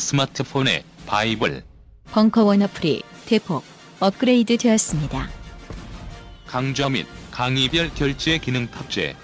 스마트폰의 0.00 0.82
바이블 1.06 1.62
벙커원 2.10 2.62
어플이 2.62 3.02
대폭 3.26 3.62
업그레이드 4.00 4.56
되었습니다. 4.56 5.28
강좌 6.46 6.88
및 6.88 7.06
강의별 7.30 7.94
결제 7.94 8.38
기능 8.38 8.68
탑재 8.68 9.14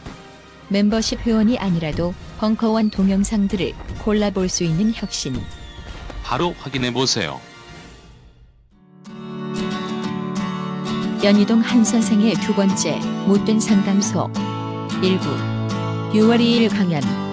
멤버십 0.68 1.20
회원이 1.26 1.58
아니라도 1.58 2.14
벙커원 2.38 2.90
동영상들을 2.90 3.72
골라볼 4.04 4.48
수 4.48 4.62
있는 4.64 4.92
혁신. 4.94 5.40
바로 6.22 6.54
확인해 6.58 6.92
보세요. 6.92 7.40
연희동 11.24 11.60
한 11.60 11.84
선생의 11.84 12.34
두 12.34 12.54
번째 12.54 12.98
못된 13.26 13.58
상담소 13.58 14.30
일부 15.02 15.24
6월 16.12 16.38
2일 16.40 16.70
강연 16.70 17.25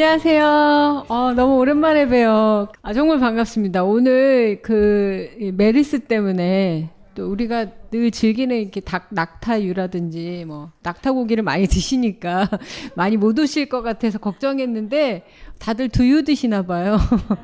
안녕하세요. 0.00 1.06
어, 1.08 1.32
너무 1.34 1.56
오랜만에 1.56 2.06
봬요. 2.06 2.68
아, 2.82 2.92
정말 2.92 3.18
반갑습니다. 3.18 3.82
오늘 3.82 4.62
그이 4.62 5.50
메르스 5.50 5.98
때문에 5.98 6.90
또 7.16 7.28
우리가 7.28 7.66
늘 7.90 8.12
즐기는 8.12 8.56
이렇게 8.56 8.80
닭 8.80 9.08
낙타유라든지 9.10 10.44
뭐 10.46 10.70
낙타고기를 10.84 11.42
많이 11.42 11.66
드시니까 11.66 12.48
많이 12.94 13.16
못 13.16 13.36
오실 13.40 13.68
것 13.68 13.82
같아서 13.82 14.20
걱정했는데 14.20 15.24
다들 15.58 15.88
두유 15.88 16.22
드시나 16.22 16.62
봐요. 16.62 16.96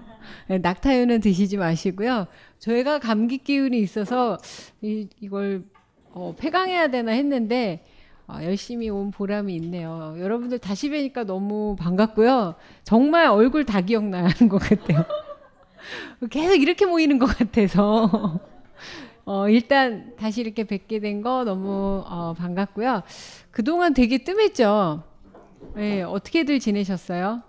네, 0.46 0.58
낙타유는 0.58 1.22
드시지 1.22 1.56
마시고요. 1.56 2.28
저희가 2.60 3.00
감기 3.00 3.38
기운이 3.38 3.80
있어서 3.80 4.38
이, 4.80 5.08
이걸 5.20 5.64
어, 6.12 6.36
폐강해야 6.38 6.86
되나 6.86 7.10
했는데 7.10 7.82
아, 8.26 8.42
열심히 8.44 8.88
온 8.88 9.10
보람이 9.10 9.54
있네요. 9.56 10.14
여러분들 10.18 10.58
다시 10.58 10.88
뵈니까 10.88 11.24
너무 11.24 11.76
반갑고요. 11.78 12.54
정말 12.82 13.26
얼굴 13.26 13.64
다 13.66 13.80
기억나는 13.82 14.48
것 14.48 14.58
같아요. 14.58 15.04
계속 16.30 16.54
이렇게 16.56 16.86
모이는 16.86 17.18
것 17.18 17.26
같아서. 17.26 18.40
어, 19.26 19.48
일단 19.48 20.14
다시 20.16 20.40
이렇게 20.40 20.64
뵙게 20.64 21.00
된 21.00 21.22
거 21.22 21.44
너무 21.44 22.02
어, 22.06 22.34
반갑고요. 22.36 23.02
그동안 23.50 23.92
되게 23.94 24.18
뜸했죠. 24.24 25.02
네, 25.74 26.02
어떻게들 26.02 26.60
지내셨어요? 26.60 27.42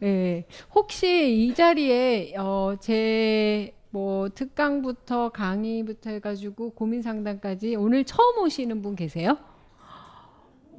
네, 0.00 0.46
혹시 0.74 1.34
이 1.46 1.54
자리에 1.54 2.34
어, 2.38 2.74
제 2.80 3.72
뭐 3.90 4.28
특강부터 4.28 5.30
강의부터 5.30 6.10
해가지고 6.10 6.70
고민 6.74 7.00
상담까지 7.00 7.76
오늘 7.76 8.04
처음 8.04 8.44
오시는 8.44 8.82
분 8.82 8.94
계세요? 8.94 9.38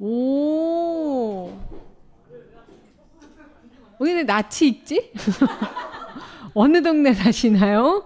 오. 0.00 1.50
오늘 3.98 4.26
낯이 4.26 4.68
익지? 4.68 5.12
어느 6.54 6.82
동네 6.82 7.12
사시나요? 7.12 8.04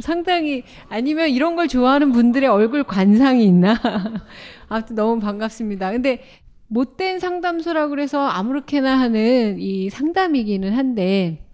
상당히 0.00 0.64
아니면 0.88 1.28
이런 1.28 1.54
걸 1.54 1.68
좋아하는 1.68 2.12
분들의 2.12 2.48
얼굴 2.48 2.82
관상이 2.84 3.44
있나? 3.44 3.76
아무튼 4.68 4.96
너무 4.96 5.20
반갑습니다. 5.20 5.92
근데 5.92 6.22
못된 6.66 7.18
상담소라고 7.18 7.90
그래서 7.90 8.26
아무렇게나 8.26 8.98
하는 8.98 9.58
이 9.58 9.90
상담이기는 9.90 10.72
한데 10.72 11.44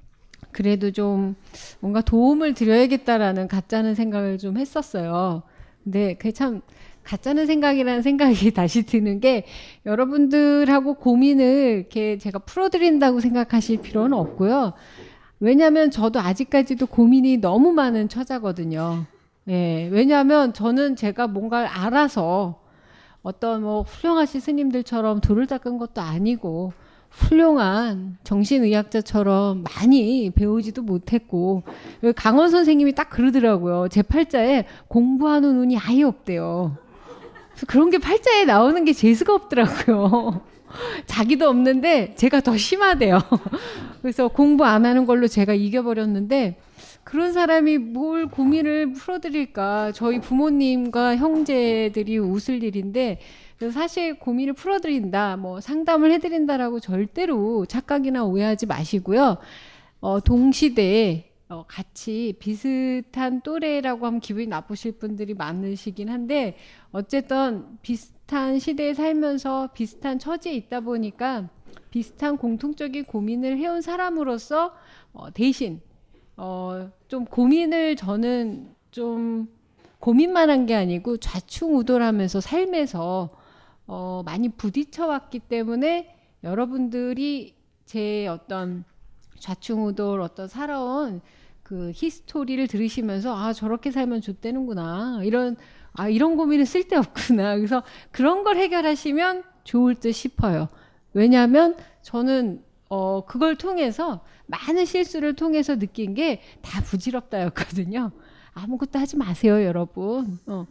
그래도 0.51 0.91
좀 0.93 1.34
뭔가 1.81 2.01
도움을 2.01 2.55
드려야겠다라는 2.55 3.49
가짜는 3.49 3.95
생각을 3.95 4.39
좀 4.39 4.56
했었어요. 4.56 5.43
근데 5.83 6.15
그게 6.15 6.33
참 6.33 6.62
가짜는 7.04 7.47
생각이라는 7.47 8.03
생각이 8.03 8.50
다시 8.54 8.84
드는 8.84 9.20
게 9.20 9.44
여러분들하고 9.87 10.94
고민을 10.94 11.78
이렇게 11.78 12.19
제가 12.19 12.41
풀어드린다고 12.41 13.20
생각하실 13.20 13.82
필요는 13.82 14.16
없고요. 14.16 14.72
왜냐하면 15.41 15.91
저도 15.91 16.20
아직까지도 16.20 16.87
고민이 16.87 17.38
너무 17.38 17.72
많은 17.72 18.09
처자거든요. 18.09 19.04
예, 19.48 19.88
왜냐하면 19.92 20.54
저는 20.54 20.97
제가 20.97 21.26
뭔가를 21.26 21.69
알아서 21.69 22.60
어떤 23.22 23.62
뭐 23.62 23.82
훌륭하신 23.82 24.41
스님들처럼 24.41 25.21
돌을 25.21 25.47
닦은 25.47 25.78
것도 25.78 26.00
아니고 26.00 26.72
훌륭한 27.10 28.19
정신의학자처럼 28.25 29.65
많이 29.65 30.31
배우지도 30.31 30.82
못했고 30.82 31.62
강원 32.16 32.50
선생님이 32.50 32.94
딱 32.94 33.09
그러더라고요. 33.10 33.88
제 33.88 34.03
팔자에 34.03 34.65
공부하는 34.88 35.59
운이 35.59 35.78
아예 35.78 36.03
없대요. 36.03 36.76
그래서 37.54 37.66
그런 37.66 37.91
게 37.91 37.98
팔자에 37.98 38.44
나오는 38.44 38.84
게 38.84 38.92
재수가 38.92 39.32
없더라고요. 39.34 40.42
자기도 41.06 41.48
없는데 41.48 42.15
제가 42.16 42.41
더 42.41 42.56
심하대요. 42.56 43.20
그래서 44.03 44.28
공부 44.28 44.65
안 44.65 44.84
하는 44.84 45.06
걸로 45.06 45.28
제가 45.28 45.54
이겨버렸는데 45.54 46.59
그런 47.04 47.32
사람이 47.32 47.78
뭘 47.78 48.26
고민을 48.26 48.92
풀어드릴까. 48.94 49.92
저희 49.92 50.21
부모님과 50.21 51.16
형제들이 51.16 52.18
웃을 52.18 52.62
일인데 52.62 53.21
사실 53.72 54.18
고민을 54.18 54.54
풀어드린다, 54.54 55.36
뭐 55.36 55.60
상담을 55.60 56.10
해드린다라고 56.12 56.80
절대로 56.80 57.66
착각이나 57.66 58.24
오해하지 58.24 58.66
마시고요. 58.66 59.36
어, 60.01 60.21
동시대에 60.21 61.30
어, 61.48 61.65
같이 61.68 62.34
비슷한 62.39 63.42
또래라고 63.42 64.06
하면 64.06 64.21
기분이 64.21 64.47
나쁘실 64.47 64.92
분들이 64.92 65.34
많으시긴 65.34 66.09
한데 66.09 66.56
어쨌든 66.94 67.76
비슷한 67.82 68.60
시대에 68.60 68.94
살면서 68.94 69.70
비슷한 69.74 70.20
처지에 70.20 70.54
있다 70.54 70.78
보니까 70.78 71.48
비슷한 71.91 72.36
공통적인 72.36 73.06
고민을 73.06 73.58
해온 73.58 73.82
사람으로서 73.82 74.72
어, 75.12 75.32
대신 75.34 75.80
어, 76.36 76.88
좀 77.08 77.24
고민을 77.24 77.96
저는 77.96 78.76
좀 78.92 79.48
고민만 79.98 80.50
한 80.50 80.66
게 80.66 80.74
아니고 80.76 81.16
좌충우돌하면서 81.16 82.41
삶에서 82.41 83.30
어, 83.88 84.22
많이 84.24 84.48
부딪혀 84.48 85.08
왔기 85.08 85.41
때문에 85.41 86.14
여러분들이 86.44 87.56
제 87.86 88.28
어떤 88.28 88.84
좌충우돌 89.41 90.20
어떤 90.20 90.46
살아온 90.46 91.20
그 91.64 91.91
히스토리를 91.92 92.68
들으시면서 92.68 93.36
아 93.36 93.52
저렇게 93.52 93.91
살면 93.91 94.20
좋대는구나 94.20 95.22
이런 95.24 95.56
아 95.94 96.08
이런 96.08 96.36
고민은 96.36 96.64
쓸데없구나. 96.64 97.56
그래서 97.56 97.82
그런 98.10 98.42
걸 98.44 98.56
해결하시면 98.56 99.44
좋을 99.64 99.94
듯 99.94 100.12
싶어요. 100.12 100.68
왜냐하면 101.12 101.76
저는 102.02 102.62
어 102.88 103.24
그걸 103.24 103.56
통해서 103.56 104.24
많은 104.46 104.84
실수를 104.84 105.34
통해서 105.34 105.76
느낀 105.78 106.14
게 106.14 106.42
다 106.62 106.82
부질없다였거든요. 106.82 108.10
아무것도 108.54 108.98
하지 108.98 109.16
마세요 109.16 109.64
여러분. 109.64 110.38
어, 110.46 110.66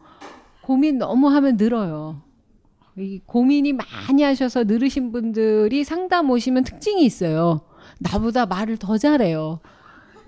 고민 0.61 0.97
너무 0.97 1.27
하면 1.29 1.57
늘어요. 1.57 2.21
이 2.95 3.19
고민이 3.25 3.73
많이 3.73 4.21
하셔서 4.23 4.63
늘으신 4.65 5.11
분들이 5.11 5.83
상담 5.83 6.29
오시면 6.29 6.63
특징이 6.63 7.03
있어요. 7.03 7.61
나보다 7.99 8.45
말을 8.45 8.77
더 8.77 8.97
잘해요. 8.97 9.59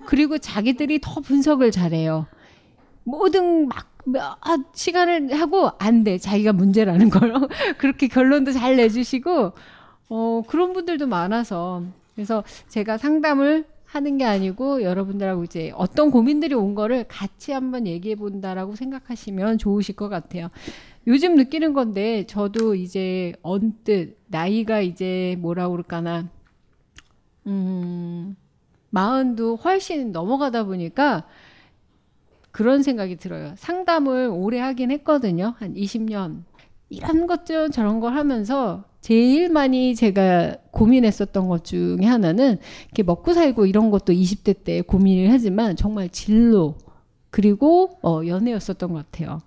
그리고 0.06 0.38
자기들이 0.38 1.00
더 1.00 1.20
분석을 1.20 1.70
잘해요. 1.70 2.26
모든 3.06 3.68
막 3.68 3.86
아, 4.40 4.56
시간을 4.74 5.32
하고 5.40 5.70
안 5.78 6.04
돼. 6.04 6.18
자기가 6.18 6.52
문제라는 6.52 7.08
걸 7.08 7.32
그렇게 7.78 8.08
결론도 8.08 8.52
잘 8.52 8.76
내주시고 8.76 9.52
어, 10.08 10.42
그런 10.46 10.72
분들도 10.72 11.06
많아서 11.06 11.82
그래서 12.14 12.42
제가 12.68 12.98
상담을 12.98 13.64
하는 13.84 14.18
게 14.18 14.24
아니고 14.24 14.82
여러분들하고 14.82 15.44
이제 15.44 15.72
어떤 15.76 16.10
고민들이 16.10 16.54
온 16.54 16.74
거를 16.74 17.04
같이 17.08 17.52
한번 17.52 17.86
얘기해 17.86 18.16
본다라고 18.16 18.74
생각하시면 18.74 19.58
좋으실 19.58 19.94
것 19.94 20.08
같아요. 20.08 20.48
요즘 21.06 21.36
느끼는 21.36 21.72
건데 21.72 22.24
저도 22.26 22.74
이제 22.74 23.32
언뜻 23.42 24.18
나이가 24.26 24.80
이제 24.80 25.36
뭐라 25.38 25.68
그럴까나 25.68 26.28
음 27.46 28.36
마흔도 28.90 29.56
훨씬 29.56 30.10
넘어가다 30.10 30.64
보니까 30.64 31.26
그런 32.56 32.82
생각이 32.82 33.16
들어요. 33.16 33.52
상담을 33.58 34.30
오래 34.32 34.58
하긴 34.60 34.90
했거든요. 34.90 35.52
한 35.58 35.74
20년. 35.74 36.44
이런 36.88 37.26
것들 37.26 37.70
저런 37.70 38.00
걸 38.00 38.14
하면서 38.14 38.84
제일 39.02 39.50
많이 39.50 39.94
제가 39.94 40.56
고민했었던 40.70 41.48
것 41.48 41.64
중에 41.64 42.06
하나는 42.06 42.56
이렇게 42.86 43.02
먹고 43.02 43.34
살고 43.34 43.66
이런 43.66 43.90
것도 43.90 44.14
20대 44.14 44.64
때 44.64 44.80
고민을 44.80 45.30
하지만 45.32 45.76
정말 45.76 46.08
진로 46.08 46.76
그리고 47.28 47.98
어, 48.02 48.22
연애였었던 48.26 48.90
것 48.90 49.04
같아요. 49.04 49.42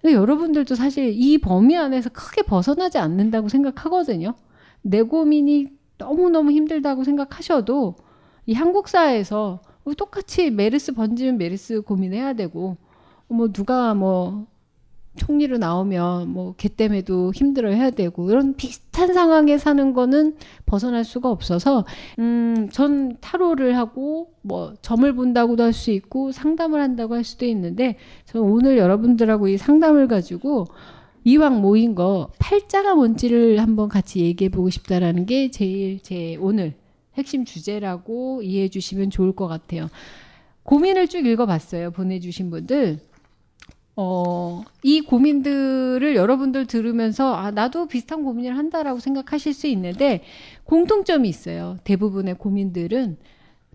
근데 0.00 0.16
여러분들도 0.16 0.74
사실 0.74 1.12
이 1.14 1.38
범위 1.38 1.76
안에서 1.76 2.10
크게 2.10 2.42
벗어나지 2.42 2.98
않는다고 2.98 3.48
생각하거든요. 3.50 4.34
내 4.82 5.02
고민이 5.02 5.68
너무너무 5.96 6.50
힘들다고 6.50 7.04
생각하셔도 7.04 7.94
이 8.46 8.54
한국 8.54 8.88
사회에서 8.88 9.60
똑같이 9.96 10.50
메르스 10.50 10.92
번지면 10.92 11.38
메르스 11.38 11.80
고민해야 11.82 12.34
되고 12.34 12.76
뭐 13.28 13.48
누가 13.52 13.94
뭐 13.94 14.46
총리로 15.16 15.58
나오면 15.58 16.28
뭐 16.30 16.54
걔 16.56 16.68
때문에도 16.70 17.32
힘들어 17.34 17.70
해야 17.70 17.90
되고 17.90 18.30
이런 18.30 18.54
비슷한 18.54 19.12
상황에 19.12 19.58
사는 19.58 19.92
거는 19.92 20.36
벗어날 20.66 21.04
수가 21.04 21.30
없어서 21.30 21.84
음 22.18 22.68
전 22.72 23.16
타로를 23.20 23.76
하고 23.76 24.32
뭐 24.42 24.74
점을 24.82 25.12
본다고도 25.14 25.62
할 25.62 25.72
수 25.72 25.90
있고 25.90 26.32
상담을 26.32 26.80
한다고 26.80 27.14
할 27.14 27.24
수도 27.24 27.44
있는데 27.46 27.96
저는 28.26 28.46
오늘 28.48 28.78
여러분들하고 28.78 29.48
이 29.48 29.58
상담을 29.58 30.06
가지고 30.08 30.66
이왕 31.24 31.60
모인 31.60 31.94
거 31.94 32.30
팔자가 32.38 32.94
뭔지를 32.94 33.60
한번 33.60 33.88
같이 33.88 34.20
얘기해 34.20 34.48
보고 34.50 34.70
싶다라는 34.70 35.26
게 35.26 35.50
제일 35.50 36.00
제 36.02 36.36
오늘 36.40 36.74
핵심 37.16 37.44
주제라고 37.44 38.42
이해해 38.42 38.68
주시면 38.68 39.10
좋을 39.10 39.32
것 39.32 39.48
같아요. 39.48 39.88
고민을 40.62 41.08
쭉 41.08 41.26
읽어봤어요. 41.26 41.90
보내주신 41.90 42.50
분들. 42.50 43.00
어, 43.94 44.62
이 44.82 45.02
고민들을 45.02 46.16
여러분들 46.16 46.66
들으면서, 46.66 47.34
아, 47.34 47.50
나도 47.50 47.88
비슷한 47.88 48.24
고민을 48.24 48.56
한다라고 48.56 49.00
생각하실 49.00 49.52
수 49.52 49.66
있는데, 49.66 50.22
공통점이 50.64 51.28
있어요. 51.28 51.76
대부분의 51.84 52.36
고민들은, 52.38 53.18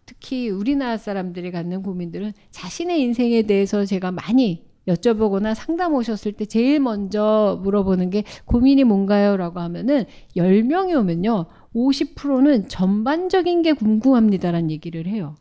특히 0.08 0.50
우리나라 0.50 0.98
사람들이 0.98 1.52
갖는 1.52 1.84
고민들은 1.84 2.32
자신의 2.50 3.00
인생에 3.02 3.44
대해서 3.44 3.86
제가 3.86 4.12
많이 4.12 4.66
여쭤보거나 4.88 5.54
상담 5.54 5.94
오셨을 5.94 6.32
때 6.32 6.46
제일 6.46 6.80
먼저 6.80 7.60
물어보는 7.62 8.10
게 8.10 8.24
고민이 8.46 8.86
뭔가요? 8.86 9.36
라고 9.38 9.60
하면은 9.60 10.06
10명이 10.36 10.98
오면요. 10.98 11.46
50%는 11.76 12.68
전반적인 12.70 13.62
게 13.62 13.74
궁금합니다라는 13.74 14.72
얘기를 14.72 15.08
해요. 15.08 15.36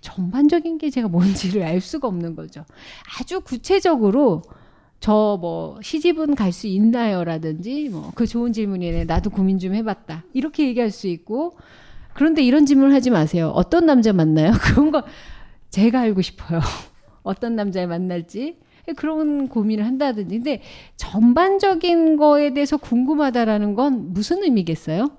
전반적인 0.00 0.78
게 0.78 0.90
제가 0.90 1.08
뭔지를 1.08 1.62
알 1.62 1.80
수가 1.80 2.08
없는 2.08 2.34
거죠. 2.34 2.64
아주 3.20 3.40
구체적으로 3.40 4.42
저 5.00 5.38
뭐 5.40 5.78
시집은 5.82 6.34
갈 6.36 6.52
수 6.52 6.66
있나요라든지 6.68 7.88
뭐 7.90 8.12
그 8.14 8.26
좋은 8.26 8.52
질문이네 8.52 9.04
나도 9.04 9.30
고민 9.30 9.58
좀 9.58 9.74
해봤다 9.74 10.24
이렇게 10.32 10.66
얘기할 10.68 10.90
수 10.90 11.08
있고 11.08 11.56
그런데 12.14 12.42
이런 12.42 12.66
질문을 12.66 12.94
하지 12.94 13.10
마세요. 13.10 13.52
어떤 13.54 13.86
남자 13.86 14.12
만나요? 14.12 14.52
그런 14.62 14.90
거 14.92 15.02
제가 15.70 16.00
알고 16.00 16.22
싶어요. 16.22 16.60
어떤 17.22 17.56
남자를 17.56 17.88
만날지 17.88 18.58
그런 18.96 19.48
고민을 19.48 19.86
한다든지 19.86 20.36
근데 20.36 20.60
전반적인 20.96 22.16
거에 22.16 22.52
대해서 22.52 22.76
궁금하다라는 22.76 23.74
건 23.74 24.12
무슨 24.12 24.42
의미겠어요? 24.42 25.10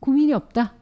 고민이 0.00 0.32
없다. 0.32 0.74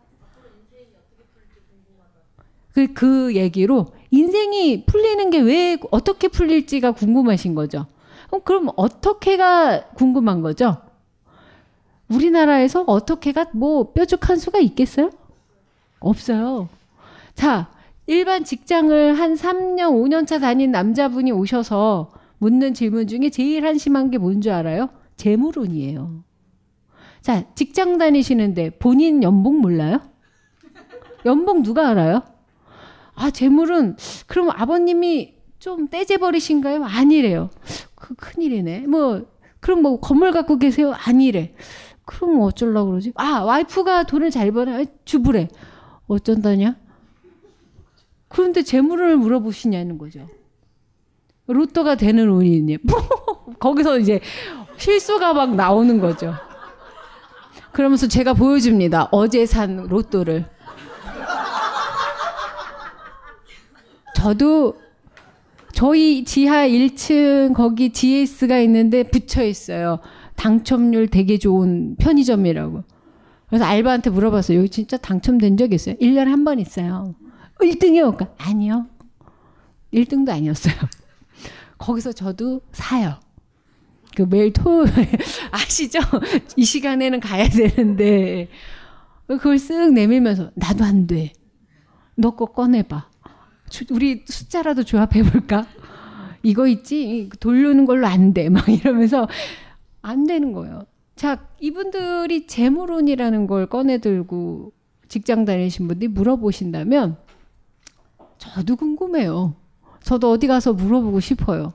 그, 2.74 2.92
그 2.92 3.34
얘기로 3.34 3.86
인생이 4.10 4.84
풀리는 4.86 5.30
게 5.30 5.38
왜 5.40 5.76
어떻게 5.90 6.28
풀릴지가 6.28 6.92
궁금하신 6.92 7.54
거죠. 7.54 7.86
어, 8.30 8.38
그럼 8.40 8.68
어떻게가 8.76 9.88
궁금한 9.94 10.40
거죠? 10.42 10.76
우리나라에서 12.08 12.84
어떻게가 12.86 13.46
뭐 13.52 13.92
뾰족한 13.92 14.36
수가 14.38 14.58
있겠어요? 14.60 15.10
없어요. 16.00 16.68
자, 17.34 17.70
일반 18.06 18.44
직장을 18.44 19.14
한 19.18 19.34
3년, 19.34 19.90
5년 19.92 20.26
차 20.26 20.38
다닌 20.38 20.70
남자분이 20.70 21.32
오셔서 21.32 22.10
묻는 22.38 22.72
질문 22.72 23.06
중에 23.08 23.28
제일 23.30 23.66
한심한 23.66 24.10
게 24.10 24.18
뭔 24.18 24.40
줄 24.40 24.52
알아요? 24.52 24.88
재물운이에요. 25.16 26.22
자, 27.28 27.44
직장 27.54 27.98
다니시는데 27.98 28.70
본인 28.78 29.22
연봉 29.22 29.60
몰라요? 29.60 30.00
연봉 31.26 31.62
누가 31.62 31.90
알아요? 31.90 32.22
아, 33.14 33.30
재물은 33.30 33.96
그럼 34.26 34.48
아버님이 34.48 35.34
좀 35.58 35.88
떼재버리신가요? 35.88 36.82
아니래요. 36.84 37.50
그 37.94 38.14
큰일이네. 38.14 38.86
뭐 38.86 39.26
그럼 39.60 39.82
뭐 39.82 40.00
건물 40.00 40.32
갖고 40.32 40.56
계세요? 40.56 40.94
아니래. 40.96 41.54
그럼 42.06 42.36
뭐 42.36 42.46
어쩌려고 42.46 42.92
그러지? 42.92 43.12
아, 43.16 43.42
와이프가 43.42 44.04
돈을 44.04 44.30
잘 44.30 44.50
버나요? 44.50 44.86
주부래. 45.04 45.48
어쩐다냐? 46.06 46.76
그런데 48.28 48.62
재물을 48.62 49.18
물어보시냐는 49.18 49.98
거죠. 49.98 50.26
로또가 51.46 51.94
되는 51.96 52.30
운이니. 52.30 52.78
거기서 53.60 53.98
이제 53.98 54.18
실수가 54.78 55.34
막 55.34 55.54
나오는 55.54 56.00
거죠. 56.00 56.32
그러면서 57.72 58.08
제가 58.08 58.34
보여줍니다. 58.34 59.08
어제 59.12 59.46
산 59.46 59.76
로또를. 59.86 60.46
저도 64.14 64.76
저희 65.72 66.24
지하 66.24 66.66
1층 66.66 67.54
거기 67.54 67.92
GS가 67.92 68.58
있는데 68.60 69.04
붙여 69.04 69.44
있어요. 69.44 70.00
당첨률 70.34 71.08
되게 71.08 71.38
좋은 71.38 71.94
편의점이라고. 71.96 72.82
그래서 73.48 73.64
알바한테 73.64 74.10
물어봤어요. 74.10 74.58
여기 74.58 74.68
진짜 74.68 74.96
당첨된 74.96 75.56
적 75.56 75.72
있어요? 75.72 75.94
1년에 75.96 76.26
한 76.26 76.44
번 76.44 76.58
있어요. 76.58 77.14
1등이요? 77.60 78.16
그러니까 78.16 78.28
아니요. 78.38 78.86
1등도 79.94 80.30
아니었어요. 80.30 80.74
거기서 81.78 82.12
저도 82.12 82.60
사요. 82.72 83.14
그 84.16 84.22
매일 84.28 84.52
토요일 84.52 84.92
아시죠? 85.52 86.00
이 86.56 86.64
시간에는 86.64 87.20
가야 87.20 87.48
되는데 87.48 88.48
그걸 89.26 89.56
쓱 89.56 89.92
내밀면서 89.92 90.50
나도 90.54 90.84
안 90.84 91.06
돼. 91.06 91.32
너 92.16 92.30
거 92.32 92.46
꺼내봐. 92.46 93.08
우리 93.90 94.24
숫자라도 94.26 94.82
조합해 94.82 95.22
볼까? 95.22 95.66
이거 96.42 96.66
있지 96.66 97.28
돌리는 97.38 97.84
걸로 97.84 98.06
안 98.06 98.32
돼. 98.32 98.48
막 98.48 98.68
이러면서 98.68 99.28
안 100.02 100.26
되는 100.26 100.52
거예요. 100.52 100.84
자, 101.14 101.46
이분들이 101.60 102.46
재물운이라는 102.46 103.46
걸 103.46 103.66
꺼내들고 103.66 104.72
직장 105.08 105.44
다니신 105.44 105.88
분들이 105.88 106.08
물어보신다면 106.08 107.16
저도 108.38 108.76
궁금해요. 108.76 109.54
저도 110.02 110.30
어디 110.30 110.46
가서 110.46 110.72
물어보고 110.72 111.20
싶어요. 111.20 111.72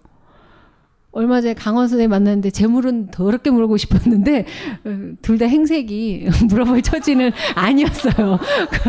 얼마 1.14 1.42
전에 1.42 1.54
강원 1.54 1.88
선생 1.88 2.10
만났는데 2.10 2.50
재물은 2.50 3.08
더럽게 3.12 3.52
물어보고 3.52 3.78
싶었는데 3.78 4.46
둘 5.22 5.38
다 5.38 5.46
행색이 5.46 6.28
물어볼 6.50 6.82
처지는 6.82 7.32
아니었어요. 7.56 8.40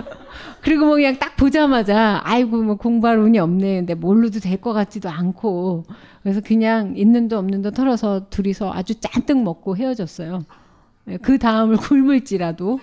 그리고 0.62 0.87
뭐 0.87 0.95
그냥 0.95 1.19
딱 1.19 1.37
보자마자 1.37 2.23
아이고 2.25 2.62
뭐 2.62 2.76
공부할 2.76 3.19
운이 3.19 3.38
없네. 3.38 3.76
근데 3.81 3.95
뭘로도 3.95 4.40
될 4.40 4.61
것 4.61 4.73
같지도 4.73 5.11
않고 5.11 5.85
그래서 6.23 6.40
그냥 6.40 6.95
있는 6.97 7.28
도 7.28 7.37
없는 7.38 7.61
도 7.61 7.71
털어서 7.71 8.28
둘이서 8.31 8.73
아주 8.73 8.95
잔뜩 8.99 9.43
먹고 9.43 9.76
헤어졌어요. 9.76 10.45
네, 11.07 11.19
그 11.19 11.38
다음을 11.38 11.76
굶을지라도 11.76 12.81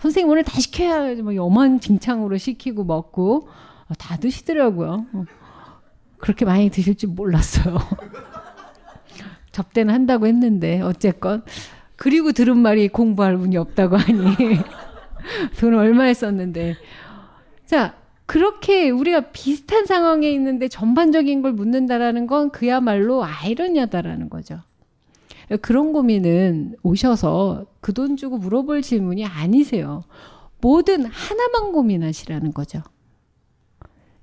선생님 0.00 0.28
오늘 0.28 0.42
다 0.42 0.58
시켜야 0.58 1.14
뭐 1.22 1.36
염한 1.36 1.78
징창으로 1.78 2.36
시키고 2.36 2.82
먹고 2.82 3.48
어, 3.88 3.94
다 3.96 4.16
드시더라고요. 4.16 5.06
어, 5.12 5.24
그렇게 6.18 6.44
많이 6.44 6.68
드실 6.70 6.96
줄 6.96 7.10
몰랐어요. 7.10 7.78
접대는 9.52 9.92
한다고 9.94 10.26
했는데 10.26 10.80
어쨌건 10.80 11.42
그리고 11.96 12.32
들은 12.32 12.56
말이 12.56 12.88
공부할 12.88 13.34
운이 13.34 13.56
없다고 13.56 13.96
하니 13.96 14.22
돈 15.58 15.74
얼마에 15.74 16.14
썼는데 16.14 16.76
자 17.66 17.94
그렇게 18.26 18.90
우리가 18.90 19.32
비슷한 19.32 19.86
상황에 19.86 20.30
있는데 20.32 20.68
전반적인 20.68 21.42
걸 21.42 21.52
묻는다라는 21.52 22.26
건 22.26 22.50
그야말로 22.50 23.24
아이러니하다라는 23.24 24.30
거죠. 24.30 24.60
그런 25.62 25.92
고민은 25.92 26.76
오셔서 26.84 27.66
그 27.80 27.92
돈 27.92 28.16
주고 28.16 28.38
물어볼 28.38 28.82
질문이 28.82 29.24
아니세요. 29.26 30.04
뭐든 30.60 31.06
하나만 31.06 31.72
고민하시라는 31.72 32.52
거죠. 32.52 32.82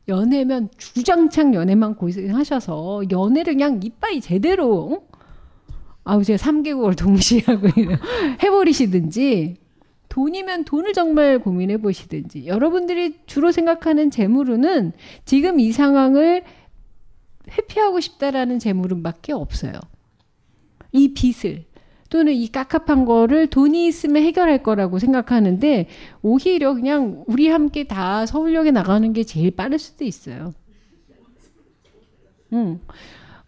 연애면 0.08 0.70
주장창 0.78 1.54
연애만 1.54 1.96
고생하셔서 1.96 3.04
연애를 3.12 3.54
그냥 3.56 3.82
이빠이 3.84 4.22
제대로 4.22 5.06
아우 6.08 6.24
제가 6.24 6.38
3개국을 6.38 6.98
동시에 6.98 7.42
하고 7.46 7.68
해버리시든지 8.42 9.58
돈이면 10.10 10.64
돈을 10.64 10.94
정말 10.94 11.40
고민해 11.40 11.78
보시든지 11.78 12.48
여러분들이 12.48 13.20
주로 13.26 13.52
생각하는 13.52 14.10
재물은 14.10 14.94
지금 15.26 15.60
이 15.60 15.72
상황을 15.72 16.44
회피하고 17.50 18.00
싶다라는 18.00 18.58
재물은밖에 18.60 19.34
없어요. 19.34 19.74
이 20.94 21.14
빚을 21.14 21.66
또는 22.10 22.34
이 22.34 22.48
깝깝한 22.48 23.06
거를 23.06 23.48
돈이 23.48 23.86
있으면 23.86 24.24
해결할 24.24 24.64
거라고 24.64 24.98
생각하는데 25.00 25.88
오히려 26.22 26.74
그냥 26.74 27.26
우리 27.28 27.50
함께 27.50 27.84
다 27.84 28.26
서울역에 28.26 28.72
나가는 28.72 29.12
게 29.12 29.24
제일 29.24 29.52
빠를 29.52 29.78
수도 29.78 30.06
있어요. 30.06 30.54
음. 32.54 32.80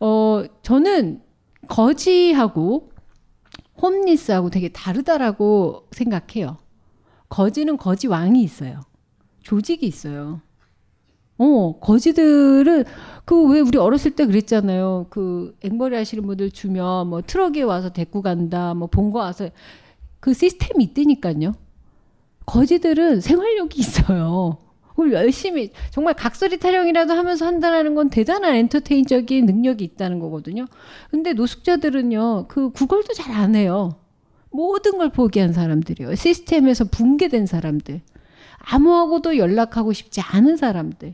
어, 0.02 0.44
저는 0.62 1.22
거지하고 1.70 2.90
홈리스하고 3.82 4.50
되게 4.50 4.70
다르다라고 4.70 5.88
생각해요. 5.92 6.58
거지는 7.30 7.78
거지 7.78 8.08
왕이 8.08 8.44
있어요. 8.44 8.82
조직이 9.42 9.88
있어요. 9.88 10.42
어, 11.38 11.80
거지들은 11.80 12.84
그 13.24 13.46
왜 13.48 13.62
우리 13.62 13.78
어렸을 13.78 14.12
때 14.12 14.26
그랬잖아요. 14.26 15.06
그 15.10 15.56
앵벌이 15.64 15.96
하시는 15.96 16.26
분들 16.26 16.52
주면 16.52 17.08
뭐 17.08 17.22
트럭에 17.22 17.62
와서 17.62 17.90
데리고 17.94 18.22
간다, 18.22 18.74
뭐 18.74 18.88
본거 18.88 19.20
와서 19.20 19.50
그 20.20 20.34
시스템이 20.34 20.84
있다니까요. 20.86 21.54
거지들은 22.46 23.22
생활력이 23.22 23.80
있어요. 23.80 24.58
그걸 25.00 25.14
열심히 25.14 25.72
정말 25.92 26.14
각설이 26.14 26.58
타령이라도 26.58 27.14
하면서 27.14 27.46
한다는 27.46 27.96
건 27.96 28.10
대단한 28.10 28.56
엔터테인적인 28.56 29.46
능력이 29.46 29.82
있다는 29.86 30.20
거거든요. 30.20 30.66
근데 31.10 31.32
노숙자들은요, 31.32 32.48
그 32.50 32.72
구걸도 32.72 33.14
잘 33.14 33.30
안 33.34 33.56
해요. 33.56 33.96
모든 34.52 34.98
걸 34.98 35.10
포기한 35.10 35.54
사람들이요. 35.54 36.16
시스템에서 36.16 36.84
붕괴된 36.84 37.46
사람들. 37.46 38.02
아무하고도 38.58 39.38
연락하고 39.38 39.94
싶지 39.94 40.20
않은 40.20 40.58
사람들. 40.58 41.14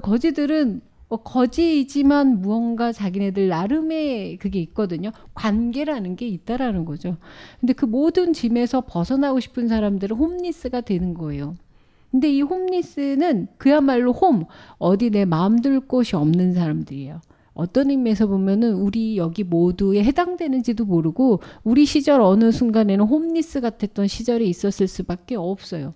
거지들은 0.00 0.80
어, 1.08 1.16
거지이지만 1.18 2.40
무언가 2.40 2.92
자기네들 2.92 3.48
나름의 3.48 4.38
그게 4.38 4.60
있거든요. 4.60 5.10
관계라는 5.34 6.16
게 6.16 6.26
있다라는 6.28 6.86
거죠. 6.86 7.18
근데 7.60 7.74
그 7.74 7.84
모든 7.84 8.32
짐에서 8.32 8.80
벗어나고 8.86 9.40
싶은 9.40 9.68
사람들은 9.68 10.16
홈리스가 10.16 10.80
되는 10.80 11.12
거예요. 11.12 11.56
근데 12.16 12.32
이 12.32 12.40
홈리스는 12.40 13.46
그야말로 13.58 14.10
홈, 14.10 14.46
어디 14.78 15.10
내 15.10 15.26
마음 15.26 15.60
둘 15.60 15.80
곳이 15.80 16.16
없는 16.16 16.54
사람들이에요. 16.54 17.20
어떤 17.52 17.90
의미에서 17.90 18.26
보면은 18.26 18.72
우리 18.72 19.18
여기 19.18 19.44
모두에 19.44 20.02
해당되는지도 20.02 20.86
모르고 20.86 21.40
우리 21.62 21.84
시절 21.84 22.22
어느 22.22 22.52
순간에는 22.52 23.04
홈리스 23.04 23.60
같았던 23.60 24.06
시절이 24.06 24.48
있었을 24.48 24.88
수밖에 24.88 25.36
없어요. 25.36 25.92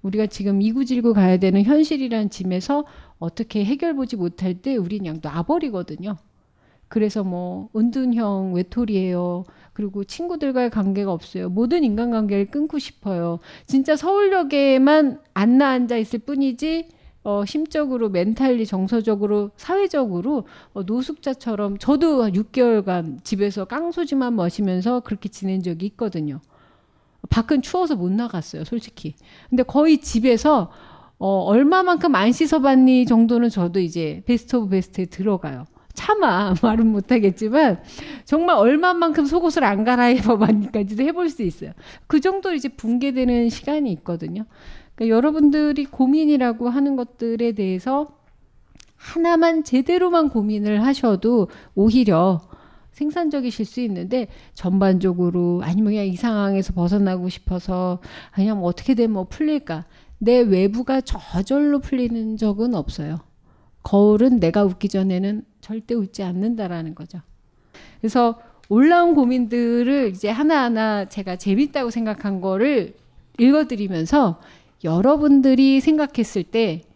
우리가 0.00 0.28
지금 0.28 0.62
이구질구 0.62 1.12
가야 1.12 1.36
되는 1.36 1.62
현실이란 1.62 2.30
짐에서 2.30 2.86
어떻게 3.18 3.62
해결 3.62 3.94
보지 3.94 4.16
못할 4.16 4.54
때 4.54 4.76
우린 4.76 5.00
그냥 5.00 5.20
놔버리거든요. 5.22 6.16
그래서 6.88 7.22
뭐 7.22 7.68
은둔형 7.76 8.54
외톨이에요. 8.54 9.44
그리고 9.80 10.04
친구들과의 10.04 10.68
관계가 10.68 11.10
없어요. 11.10 11.48
모든 11.48 11.84
인간관계를 11.84 12.50
끊고 12.50 12.78
싶어요. 12.78 13.38
진짜 13.66 13.96
서울역에만 13.96 15.22
안나 15.32 15.68
앉아 15.70 15.96
있을 15.96 16.18
뿐이지 16.18 16.88
어, 17.22 17.44
심적으로, 17.46 18.10
mentally, 18.10 18.66
정서적으로, 18.66 19.52
사회적으로 19.56 20.46
어, 20.74 20.82
노숙자처럼 20.82 21.78
저도 21.78 22.28
6개월간 22.28 23.24
집에서 23.24 23.64
깡소주만 23.64 24.34
마시면서 24.34 25.00
그렇게 25.00 25.30
지낸 25.30 25.62
적이 25.62 25.86
있거든요. 25.86 26.40
밖은 27.30 27.62
추워서 27.62 27.96
못 27.96 28.12
나갔어요, 28.12 28.64
솔직히. 28.64 29.14
근데 29.48 29.62
거의 29.62 29.98
집에서 29.98 30.70
어, 31.18 31.44
얼마만큼 31.44 32.14
안 32.14 32.32
씻어봤니 32.32 33.06
정도는 33.06 33.48
저도 33.48 33.80
이제 33.80 34.22
best 34.26 34.56
of 34.56 34.68
best에 34.68 35.06
들어가요. 35.06 35.64
차마 36.00 36.54
말은 36.62 36.86
못하겠지만 36.86 37.82
정말 38.24 38.56
얼마만큼 38.56 39.26
속옷을 39.26 39.64
안 39.64 39.84
갈아입어봤니까지도 39.84 41.02
해볼 41.02 41.28
수 41.28 41.42
있어요. 41.42 41.72
그 42.06 42.20
정도 42.20 42.54
이제 42.54 42.68
붕괴되는 42.70 43.50
시간이 43.50 43.92
있거든요. 43.92 44.46
그러니까 44.94 45.14
여러분들이 45.14 45.84
고민이라고 45.84 46.70
하는 46.70 46.96
것들에 46.96 47.52
대해서 47.52 48.08
하나만 48.96 49.62
제대로만 49.62 50.30
고민을 50.30 50.84
하셔도 50.84 51.48
오히려 51.74 52.40
생산적이실 52.92 53.66
수 53.66 53.80
있는데 53.80 54.28
전반적으로 54.54 55.60
아니면 55.62 55.92
그냥 55.92 56.06
이 56.06 56.16
상황에서 56.16 56.72
벗어나고 56.72 57.28
싶어서 57.28 58.00
그냥 58.32 58.58
뭐 58.58 58.68
어떻게 58.68 58.94
되면 58.94 59.12
뭐 59.12 59.24
풀릴까 59.24 59.84
내 60.18 60.40
외부가 60.40 61.00
저절로 61.02 61.78
풀리는 61.80 62.36
적은 62.38 62.74
없어요. 62.74 63.29
거울은 63.82 64.40
내가 64.40 64.64
웃기 64.64 64.88
전에는 64.88 65.44
절대 65.60 65.94
웃지 65.94 66.22
않는다라는 66.22 66.94
거죠. 66.94 67.20
그래서 68.00 68.40
올라온 68.68 69.14
고민들을 69.14 70.10
이제 70.10 70.28
하나하나 70.28 71.04
제가 71.06 71.36
재밌다고 71.36 71.90
생각한 71.90 72.40
거를 72.40 72.94
읽어드리면서 73.38 74.40
여러분들이 74.84 75.80
생각했을 75.80 76.44
때 76.44 76.90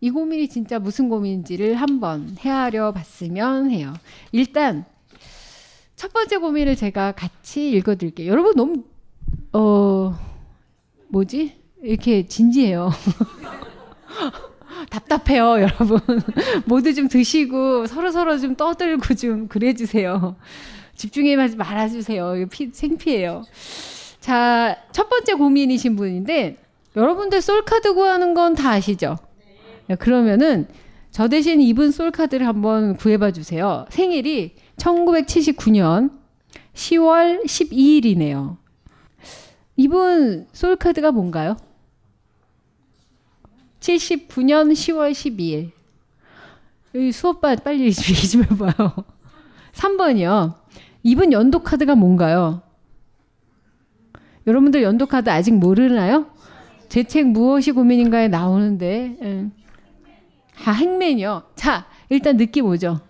이 0.00 0.10
고민이 0.10 0.48
진짜 0.48 0.78
무슨 0.78 1.08
고민인지를 1.08 1.74
한번 1.74 2.36
헤아려 2.38 2.92
봤으면 2.92 3.70
해요. 3.70 3.92
일단 4.30 4.84
첫 5.96 6.12
번째 6.12 6.36
고민을 6.36 6.76
제가 6.76 7.12
같이 7.12 7.70
읽어드릴게요. 7.70 8.30
여러분 8.30 8.54
너무 8.54 8.84
어 9.52 10.16
뭐지? 11.08 11.60
이렇게 11.82 12.26
진지해요. 12.26 12.90
답답해요, 14.90 15.60
여러분. 15.62 16.00
모두 16.66 16.94
좀 16.94 17.08
드시고 17.08 17.86
서로 17.86 18.10
서로 18.10 18.38
좀 18.38 18.54
떠들고 18.56 19.14
좀 19.14 19.48
그래 19.48 19.72
주세요. 19.74 20.36
집중하지 20.94 21.56
말아 21.56 21.88
주세요. 21.88 22.34
피, 22.50 22.70
생피해요. 22.72 23.42
자, 24.20 24.76
첫 24.92 25.08
번째 25.08 25.34
고민이신 25.34 25.96
분인데 25.96 26.56
여러분들 26.96 27.40
솔카드 27.40 27.94
구하는 27.94 28.34
건 28.34 28.54
다 28.54 28.70
아시죠? 28.70 29.16
네, 29.86 29.94
그러면은 29.96 30.66
저 31.10 31.28
대신 31.28 31.60
이분 31.60 31.90
솔카드를 31.90 32.46
한번 32.46 32.96
구해봐 32.96 33.30
주세요. 33.30 33.86
생일이 33.90 34.54
1979년 34.76 36.10
10월 36.74 37.44
12일이네요. 37.44 38.56
이분 39.76 40.46
솔카드가 40.52 41.12
뭔가요? 41.12 41.56
79년 43.80 44.72
10월 44.72 45.12
12일. 45.12 45.70
여기 46.94 47.12
수업반 47.12 47.56
빨리 47.62 47.84
얘기 47.84 48.28
좀 48.28 48.42
해봐요. 48.44 48.94
3번이요. 49.72 50.54
이분 51.02 51.32
연도 51.32 51.60
카드가 51.60 51.94
뭔가요? 51.94 52.62
여러분들 54.46 54.82
연도 54.82 55.06
카드 55.06 55.28
아직 55.30 55.52
모르나요? 55.54 56.26
제 56.88 57.02
책 57.04 57.26
무엇이 57.28 57.72
고민인가에 57.72 58.28
나오는데. 58.28 59.18
예. 59.22 59.46
아, 60.64 60.72
행맨이요. 60.72 61.42
자, 61.54 61.86
일단 62.08 62.36
느낌 62.36 62.64
오죠? 62.66 63.00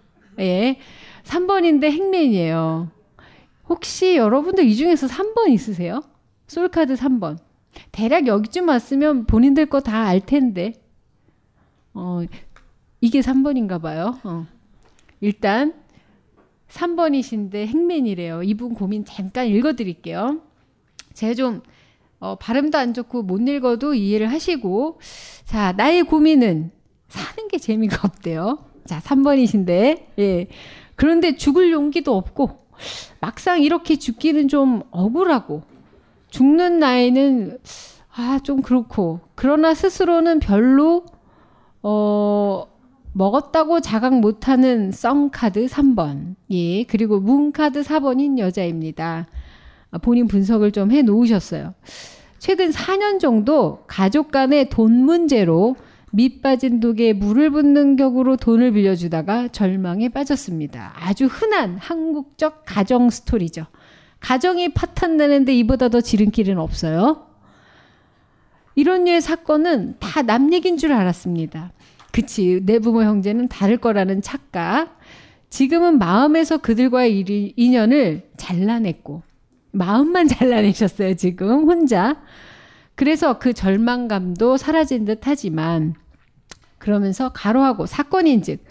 예. 0.40 0.78
3번인데 1.24 1.84
행맨이에요. 1.84 2.90
혹시 3.68 4.16
여러분들 4.16 4.64
이 4.64 4.74
중에서 4.74 5.06
3번 5.06 5.50
있으세요? 5.50 6.02
솔카드 6.48 6.94
3번. 6.94 7.38
대략 7.92 8.26
여기쯤 8.26 8.68
왔으면 8.68 9.26
본인들 9.26 9.66
거 9.66 9.80
다 9.80 10.04
알 10.06 10.20
텐데. 10.20 10.72
어, 11.94 12.20
이게 13.00 13.20
3번인가 13.20 13.80
봐요. 13.80 14.18
어. 14.24 14.46
일단 15.20 15.74
3번이신데 16.68 17.66
행맨이래요. 17.66 18.42
이분 18.42 18.74
고민 18.74 19.04
잠깐 19.04 19.46
읽어 19.46 19.74
드릴게요. 19.74 20.40
제가 21.14 21.34
좀 21.34 21.62
어, 22.20 22.36
발음도 22.36 22.76
안 22.78 22.94
좋고 22.94 23.22
못 23.22 23.40
읽어도 23.48 23.94
이해를 23.94 24.30
하시고 24.30 25.00
자 25.44 25.72
나의 25.72 26.02
고민은 26.04 26.70
사는 27.08 27.48
게 27.48 27.58
재미가 27.58 28.00
없대요. 28.04 28.58
자 28.86 29.00
3번이신데 29.00 30.06
예. 30.18 30.46
그런데 30.94 31.36
죽을 31.36 31.70
용기도 31.72 32.16
없고 32.16 32.66
막상 33.20 33.60
이렇게 33.62 33.96
죽기는 33.96 34.48
좀 34.48 34.82
억울하고 34.90 35.62
죽는 36.30 36.78
나이는 36.78 37.58
아 38.16 38.40
좀 38.42 38.62
그렇고 38.62 39.20
그러나 39.36 39.74
스스로는 39.74 40.40
별로 40.40 41.04
어 41.82 42.66
먹었다고 43.12 43.80
자각 43.80 44.18
못하는 44.20 44.92
썬카드 44.92 45.66
3번. 45.66 46.34
예. 46.50 46.84
그리고 46.84 47.20
문카드 47.20 47.82
4번인 47.82 48.38
여자입니다. 48.38 49.26
아, 49.90 49.98
본인 49.98 50.26
분석을 50.28 50.72
좀 50.72 50.90
해 50.92 51.02
놓으셨어요. 51.02 51.74
최근 52.38 52.70
4년 52.70 53.18
정도 53.18 53.82
가족 53.86 54.30
간의 54.30 54.68
돈 54.68 54.92
문제로 55.04 55.76
밑 56.12 56.42
빠진 56.42 56.80
독에 56.80 57.12
물을 57.12 57.50
붓는 57.50 57.96
격으로 57.96 58.36
돈을 58.36 58.72
빌려주다가 58.72 59.48
절망에 59.48 60.08
빠졌습니다. 60.10 60.94
아주 60.96 61.26
흔한 61.26 61.76
한국적 61.78 62.62
가정 62.66 63.10
스토리죠. 63.10 63.66
가정이 64.20 64.70
파탄나는데 64.74 65.54
이보다 65.54 65.88
더 65.88 66.00
지름길은 66.00 66.58
없어요. 66.58 67.26
이런 68.74 69.04
류의 69.04 69.20
사건은 69.20 69.96
다 69.98 70.22
남 70.22 70.52
얘기인 70.52 70.76
줄 70.76 70.92
알았습니다. 70.92 71.72
그치. 72.12 72.60
내 72.64 72.78
부모 72.78 73.02
형제는 73.02 73.48
다를 73.48 73.76
거라는 73.78 74.22
착각. 74.22 74.98
지금은 75.50 75.98
마음에서 75.98 76.58
그들과의 76.58 77.18
일, 77.18 77.52
인연을 77.56 78.30
잘라냈고, 78.36 79.22
마음만 79.72 80.28
잘라내셨어요, 80.28 81.14
지금, 81.14 81.64
혼자. 81.64 82.20
그래서 82.94 83.38
그 83.38 83.52
절망감도 83.52 84.56
사라진 84.56 85.04
듯 85.04 85.20
하지만, 85.22 85.94
그러면서 86.78 87.30
가로하고 87.30 87.86
사건인 87.86 88.42
즉, 88.42 88.62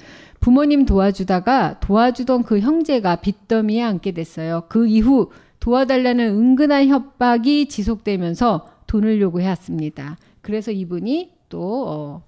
부모님 0.47 0.85
도와주다가 0.85 1.81
도와주던 1.81 2.43
그 2.43 2.61
형제가 2.61 3.17
빚더미에 3.17 3.83
앉게 3.83 4.13
됐어요. 4.13 4.63
그 4.69 4.87
이후 4.87 5.29
도와달라는 5.59 6.25
은근한 6.25 6.87
협박이 6.87 7.67
지속되면서 7.67 8.65
돈을 8.87 9.19
요구해왔습니다. 9.19 10.15
그래서 10.41 10.71
이분이 10.71 11.33
또, 11.49 11.83
어, 11.89 12.23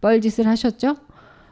뻘짓을 0.00 0.46
하셨죠? 0.46 0.96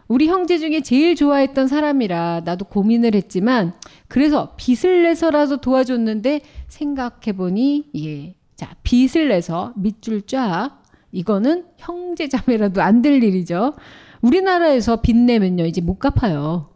우리 0.06 0.28
형제 0.28 0.56
중에 0.56 0.80
제일 0.80 1.14
좋아했던 1.14 1.68
사람이라 1.68 2.40
나도 2.42 2.64
고민을 2.64 3.14
했지만 3.14 3.74
그래서 4.08 4.54
빚을 4.56 5.02
내서라도 5.02 5.58
도와줬는데 5.60 6.40
생각해보니 6.68 7.90
예. 7.96 8.34
자, 8.56 8.74
빚을 8.82 9.28
내서 9.28 9.74
밑줄 9.76 10.22
쫙 10.22 10.80
이거는 11.12 11.66
형제 11.76 12.28
자매라도 12.28 12.80
안 12.80 13.02
될 13.02 13.22
일이죠. 13.22 13.74
우리나라에서 14.22 15.00
빚 15.00 15.16
내면요 15.16 15.66
이제 15.66 15.80
못 15.80 15.98
갚아요. 15.98 16.70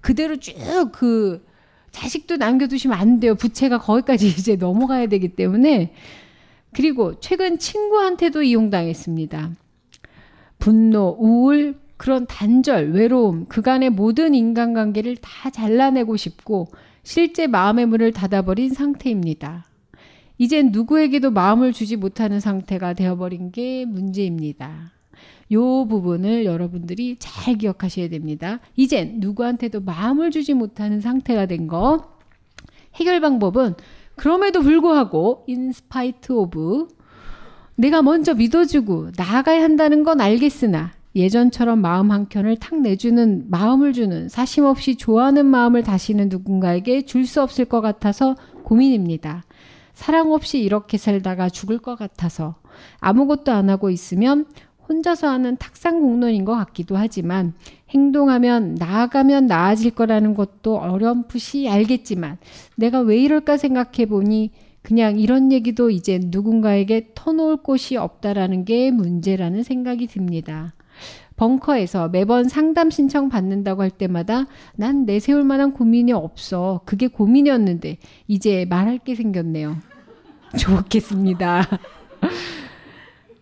그대로 0.00 0.36
쭉 0.36 0.54
그 0.92 1.44
자식도 1.94 2.36
남겨두시면 2.36 2.98
안 2.98 3.20
돼요. 3.20 3.36
부채가 3.36 3.78
거기까지 3.78 4.26
이제 4.36 4.56
넘어가야 4.56 5.06
되기 5.06 5.28
때문에 5.28 5.94
그리고 6.74 7.20
최근 7.20 7.58
친구한테도 7.58 8.42
이용당했습니다. 8.42 9.52
분노, 10.58 11.16
우울, 11.20 11.78
그런 11.96 12.26
단절, 12.26 12.90
외로움, 12.90 13.46
그간의 13.46 13.90
모든 13.90 14.34
인간관계를 14.34 15.16
다 15.18 15.50
잘라내고 15.50 16.16
싶고 16.16 16.66
실제 17.04 17.46
마음의 17.46 17.86
문을 17.86 18.12
닫아버린 18.12 18.74
상태입니다. 18.74 19.66
이젠 20.36 20.72
누구에게도 20.72 21.30
마음을 21.30 21.72
주지 21.72 21.94
못하는 21.94 22.40
상태가 22.40 22.94
되어버린 22.94 23.52
게 23.52 23.84
문제입니다. 23.84 24.93
요 25.52 25.86
부분을 25.86 26.44
여러분들이 26.44 27.16
잘 27.18 27.56
기억하셔야 27.56 28.08
됩니다. 28.08 28.60
이젠 28.76 29.16
누구한테도 29.18 29.80
마음을 29.80 30.30
주지 30.30 30.54
못하는 30.54 31.00
상태가 31.00 31.46
된 31.46 31.66
거. 31.66 32.14
해결 32.94 33.20
방법은 33.20 33.74
그럼에도 34.16 34.62
불구하고 34.62 35.44
in 35.46 35.71
spite 35.71 36.32
of 36.32 36.88
내가 37.76 38.02
먼저 38.02 38.34
믿어주고 38.34 39.10
나아가야 39.16 39.62
한다는 39.62 40.04
건 40.04 40.20
알겠으나 40.20 40.92
예전처럼 41.16 41.80
마음 41.80 42.10
한켠을 42.10 42.56
탁 42.56 42.80
내주는 42.80 43.44
마음을 43.48 43.92
주는 43.92 44.28
사심 44.28 44.64
없이 44.64 44.96
좋아하는 44.96 45.46
마음을 45.46 45.82
다시는 45.82 46.28
누군가에게 46.28 47.02
줄 47.04 47.26
수 47.26 47.42
없을 47.42 47.64
것 47.64 47.80
같아서 47.80 48.36
고민입니다. 48.64 49.44
사랑 49.92 50.32
없이 50.32 50.60
이렇게 50.60 50.98
살다가 50.98 51.48
죽을 51.48 51.78
것 51.78 51.96
같아서 51.96 52.56
아무것도 53.00 53.52
안 53.52 53.70
하고 53.70 53.90
있으면 53.90 54.46
혼자서 54.88 55.28
하는 55.28 55.56
탁상 55.56 56.00
공론인 56.00 56.44
것 56.44 56.54
같기도 56.54 56.96
하지만 56.96 57.54
행동하면 57.90 58.74
나아가면 58.74 59.46
나아질 59.46 59.92
거라는 59.92 60.34
것도 60.34 60.78
어렴풋이 60.78 61.68
알겠지만 61.68 62.38
내가 62.76 63.00
왜 63.00 63.18
이럴까 63.18 63.56
생각해 63.56 64.06
보니 64.06 64.50
그냥 64.82 65.18
이런 65.18 65.50
얘기도 65.50 65.88
이제 65.88 66.20
누군가에게 66.22 67.12
터놓을 67.14 67.58
곳이 67.58 67.96
없다라는 67.96 68.64
게 68.66 68.90
문제라는 68.90 69.62
생각이 69.62 70.06
듭니다. 70.06 70.74
벙커에서 71.36 72.10
매번 72.10 72.48
상담 72.48 72.90
신청 72.90 73.28
받는다고 73.28 73.82
할 73.82 73.90
때마다 73.90 74.46
난 74.76 75.04
내세울 75.04 75.42
만한 75.42 75.72
고민이 75.72 76.12
없어. 76.12 76.82
그게 76.84 77.08
고민이었는데 77.08 77.98
이제 78.28 78.66
말할 78.68 78.98
게 78.98 79.14
생겼네요. 79.14 79.76
좋겠습니다. 80.58 81.66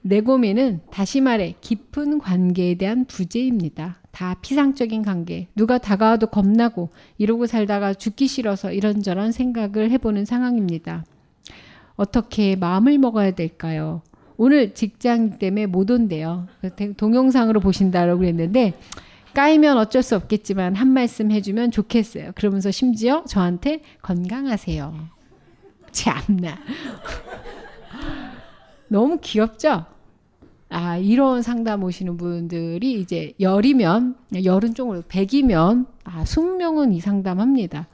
내 0.02 0.20
고민은 0.20 0.80
다시 0.90 1.20
말해 1.20 1.54
깊은 1.60 2.18
관계에 2.18 2.74
대한 2.74 3.04
부재입니다. 3.04 3.98
다 4.10 4.36
피상적인 4.42 5.02
관계. 5.02 5.48
누가 5.54 5.78
다가와도 5.78 6.26
겁나고 6.26 6.90
이러고 7.18 7.46
살다가 7.46 7.94
죽기 7.94 8.26
싫어서 8.26 8.72
이런저런 8.72 9.32
생각을 9.32 9.90
해보는 9.92 10.24
상황입니다. 10.24 11.04
어떻게 11.96 12.56
마음을 12.56 12.98
먹어야 12.98 13.30
될까요? 13.30 14.02
오늘 14.36 14.74
직장 14.74 15.38
때문에 15.38 15.66
못 15.66 15.90
온대요. 15.90 16.48
동영상으로 16.96 17.60
보신다고 17.60 18.18
그랬는데 18.18 18.74
까이면 19.34 19.78
어쩔 19.78 20.02
수 20.02 20.16
없겠지만 20.16 20.74
한 20.74 20.88
말씀 20.88 21.30
해주면 21.30 21.70
좋겠어요. 21.70 22.32
그러면서 22.34 22.70
심지어 22.70 23.24
저한테 23.24 23.80
건강하세요. 24.02 24.94
참나. 25.92 26.58
너무 28.92 29.18
귀엽죠? 29.22 29.86
아, 30.68 30.98
이런 30.98 31.40
상담 31.40 31.82
오시는 31.82 32.18
분들이 32.18 33.00
이제 33.00 33.32
열이면, 33.40 34.16
열은 34.44 34.74
좀, 34.74 35.02
백이면, 35.08 35.86
아, 36.04 36.24
20명은 36.24 36.94
이 36.94 37.00
상담합니다. 37.00 37.88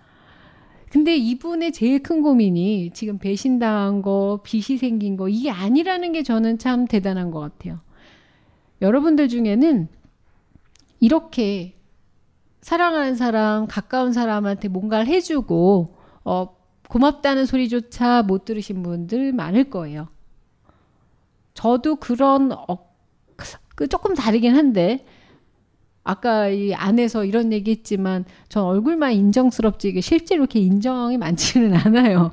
근데 0.91 1.17
이분의 1.17 1.73
제일 1.73 2.03
큰 2.03 2.23
고민이 2.23 2.91
지금 2.95 3.19
배신당한 3.19 4.03
거, 4.03 4.41
빚이 4.43 4.77
생긴 4.77 5.17
거, 5.17 5.29
이게 5.29 5.51
아니라는 5.51 6.13
게 6.13 6.25
저는 6.25 6.59
참 6.59 6.87
대단한 6.87 7.31
것 7.31 7.39
같아요. 7.41 7.79
여러분들 8.83 9.29
중에는 9.29 9.89
이렇게 10.99 11.77
사랑하는 12.61 13.15
사람, 13.15 13.67
가까운 13.69 14.13
사람한테 14.13 14.67
뭔가를 14.67 15.07
해주고, 15.07 15.97
어, 16.25 16.57
고맙다는 16.89 17.47
소리조차 17.47 18.23
못 18.23 18.45
들으신 18.45 18.83
분들 18.83 19.33
많을 19.33 19.71
거예요. 19.71 20.09
저도 21.59 21.97
그런, 21.97 22.53
어, 22.53 22.79
그 23.75 23.89
조금 23.89 24.15
다르긴 24.15 24.55
한데, 24.55 25.05
아까 26.05 26.47
이 26.47 26.73
안에서 26.73 27.25
이런 27.25 27.53
얘기 27.53 27.73
했지만 27.73 28.25
전 28.49 28.63
얼굴만 28.63 29.13
인정스럽지 29.15 29.89
이게 29.89 30.01
실제로 30.01 30.43
이렇게 30.43 30.61
인정이 30.61 31.19
많지는 31.19 31.75
않아요. 31.75 32.31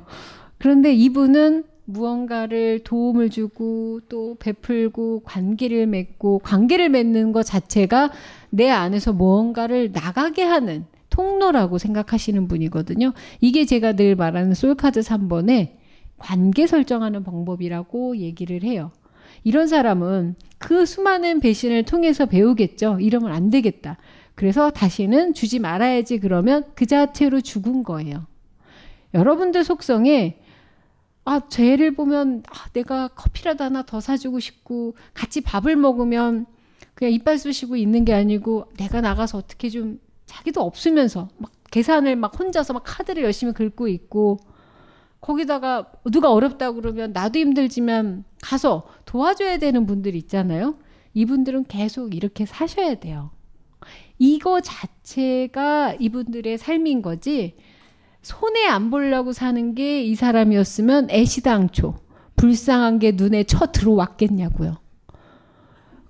그런데 0.58 0.94
이분은 0.94 1.64
무언가를 1.86 2.84
도움을 2.84 3.30
주고 3.30 3.98
또 4.08 4.36
베풀고 4.38 5.22
관계를 5.24 5.88
맺고 5.88 6.38
관계를 6.38 6.88
맺는 6.88 7.32
것 7.32 7.42
자체가 7.42 8.12
내 8.50 8.70
안에서 8.70 9.12
무언가를 9.12 9.90
나가게 9.92 10.44
하는 10.44 10.86
통로라고 11.10 11.78
생각하시는 11.78 12.46
분이거든요. 12.46 13.12
이게 13.40 13.66
제가 13.66 13.94
늘 13.94 14.14
말하는 14.14 14.54
솔카드 14.54 15.00
3번에 15.00 15.72
관계 16.16 16.68
설정하는 16.68 17.24
방법이라고 17.24 18.18
얘기를 18.18 18.62
해요. 18.62 18.92
이런 19.46 19.68
사람은 19.68 20.34
그 20.58 20.84
수많은 20.84 21.38
배신을 21.38 21.84
통해서 21.84 22.26
배우겠죠. 22.26 22.98
이러면 23.00 23.30
안 23.30 23.48
되겠다. 23.48 23.96
그래서 24.34 24.70
다시는 24.70 25.34
주지 25.34 25.60
말아야지 25.60 26.18
그러면 26.18 26.64
그 26.74 26.84
자체로 26.84 27.40
죽은 27.40 27.84
거예요. 27.84 28.26
여러분들 29.14 29.62
속성에 29.62 30.40
아, 31.24 31.48
쟤를 31.48 31.94
보면 31.94 32.42
아, 32.50 32.68
내가 32.72 33.06
커피라도 33.06 33.62
하나 33.62 33.84
더 33.84 34.00
사주고 34.00 34.40
싶고 34.40 34.96
같이 35.14 35.42
밥을 35.42 35.76
먹으면 35.76 36.46
그냥 36.96 37.12
이빨 37.12 37.38
쑤시고 37.38 37.76
있는 37.76 38.04
게 38.04 38.14
아니고 38.14 38.72
내가 38.76 39.00
나가서 39.00 39.38
어떻게 39.38 39.68
좀 39.68 40.00
자기도 40.24 40.60
없으면서 40.62 41.28
막 41.38 41.52
계산을 41.70 42.16
막 42.16 42.36
혼자서 42.36 42.72
막 42.72 42.82
카드를 42.84 43.22
열심히 43.22 43.52
긁고 43.52 43.86
있고 43.86 44.40
거기다가 45.26 45.90
누가 46.12 46.30
어렵다고 46.32 46.80
그러면 46.80 47.12
나도 47.12 47.40
힘들지만 47.40 48.22
가서 48.40 48.86
도와줘야 49.06 49.58
되는 49.58 49.84
분들이 49.84 50.18
있잖아요. 50.18 50.76
이분들은 51.14 51.64
계속 51.64 52.14
이렇게 52.14 52.46
사셔야 52.46 52.94
돼요. 52.94 53.30
이거 54.18 54.60
자체가 54.60 55.94
이분들의 55.98 56.58
삶인 56.58 57.02
거지. 57.02 57.56
손해 58.22 58.66
안 58.66 58.90
보려고 58.90 59.32
사는 59.32 59.74
게 59.74 60.04
이 60.04 60.14
사람이었으면 60.14 61.10
애시당초 61.10 61.96
불쌍한 62.36 63.00
게 63.00 63.12
눈에 63.12 63.44
쳐 63.44 63.66
들어왔겠냐고요. 63.66 64.76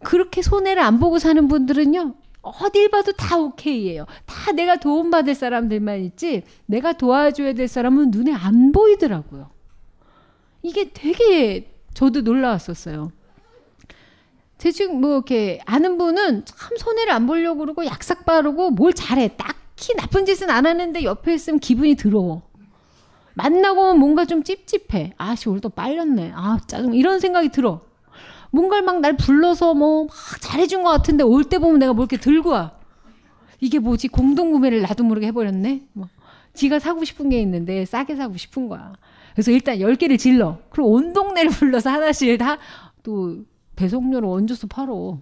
그렇게 0.03 0.43
손해를 0.43 0.83
안 0.83 0.99
보고 1.01 1.19
사는 1.19 1.49
분들은요. 1.49 2.15
어딜 2.47 2.89
봐도 2.91 3.13
다 3.13 3.37
오케이예요. 3.39 4.07
다 4.25 4.53
내가 4.53 4.77
도움받을 4.77 5.35
사람들만 5.35 6.01
있지 6.03 6.45
내가 6.67 6.93
도와줘야 6.93 7.55
될 7.55 7.69
사람은 7.69 8.11
눈에 8.11 8.33
안 8.33 8.73
보이더라고요. 8.73 9.51
이게 10.63 10.91
되게 10.93 11.73
저도 11.95 12.21
놀라웠었어요. 12.23 13.11
제 14.59 14.71
지금 14.71 15.01
뭐 15.01 15.15
이렇게 15.15 15.61
아는 15.67 15.99
분은 15.99 16.45
참 16.45 16.77
손해를 16.77 17.13
안 17.13 17.27
보려고 17.27 17.61
그러고 17.61 17.85
약삭 17.85 18.25
바르고 18.25 18.71
뭘 18.71 18.93
잘해. 18.93 19.37
딱히 19.37 19.95
나쁜 19.97 20.25
짓은 20.25 20.49
안 20.51 20.67
하는데 20.67 21.03
옆에 21.03 21.35
있으면 21.35 21.59
기분이 21.61 21.97
더러워. 21.97 22.43
만나고 23.35 23.95
뭔가 23.95 24.25
좀 24.25 24.43
찝찝해. 24.43 25.13
아씨 25.19 25.49
오늘 25.49 25.61
또 25.61 25.69
빨렸네. 25.69 26.33
아 26.35 26.59
짜증 26.67 26.95
이런 26.95 27.21
생각이 27.21 27.51
들어. 27.51 27.83
뭔가를 28.57 28.85
막 28.85 29.01
날 29.01 29.17
불러서 29.17 29.75
뭐막 29.75 30.11
잘해준 30.41 30.83
것 30.83 30.89
같은데 30.91 31.23
올 31.25 31.45
때 31.45 31.59
보면 31.59 31.79
내가 31.79 31.93
뭘 31.93 32.05
이렇게 32.11 32.17
들고 32.17 32.51
와. 32.51 32.73
이게 33.61 33.79
뭐지 33.79 34.09
공동구매를 34.09 34.83
나도 34.83 35.05
모르게 35.05 35.27
해버렸네. 35.29 35.83
뭐 35.93 36.09
지가 36.55 36.79
사고 36.79 37.05
싶은 37.05 37.29
게 37.29 37.41
있는데 37.43 37.85
싸게 37.85 38.17
사고 38.17 38.37
싶은 38.37 38.69
거야. 38.69 38.95
그래서 39.35 39.51
일단 39.51 39.77
10개를 39.79 40.19
질러. 40.19 40.59
그리고 40.71 40.93
온 40.93 41.13
동네를 41.13 41.51
불러서 41.59 41.91
하나씩 41.91 42.39
다 42.39 42.59
또 43.03 43.45
배송료를 43.77 44.27
얹어서 44.29 44.67
팔어. 44.67 45.19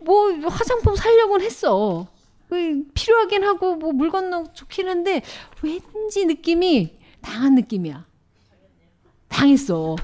뭐 0.00 0.32
화장품 0.48 0.94
살려고는 0.96 1.44
했어. 1.44 2.06
그 2.48 2.84
필요하긴 2.94 3.44
하고 3.44 3.76
뭐 3.76 3.92
물 3.92 4.10
건너 4.10 4.44
좋긴 4.54 4.88
한데 4.88 5.20
왠지 5.62 6.24
느낌이 6.24 6.96
당한 7.20 7.54
느낌이야. 7.56 8.06
당했어. 9.28 9.96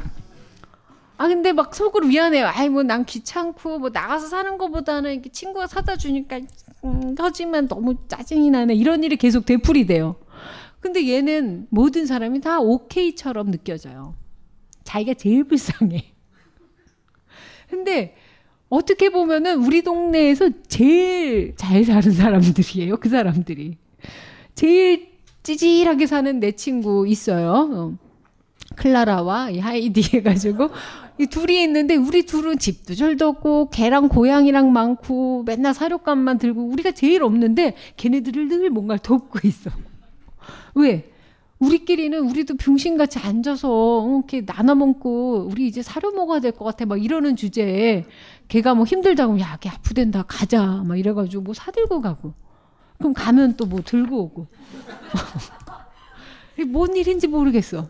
아 1.16 1.28
근데 1.28 1.52
막 1.52 1.74
속으로 1.74 2.06
미안해요. 2.06 2.46
아이 2.46 2.68
뭐 2.68 2.82
난 2.82 3.04
귀찮고 3.04 3.78
뭐 3.78 3.90
나가서 3.92 4.26
사는 4.28 4.58
것보다는 4.58 5.12
이렇게 5.12 5.30
친구가 5.30 5.66
사다 5.68 5.96
주니까 5.96 6.40
음, 6.84 7.14
하지만 7.18 7.68
너무 7.68 7.94
짜증이 8.08 8.50
나네. 8.50 8.74
이런 8.74 9.04
일이 9.04 9.16
계속 9.16 9.46
되풀이 9.46 9.86
돼요. 9.86 10.16
근데 10.80 11.08
얘는 11.08 11.68
모든 11.70 12.04
사람이 12.06 12.40
다 12.40 12.60
오케이처럼 12.60 13.50
느껴져요. 13.50 14.14
자기가 14.84 15.14
제일 15.14 15.44
불쌍해. 15.44 16.12
근데 17.70 18.16
어떻게 18.68 19.08
보면은 19.08 19.62
우리 19.64 19.82
동네에서 19.82 20.50
제일 20.68 21.54
잘 21.56 21.84
사는 21.84 22.10
사람들이에요. 22.12 22.96
그 22.98 23.08
사람들이. 23.08 23.78
제일 24.54 25.14
찌질하게 25.42 26.06
사는 26.06 26.38
내 26.40 26.52
친구 26.52 27.06
있어요. 27.08 27.50
어. 27.72 27.98
클라라와 28.76 29.50
이 29.50 29.58
하이디 29.60 30.16
해가지고 30.16 30.70
이 31.18 31.26
둘이 31.26 31.62
있는데 31.62 31.94
우리 31.94 32.26
둘은 32.26 32.58
집도 32.58 32.94
절도 32.94 33.28
없고 33.28 33.70
걔랑 33.70 34.08
고양이랑 34.08 34.72
많고 34.72 35.44
맨날 35.44 35.72
사료감만 35.72 36.38
들고 36.38 36.64
우리가 36.66 36.90
제일 36.90 37.22
없는데 37.22 37.76
걔네들을 37.96 38.48
늘 38.48 38.70
뭔가를 38.70 38.98
돕고 39.00 39.38
있어. 39.44 39.70
왜? 40.74 41.10
우리끼리는 41.60 42.18
우리도 42.18 42.56
병신같이 42.56 43.20
앉아서 43.20 43.68
어, 43.70 44.16
이렇게 44.18 44.44
나눠 44.44 44.74
먹고 44.74 45.48
우리 45.50 45.68
이제 45.68 45.82
사료 45.82 46.10
먹어야 46.10 46.40
될 46.40 46.50
것 46.52 46.64
같아 46.64 46.84
막 46.84 47.02
이러는 47.02 47.36
주제에 47.36 48.04
걔가 48.48 48.74
뭐 48.74 48.84
힘들다고 48.84 49.38
야, 49.40 49.56
걔 49.60 49.68
아프댄다 49.70 50.24
가자 50.24 50.82
막 50.84 50.98
이래가지고 50.98 51.42
뭐 51.44 51.54
사들고 51.54 52.00
가고 52.00 52.34
그럼 52.98 53.14
가면 53.14 53.56
또 53.56 53.66
뭐 53.66 53.80
들고 53.84 54.18
오고 54.20 54.46
뭔 56.68 56.96
일인지 56.96 57.28
모르겠어. 57.28 57.88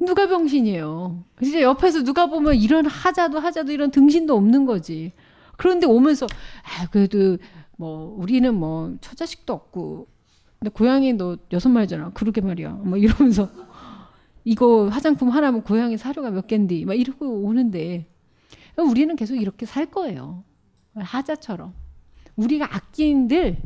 누가 0.00 0.26
병신이에요. 0.26 1.24
진짜 1.42 1.60
옆에서 1.60 2.02
누가 2.02 2.26
보면 2.26 2.54
이런 2.54 2.86
하자도 2.86 3.38
하자도 3.38 3.70
이런 3.70 3.90
등신도 3.90 4.34
없는 4.34 4.64
거지. 4.64 5.12
그런데 5.56 5.86
오면서 5.86 6.26
아 6.64 6.88
그래도 6.90 7.36
뭐 7.76 8.16
우리는 8.18 8.54
뭐 8.54 8.96
처자식도 9.00 9.52
없고 9.52 10.08
근데 10.58 10.70
고양이 10.70 11.12
너 11.12 11.36
여섯 11.52 11.68
마리잖아. 11.68 12.10
그러게 12.14 12.40
말이야. 12.40 12.70
뭐 12.70 12.96
이러면서 12.96 13.50
이거 14.44 14.88
화장품 14.88 15.28
하나면 15.28 15.62
고양이 15.62 15.98
사료가 15.98 16.30
몇 16.30 16.46
갠디 16.46 16.86
막 16.86 16.94
이러고 16.94 17.42
오는데 17.42 18.06
우리는 18.78 19.14
계속 19.16 19.36
이렇게 19.36 19.66
살 19.66 19.86
거예요. 19.86 20.44
하자처럼 20.94 21.74
우리가 22.36 22.74
아낀들 22.74 23.58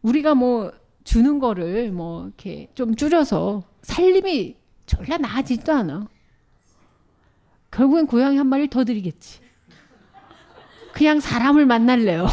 우리가 0.00 0.34
뭐 0.34 0.72
주는 1.04 1.38
거를 1.38 1.92
뭐 1.92 2.24
이렇게 2.24 2.68
좀 2.74 2.94
줄여서 2.94 3.62
살림이 3.82 4.56
졸라 4.86 5.18
나아지지도 5.18 5.72
않아. 5.72 6.08
결국엔 7.70 8.06
고양이 8.06 8.36
한 8.38 8.46
마리 8.46 8.68
더 8.70 8.84
드리겠지. 8.84 9.40
그냥 10.92 11.20
사람을 11.20 11.66
만날래요. 11.66 12.26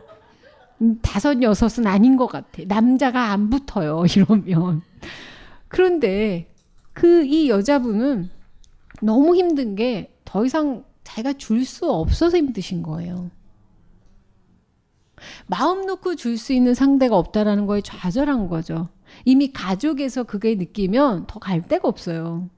다섯 1.02 1.42
여섯은 1.42 1.86
아닌 1.86 2.16
것 2.16 2.26
같아. 2.26 2.62
남자가 2.66 3.30
안 3.32 3.50
붙어요. 3.50 4.04
이러면. 4.16 4.82
그런데 5.68 6.52
그 6.92 7.24
이 7.24 7.48
여자분은 7.48 8.30
너무 9.02 9.36
힘든 9.36 9.74
게 9.74 10.12
더 10.24 10.44
이상 10.44 10.84
자기가 11.02 11.32
줄 11.34 11.64
수 11.64 11.90
없어서 11.90 12.36
힘드신 12.36 12.82
거예요. 12.82 13.30
마음 15.48 15.84
놓고 15.86 16.14
줄 16.14 16.38
수 16.38 16.52
있는 16.52 16.72
상대가 16.74 17.16
없다라는 17.18 17.66
거에 17.66 17.80
좌절한 17.82 18.48
거죠. 18.48 18.88
이미 19.24 19.52
가족에서 19.52 20.24
그게 20.24 20.54
느끼면 20.54 21.26
더 21.26 21.38
갈 21.40 21.62
데가 21.62 21.88
없어요. 21.88 22.48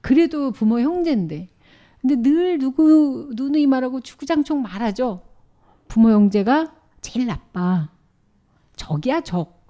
그래도 0.00 0.50
부모 0.50 0.80
형제인데. 0.80 1.48
근데 2.00 2.16
늘 2.16 2.58
누구 2.58 3.30
누누이 3.34 3.66
말하고 3.66 4.00
주구장창 4.00 4.62
말하죠. 4.62 5.22
부모 5.88 6.10
형제가 6.10 6.74
제일 7.00 7.26
나빠. 7.26 7.90
적이야 8.76 9.20
적. 9.20 9.62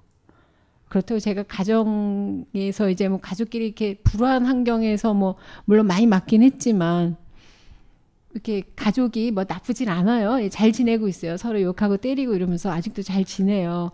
그렇다고 0.89 1.19
제가 1.19 1.43
가정에서 1.43 2.89
이제 2.89 3.09
뭐 3.09 3.19
가족끼리 3.19 3.65
이렇게 3.65 3.95
불우한 4.03 4.45
환경에서 4.45 5.13
뭐 5.13 5.35
물론 5.65 5.87
많이 5.87 6.05
맞긴 6.05 6.43
했지만 6.43 7.17
이렇게 8.31 8.63
가족이 8.75 9.31
뭐 9.31 9.43
나쁘진 9.47 9.89
않아요. 9.89 10.47
잘 10.49 10.71
지내고 10.71 11.07
있어요. 11.07 11.37
서로 11.37 11.61
욕하고 11.61 11.97
때리고 11.97 12.33
이러면서 12.35 12.71
아직도 12.71 13.01
잘 13.03 13.25
지내요. 13.25 13.91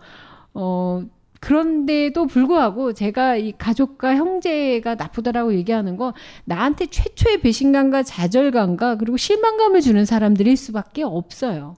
어 0.54 1.04
그런데도 1.40 2.28
불구하고 2.28 2.94
제가 2.94 3.38
이 3.38 3.54
가족과 3.58 4.16
형제가 4.16 4.96
나쁘다라고 4.96 5.54
얘기하는 5.56 5.96
거 5.96 6.14
나한테 6.46 6.88
최초의 6.88 7.42
배신감과 7.42 8.04
좌절감과 8.04 8.98
그리고 8.98 9.18
실망감을 9.18 9.82
주는 9.82 10.06
사람들일 10.06 10.58
수밖에 10.58 11.04
없어요. 11.04 11.78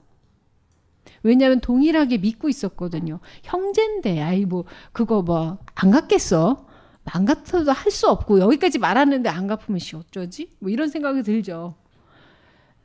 왜냐하면 1.24 1.60
동일하게 1.60 2.18
믿고 2.18 2.50
있었거든요. 2.50 3.20
형제인데, 3.44 4.22
아이 4.22 4.46
뭐 4.46 4.66
그거 4.92 5.22
뭐안 5.22 5.92
갚겠어? 5.92 6.66
안 7.06 7.26
갚아도 7.26 7.72
할 7.72 7.92
수 7.92 8.08
없고 8.10 8.40
여기까지 8.40 8.80
말하는데 8.80 9.30
안 9.30 9.48
갚으면 9.48 9.80
씨 9.80 9.96
어쩌지? 9.96 10.50
뭐 10.60 10.70
이런 10.70 10.88
생각이 10.88 11.24
들죠. 11.24 11.76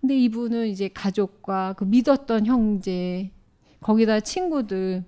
근데 0.00 0.16
이분은 0.18 0.68
이제 0.68 0.88
가족과 0.88 1.74
그 1.74 1.84
믿었던 1.84 2.46
형제 2.46 3.30
거기다 3.80 4.20
친구들 4.20 5.04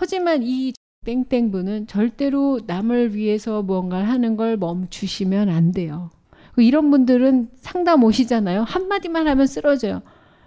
하지만 0.00 0.42
이 0.42 0.72
땡땡분은 1.04 1.86
절대로 1.86 2.58
남을 2.66 3.14
위해서 3.14 3.60
무언가를 3.60 4.08
하는 4.08 4.34
걸 4.34 4.56
멈추시면 4.56 5.50
안 5.50 5.72
돼요. 5.72 6.08
이런 6.56 6.90
분들은 6.90 7.50
상담 7.56 8.02
오시잖아요. 8.04 8.62
한마디만 8.62 9.28
하면 9.28 9.46
쓰러져요. 9.46 10.00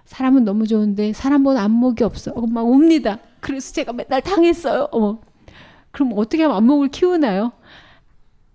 사람은 0.06 0.44
너무 0.44 0.66
좋은데 0.66 1.14
사람 1.14 1.44
본 1.44 1.58
안목이 1.58 2.04
없어. 2.04 2.32
어, 2.32 2.48
막 2.48 2.66
옵니다. 2.66 3.20
그래서 3.42 3.72
제가 3.74 3.94
맨날 3.94 4.22
당했어요. 4.22 4.88
어머. 4.92 5.22
그럼 5.92 6.14
어떻게 6.16 6.42
하면 6.42 6.58
안목을 6.58 6.88
키우나요? 6.88 7.52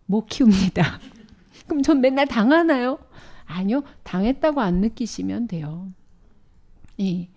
못 0.06 0.26
키웁니다. 0.26 0.82
그럼 1.68 1.82
전 1.82 2.00
맨날 2.00 2.26
당하나요? 2.26 2.98
아니요. 3.46 3.84
당했다고 4.02 4.60
안 4.60 4.80
느끼시면 4.80 5.46
돼요. 5.46 5.92
예. 6.98 7.28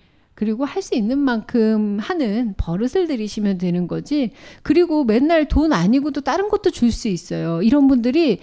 그리고 0.42 0.66
할 0.66 0.82
수 0.82 0.96
있는 0.96 1.20
만큼 1.20 2.00
하는 2.02 2.56
버릇을 2.58 3.06
들이시면 3.06 3.60
되는 3.60 3.88
거지. 3.88 4.32
그리고 4.64 5.04
맨날 5.04 5.48
돈 5.48 5.72
아니고도 5.72 6.22
다른 6.22 6.50
것도 6.50 6.72
줄 6.72 6.92
수 6.92 7.10
있어요. 7.10 7.62
이런 7.62 7.88
분들이 7.88 8.40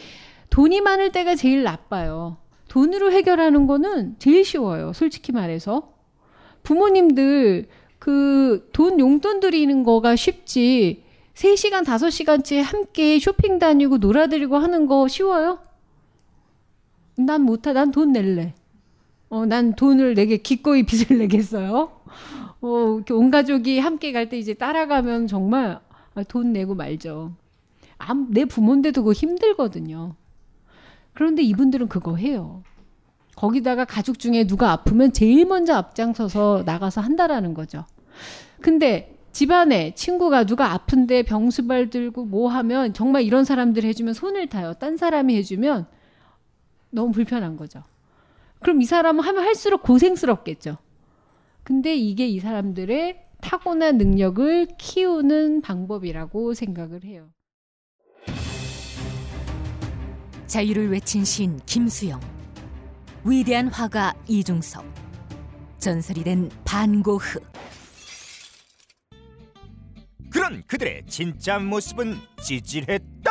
돈이 0.50 0.80
많을 0.80 1.11
때가 1.11 1.34
제일 1.34 1.64
나빠요. 1.64 2.37
돈으로 2.68 3.11
해결하는 3.11 3.66
거는 3.66 4.14
제일 4.20 4.44
쉬워요. 4.44 4.92
솔직히 4.94 5.32
말해서. 5.32 5.92
부모님들 6.62 7.66
그 7.98 8.68
돈 8.72 9.00
용돈 9.00 9.40
드리는 9.40 9.82
거가 9.82 10.14
쉽지. 10.14 11.02
3시간, 11.34 11.84
5시간째 11.84 12.62
함께 12.62 13.18
쇼핑 13.18 13.58
다니고 13.58 13.98
놀아드리고 13.98 14.56
하는 14.56 14.87
거 14.87 15.08
쉬워요? 15.08 15.58
난 17.16 17.42
못하, 17.42 17.72
난 17.72 17.90
돈 17.90 18.12
낼래. 18.12 18.54
어, 19.30 19.44
난 19.46 19.74
돈을 19.74 20.14
내게 20.14 20.38
기꺼이 20.38 20.84
빚을 20.84 21.18
내겠어요. 21.18 21.90
어, 22.60 23.00
온 23.10 23.30
가족이 23.30 23.78
함께 23.78 24.12
갈 24.12 24.28
때 24.28 24.38
이제 24.38 24.54
따라가면 24.54 25.26
정말 25.26 25.80
아, 26.14 26.22
돈 26.24 26.52
내고 26.52 26.74
말죠. 26.74 27.32
아, 27.98 28.14
내 28.30 28.44
부모인데도 28.44 29.02
그거 29.02 29.12
힘들거든요. 29.12 30.14
그런데 31.14 31.42
이분들은 31.42 31.88
그거 31.88 32.16
해요. 32.16 32.62
거기다가 33.36 33.84
가족 33.84 34.18
중에 34.18 34.46
누가 34.46 34.72
아프면 34.72 35.12
제일 35.12 35.46
먼저 35.46 35.74
앞장서서 35.74 36.62
나가서 36.66 37.00
한다라는 37.00 37.54
거죠. 37.54 37.84
근데 38.60 39.16
집안에 39.30 39.94
친구가 39.94 40.44
누가 40.44 40.72
아픈데 40.72 41.22
병수발 41.22 41.90
들고 41.90 42.24
뭐 42.24 42.48
하면 42.48 42.92
정말 42.94 43.22
이런 43.22 43.44
사람들 43.44 43.84
해주면 43.84 44.14
손을 44.14 44.48
타요. 44.48 44.74
딴 44.74 44.96
사람이 44.96 45.36
해주면 45.36 45.86
너무 46.90 47.12
불편한 47.12 47.56
거죠. 47.56 47.82
그럼 48.60 48.82
이 48.82 48.84
사람은 48.84 49.22
하면 49.24 49.44
할수록 49.44 49.82
고생스럽겠죠. 49.82 50.78
근데 51.62 51.94
이게 51.94 52.26
이 52.26 52.40
사람들의 52.40 53.24
타고난 53.40 53.98
능력을 53.98 54.68
키우는 54.78 55.60
방법이라고 55.62 56.54
생각을 56.54 57.04
해요. 57.04 57.30
자유를 60.46 60.90
외친 60.90 61.24
시인 61.24 61.60
김수영, 61.66 62.20
위대한 63.24 63.68
화가 63.68 64.14
이중섭, 64.26 64.84
전설이 65.78 66.24
된 66.24 66.50
반고흐. 66.64 67.40
그런 70.30 70.62
그들의 70.66 71.04
진짜 71.06 71.58
모습은 71.58 72.16
찌질했다. 72.42 73.30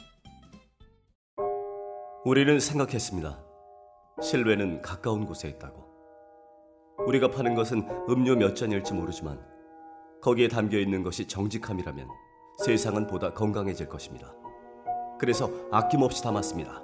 우리는 2.23 2.59
생각했습니다. 2.59 3.39
실외는 4.21 4.83
가까운 4.83 5.25
곳에 5.25 5.47
있다고. 5.49 5.89
우리가 7.07 7.31
파는 7.31 7.55
것은 7.55 7.87
음료 8.09 8.35
몇 8.35 8.55
잔일지 8.55 8.93
모르지만 8.93 9.39
거기에 10.21 10.47
담겨 10.47 10.77
있는 10.77 11.01
것이 11.01 11.27
정직함이라면 11.27 12.07
세상은 12.63 13.07
보다 13.07 13.33
건강해질 13.33 13.89
것입니다. 13.89 14.31
그래서 15.19 15.49
아낌없이 15.71 16.21
담았습니다. 16.21 16.83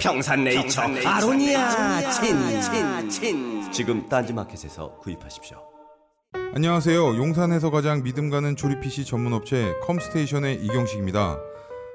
평산네이처, 0.00 0.80
아로니아 0.80 2.10
친친친 2.10 3.70
지금 3.70 4.08
딴지마켓에서 4.08 4.96
구입하십시오. 4.96 5.58
안녕하세요. 6.54 7.18
용산에서 7.18 7.70
가장 7.70 8.02
믿음 8.02 8.30
가는 8.30 8.56
조립 8.56 8.80
PC 8.80 9.04
전문 9.04 9.34
업체 9.34 9.74
컴스테이션의 9.82 10.64
이경식입니다. 10.64 11.49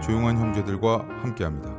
조용한 0.00 0.38
형제들과 0.38 1.06
함께합니다. 1.22 1.74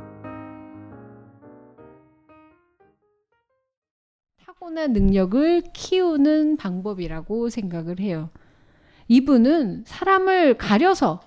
타고난 4.44 4.92
능력을 4.92 5.62
키우는 5.72 6.56
방법이라고 6.56 7.48
생각을 7.48 7.98
해요. 8.00 8.30
이분은 9.08 9.84
사람을 9.86 10.56
가려서 10.56 11.20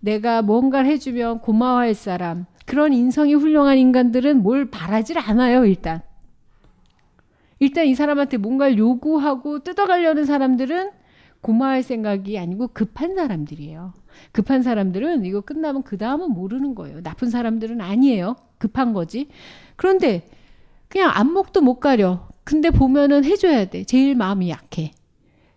내가 0.00 0.42
뭔가를 0.42 0.90
해주면 0.90 1.40
고마워할 1.40 1.94
사람, 1.94 2.46
그런 2.66 2.92
인성이 2.92 3.34
훌륭한 3.34 3.78
인간들은 3.78 4.42
뭘 4.42 4.70
바라질 4.70 5.18
않아요, 5.18 5.64
일단. 5.64 6.02
일단 7.60 7.86
이 7.86 7.94
사람한테 7.94 8.38
뭔가를 8.38 8.78
요구하고 8.78 9.60
뜯어가려는 9.60 10.24
사람들은 10.24 10.90
고마워할 11.42 11.82
생각이 11.82 12.38
아니고 12.38 12.68
급한 12.68 13.14
사람들이에요. 13.14 13.92
급한 14.30 14.62
사람들은 14.62 15.24
이거 15.24 15.40
끝나면 15.40 15.82
그 15.82 15.98
다음은 15.98 16.30
모르는 16.30 16.74
거예요. 16.74 17.02
나쁜 17.02 17.28
사람들은 17.30 17.80
아니에요. 17.80 18.36
급한 18.58 18.92
거지. 18.92 19.28
그런데 19.76 20.28
그냥 20.88 21.10
안목도 21.12 21.60
못 21.60 21.80
가려. 21.80 22.28
근데 22.44 22.70
보면은 22.70 23.24
해줘야 23.24 23.66
돼. 23.66 23.84
제일 23.84 24.14
마음이 24.14 24.50
약해. 24.50 24.92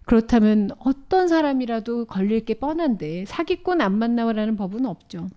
그렇다면 0.05 0.71
어떤 0.79 1.27
사람이라도 1.27 2.05
걸릴 2.05 2.45
게 2.45 2.55
뻔한데 2.55 3.25
사기꾼 3.25 3.81
안 3.81 3.97
만나라는 3.97 4.55
법은 4.55 4.85
없죠. 4.85 5.29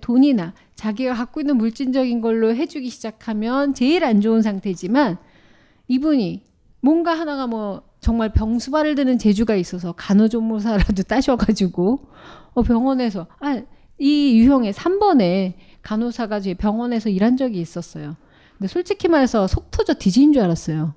돈이나 0.00 0.54
자기가 0.74 1.14
갖고 1.14 1.40
있는 1.40 1.56
물질적인 1.56 2.20
걸로 2.20 2.54
해주기 2.54 2.90
시작하면 2.90 3.72
제일 3.72 4.04
안 4.04 4.20
좋은 4.20 4.42
상태지만 4.42 5.16
이분이 5.88 6.44
뭔가 6.80 7.18
하나가 7.18 7.46
뭐 7.46 7.87
정말 8.00 8.32
병수발을 8.32 8.94
드는 8.94 9.18
재주가 9.18 9.54
있어서 9.56 9.92
간호조무사라도 9.92 11.02
따셔가지고 11.08 12.00
어 12.54 12.62
병원에서 12.62 13.26
아 13.40 13.62
이 13.98 14.38
유형의 14.38 14.72
3번에 14.72 15.54
간호사가 15.82 16.40
제 16.40 16.54
병원에서 16.54 17.08
일한 17.10 17.36
적이 17.36 17.60
있었어요. 17.60 18.16
근데 18.56 18.68
솔직히 18.68 19.08
말해서 19.08 19.46
속 19.46 19.70
터져 19.70 19.94
뒤진 19.94 20.32
줄 20.32 20.42
알았어요. 20.42 20.94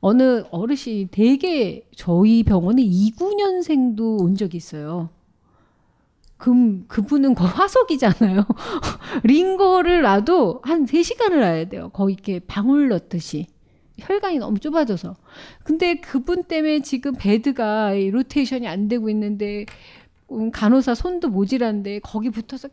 어느 0.00 0.44
어르신 0.50 1.08
되게 1.10 1.86
저희 1.94 2.42
병원에 2.42 2.82
29년생도 2.82 4.20
온 4.20 4.34
적이 4.34 4.56
있어요. 4.56 5.10
그, 6.38 6.84
그분은 6.88 7.34
거 7.34 7.44
화석이잖아요. 7.44 8.46
링거를 9.24 10.00
놔도 10.02 10.60
한 10.62 10.86
3시간을 10.86 11.40
놔야 11.40 11.68
돼요. 11.68 11.90
거의 11.90 12.14
이렇게 12.14 12.38
방울 12.38 12.88
넣듯이. 12.88 13.46
혈관이 14.00 14.38
너무 14.38 14.58
좁아져서. 14.58 15.16
근데 15.64 15.96
그분 15.96 16.44
때문에 16.44 16.80
지금 16.80 17.14
베드가 17.18 17.94
로테이션이 17.94 18.66
안 18.66 18.88
되고 18.88 19.08
있는데 19.10 19.66
음, 20.32 20.50
간호사 20.50 20.94
손도 20.94 21.28
모질한데 21.28 22.00
거기 22.00 22.30
붙어서 22.30 22.68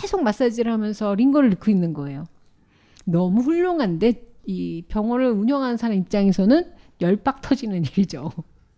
계속 0.00 0.22
마사지를 0.22 0.72
하면서 0.72 1.14
링거를 1.14 1.50
넣고 1.50 1.70
있는 1.70 1.92
거예요. 1.92 2.24
너무 3.04 3.40
훌륭한데 3.40 4.30
이 4.46 4.82
병원을 4.88 5.30
운영하는 5.30 5.76
사람 5.76 5.96
입장에서는 5.98 6.72
열박 7.00 7.42
터지는 7.42 7.84
일이죠. 7.84 8.30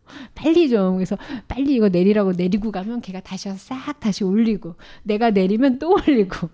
빨리 0.35 0.69
좀 0.69 0.95
그래서 0.97 1.17
빨리 1.49 1.75
이거 1.75 1.89
내리라고 1.89 2.33
내리고 2.33 2.71
가면 2.71 3.01
걔가 3.01 3.21
다시 3.21 3.49
와서 3.49 3.75
싹 3.75 4.01
다시 4.01 4.25
올리고 4.25 4.75
내가 5.03 5.31
내리면 5.31 5.79
또 5.79 5.91
올리고 5.93 6.49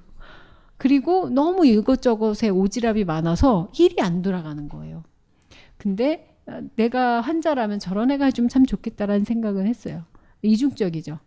그리고 0.77 1.29
너무 1.29 1.67
이것저것에 1.67 2.51
오지랖이 2.51 3.05
많아서 3.05 3.71
일이 3.79 4.01
안 4.01 4.23
돌아가는 4.23 4.69
거예요. 4.69 5.03
근데 5.79 6.35
내가 6.77 7.21
환자라면 7.21 7.79
저런 7.79 8.11
애가 8.11 8.31
좀 8.33 8.49
참 8.49 8.65
좋겠다라는 8.67 9.25
생각은 9.25 9.67
했어요. 9.67 10.05
이중적이죠. 10.43 11.19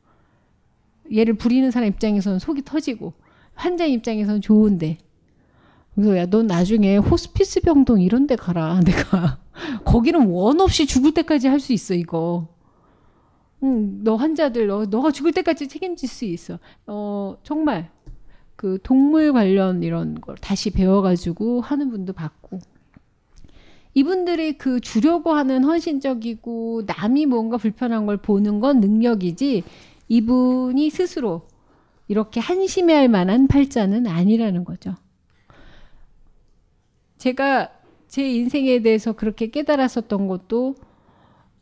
얘를 1.16 1.34
부리는 1.36 1.70
사람 1.72 1.90
입장에서는 1.90 2.40
속이 2.40 2.64
터지고 2.64 3.14
환자 3.54 3.86
입장에서는 3.86 4.42
좋은데 4.42 4.98
그래서 5.94 6.18
야, 6.18 6.26
넌 6.26 6.48
나중에 6.48 6.98
호스피스 6.98 7.62
병동 7.62 8.02
이런 8.02 8.26
데 8.28 8.36
가라. 8.36 8.80
내가 8.86 9.40
거기는 9.86 10.28
원 10.30 10.62
없이 10.62 10.86
죽을 10.88 11.14
때까지 11.14 11.48
할 11.50 11.60
수 11.60 11.74
있어, 11.74 11.94
이거. 11.94 12.48
응, 13.64 14.04
너 14.04 14.16
환자들 14.16 14.68
너 14.68 14.86
너가 14.86 15.12
죽을 15.12 15.34
때까지 15.34 15.68
책임질 15.68 16.10
수 16.10 16.26
있어. 16.26 16.58
어, 16.88 17.38
정말 17.44 17.92
그 18.56 18.80
동물 18.84 19.34
관련 19.34 19.84
이런 19.84 20.20
걸 20.22 20.36
다시 20.38 20.72
배워 20.72 21.02
가지고 21.02 21.62
하는 21.62 21.90
분도 21.92 22.14
봤고. 22.14 22.60
이분들이 23.94 24.58
그 24.58 24.80
주려고 24.80 25.34
하는 25.34 25.64
헌신적이고 25.64 26.84
남이 26.86 27.26
뭔가 27.26 27.58
불편한 27.58 28.06
걸 28.06 28.18
보는 28.18 28.60
건 28.60 28.80
능력이지 28.80 29.64
이분이 30.08 30.90
스스로 30.90 31.48
이렇게 32.08 32.40
한심해할 32.40 33.08
만한 33.08 33.48
팔자는 33.48 34.08
아니라는 34.08 34.66
거죠. 34.66 34.96
제가 37.18 37.72
제 38.08 38.30
인생에 38.30 38.82
대해서 38.82 39.14
그렇게 39.14 39.50
깨달았었던 39.50 40.28
것도 40.28 40.76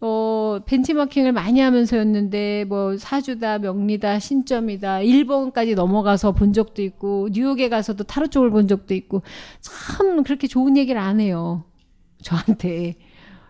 어, 0.02 0.60
벤치마킹을 0.65 1.34
많이 1.34 1.60
하면서였는데 1.60 2.65
뭐 2.65 2.98
사주다, 2.98 3.60
명리다, 3.60 4.20
신점이다, 4.20 5.02
일본까지 5.02 5.76
넘어가서 5.76 6.32
본 6.32 6.54
적도 6.54 6.82
있고 6.82 7.28
뉴욕에 7.32 7.68
가서도 7.70 8.06
타로 8.06 8.28
쪽을 8.28 8.50
본 8.50 8.68
적도 8.68 8.94
있고 8.94 9.22
참 9.60 10.24
그렇게 10.24 10.48
좋은 10.48 10.78
얘기를 10.78 11.00
안 11.00 11.20
해요. 11.20 11.65
저한테 12.21 12.95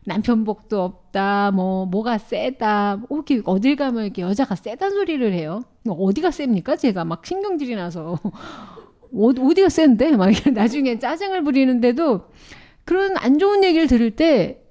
남편 0.06 0.44
복도 0.44 0.82
없다, 0.82 1.52
뭐 1.52 1.86
뭐가 1.86 2.18
세다, 2.18 2.98
뭐 2.98 3.18
이렇게 3.18 3.42
어딜 3.46 3.76
가면 3.76 4.06
이렇게 4.06 4.22
여자가 4.22 4.56
세단 4.56 4.92
소리를 4.92 5.34
해요. 5.34 5.64
어디가 5.88 6.32
셉니까? 6.32 6.76
제가 6.76 7.06
막 7.06 7.26
신경질이 7.26 7.76
나서 7.76 8.18
어디 9.14 9.62
가 9.62 9.70
센데? 9.70 10.16
막 10.16 10.32
나중에 10.54 11.00
짜증을 11.00 11.44
부리는데도 11.44 12.22
그런 12.86 13.18
안 13.18 13.38
좋은 13.38 13.64
얘기를 13.64 13.88
들을 13.88 14.12
때 14.16 14.64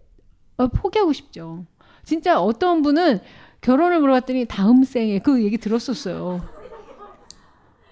어, 0.56 0.66
포기하고 0.66 1.12
싶죠. 1.12 1.66
진짜 2.04 2.40
어떤 2.40 2.82
분은 2.82 3.20
결혼을 3.61 4.00
물어봤더니 4.00 4.46
다음 4.46 4.82
생에 4.82 5.18
그 5.20 5.42
얘기 5.44 5.58
들었었어요. 5.58 6.40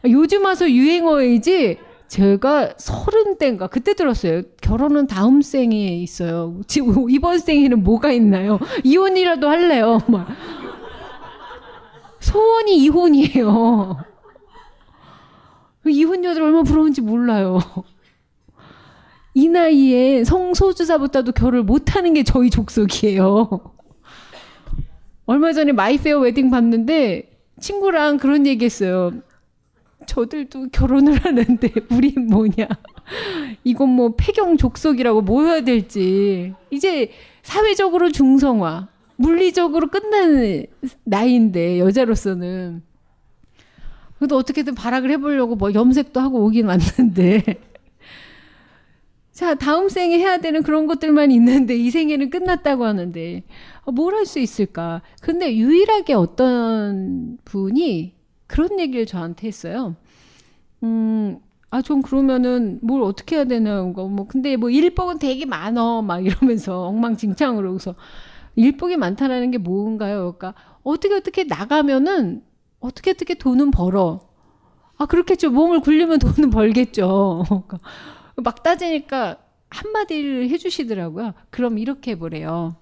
요즘 0.05 0.45
와서 0.45 0.71
유행어이지 0.71 1.79
제가 2.09 2.75
서른 2.77 3.37
대인가 3.39 3.67
그때 3.67 3.95
들었어요. 3.95 4.43
결혼은 4.61 5.07
다음 5.07 5.43
생에 5.43 5.89
있어요. 5.99 6.61
지금 6.67 7.09
이번 7.11 7.39
생에는 7.39 7.83
뭐가 7.83 8.13
있나요? 8.13 8.59
이혼이라도 8.85 9.49
할래요. 9.49 9.99
막. 10.09 10.29
소원이 12.21 12.77
이혼이에요. 12.79 13.97
이혼 15.89 16.25
여들 16.25 16.43
얼마나 16.43 16.65
부러운지 16.65 17.01
몰라요. 17.01 17.61
이 19.35 19.49
나이에 19.49 20.25
성소주사보다도 20.25 21.33
결혼을 21.33 21.63
못하는 21.63 22.15
게 22.15 22.25
저희 22.25 22.51
족속이에요. 22.51 23.75
얼마 25.27 25.53
전에 25.53 25.73
마이페어 25.73 26.21
웨딩 26.21 26.51
봤는데 26.51 27.31
친구랑 27.61 28.17
그런 28.17 28.47
얘기 28.47 28.65
했어요. 28.65 29.13
저들도 30.07 30.69
결혼을 30.71 31.25
하는데 31.25 31.71
우린 31.91 32.27
뭐냐. 32.29 32.69
이건 33.65 33.91
뭐 33.91 34.15
폐경 34.17 34.57
족속이라고 34.57 35.23
뭐 35.23 35.45
해야 35.45 35.61
될지. 35.63 36.55
이제 36.71 37.11
사회적으로 37.43 38.11
중성화, 38.11 38.89
물리적으로 39.17 39.89
끝나는 39.89 40.67
나이인데 41.05 41.79
여자로서는. 41.79 42.83
그래도 44.19 44.37
어떻게든 44.37 44.75
발악을 44.75 45.11
해보려고 45.11 45.57
뭐 45.57 45.75
염색도 45.75 46.21
하고 46.21 46.45
오긴 46.45 46.67
왔는데. 46.67 47.43
자, 49.37 49.55
다음 49.55 49.91
생에 49.91 50.19
해야 50.19 50.39
되는 50.39 50.63
그런 50.63 50.87
것들만 50.87 51.31
있는데 51.31 51.77
이 51.77 51.91
생에는 51.91 52.31
끝났다고 52.31 52.87
하는데 52.87 53.43
어, 53.83 53.93
뭘할 53.93 54.25
수 54.25 54.39
있을까? 54.39 55.03
근데 55.21 55.55
유일하게 55.55 56.15
어떤 56.15 57.37
분이 57.45 58.16
그런 58.47 58.79
얘기를 58.81 59.07
저한테 59.07 59.49
했어요. 59.49 59.97
음, 60.83 61.39
아, 61.71 61.83
좀 61.83 62.03
그러면은 62.03 62.79
뭘 62.83 63.03
어떻게 63.03 63.37
해야 63.37 63.45
되나, 63.45 63.93
거, 63.93 64.09
뭐, 64.09 64.27
근데 64.27 64.57
뭐 64.57 64.71
일복은 64.71 65.19
되게 65.19 65.45
많어, 65.47 66.03
막 66.03 66.25
이러면서 66.25 66.87
엉망진창으로. 66.89 67.71
그래서 67.71 67.95
일복이 68.55 68.97
많다라는 68.97 69.51
게 69.51 69.59
뭔가요? 69.59 70.35
그러니까 70.37 70.55
어떻게 70.83 71.15
어떻게 71.15 71.45
나가면은 71.45 72.43
어떻게 72.81 73.11
어떻게 73.11 73.35
돈은 73.35 73.71
벌어. 73.71 74.21
아, 74.99 75.07
그렇겠죠. 75.07 75.51
몸을 75.51 75.81
굴리면 75.81 76.19
돈은 76.21 76.51
벌겠죠. 76.51 77.45
그러니까 77.49 77.79
막 78.37 78.63
따지니까 78.63 79.39
한마디를 79.69 80.49
해주시더라고요. 80.51 81.35
그럼 81.51 81.79
이렇게 81.79 82.13
해보래요. 82.13 82.77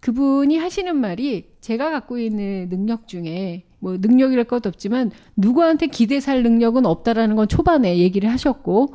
그분이 0.00 0.56
하시는 0.56 0.96
말이 0.96 1.50
제가 1.60 1.90
갖고 1.90 2.18
있는 2.18 2.68
능력 2.70 3.06
중에 3.06 3.64
뭐 3.80 3.96
능력이랄 3.98 4.44
것도 4.44 4.68
없지만 4.68 5.10
누구한테 5.36 5.88
기대 5.88 6.20
살 6.20 6.42
능력은 6.42 6.86
없다라는 6.86 7.34
건 7.36 7.48
초반에 7.48 7.98
얘기를 7.98 8.30
하셨고 8.30 8.94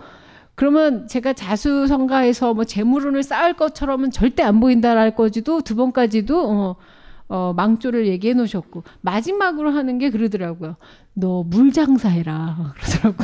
그러면 0.55 1.07
제가 1.07 1.33
자수성가해서 1.33 2.53
뭐 2.53 2.63
재물운을 2.63 3.21
쌓을 3.23 3.53
것처럼은 3.55 4.11
절대 4.11 4.41
안 4.43 4.59
보인다랄 4.61 5.15
거지도 5.15 5.61
두 5.61 5.75
번까지도 5.75 6.49
어, 6.49 6.75
어, 7.27 7.53
망조를 7.55 8.07
얘기해 8.07 8.33
놓으셨고 8.35 8.83
마지막으로 9.01 9.71
하는 9.71 9.97
게 9.97 10.09
그러더라고요. 10.11 10.77
너 11.13 11.43
물 11.43 11.73
장사해라 11.73 12.73
그러더라고. 12.79 13.23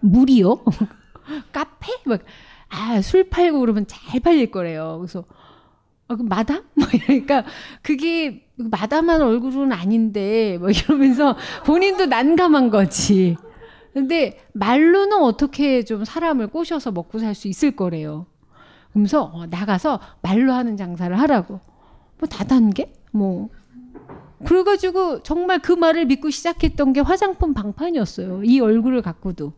물이요? 0.00 0.64
카페? 1.52 1.92
막, 2.06 2.20
아, 2.68 3.00
술 3.00 3.28
팔고 3.30 3.60
그러면 3.60 3.86
잘 3.86 4.20
팔릴 4.20 4.50
거래요. 4.50 4.96
그래서, 4.98 5.24
아, 6.08 6.16
그 6.16 6.22
마담? 6.22 6.62
뭐 6.74 6.86
이러니까, 6.92 7.44
그게 7.82 8.46
마담한 8.56 9.22
얼굴은 9.22 9.72
아닌데, 9.72 10.58
뭐 10.58 10.70
이러면서 10.70 11.36
본인도 11.64 12.06
난감한 12.06 12.70
거지. 12.70 13.36
근데 13.92 14.38
말로는 14.54 15.18
어떻게 15.22 15.84
좀 15.84 16.04
사람을 16.04 16.48
꼬셔서 16.48 16.92
먹고 16.92 17.18
살 17.18 17.34
수 17.34 17.48
있을 17.48 17.76
거래요. 17.76 18.26
그러면서 18.90 19.24
어, 19.24 19.46
나가서 19.46 20.00
말로 20.22 20.52
하는 20.52 20.76
장사를 20.76 21.18
하라고. 21.18 21.60
뭐 22.18 22.28
다단계? 22.28 22.92
뭐. 23.10 23.48
그래가지고 24.44 25.22
정말 25.22 25.60
그 25.60 25.72
말을 25.72 26.06
믿고 26.06 26.30
시작했던 26.30 26.92
게 26.94 27.00
화장품 27.00 27.54
방판이었어요. 27.54 28.42
이 28.44 28.60
얼굴을 28.60 29.02
갖고도. 29.02 29.52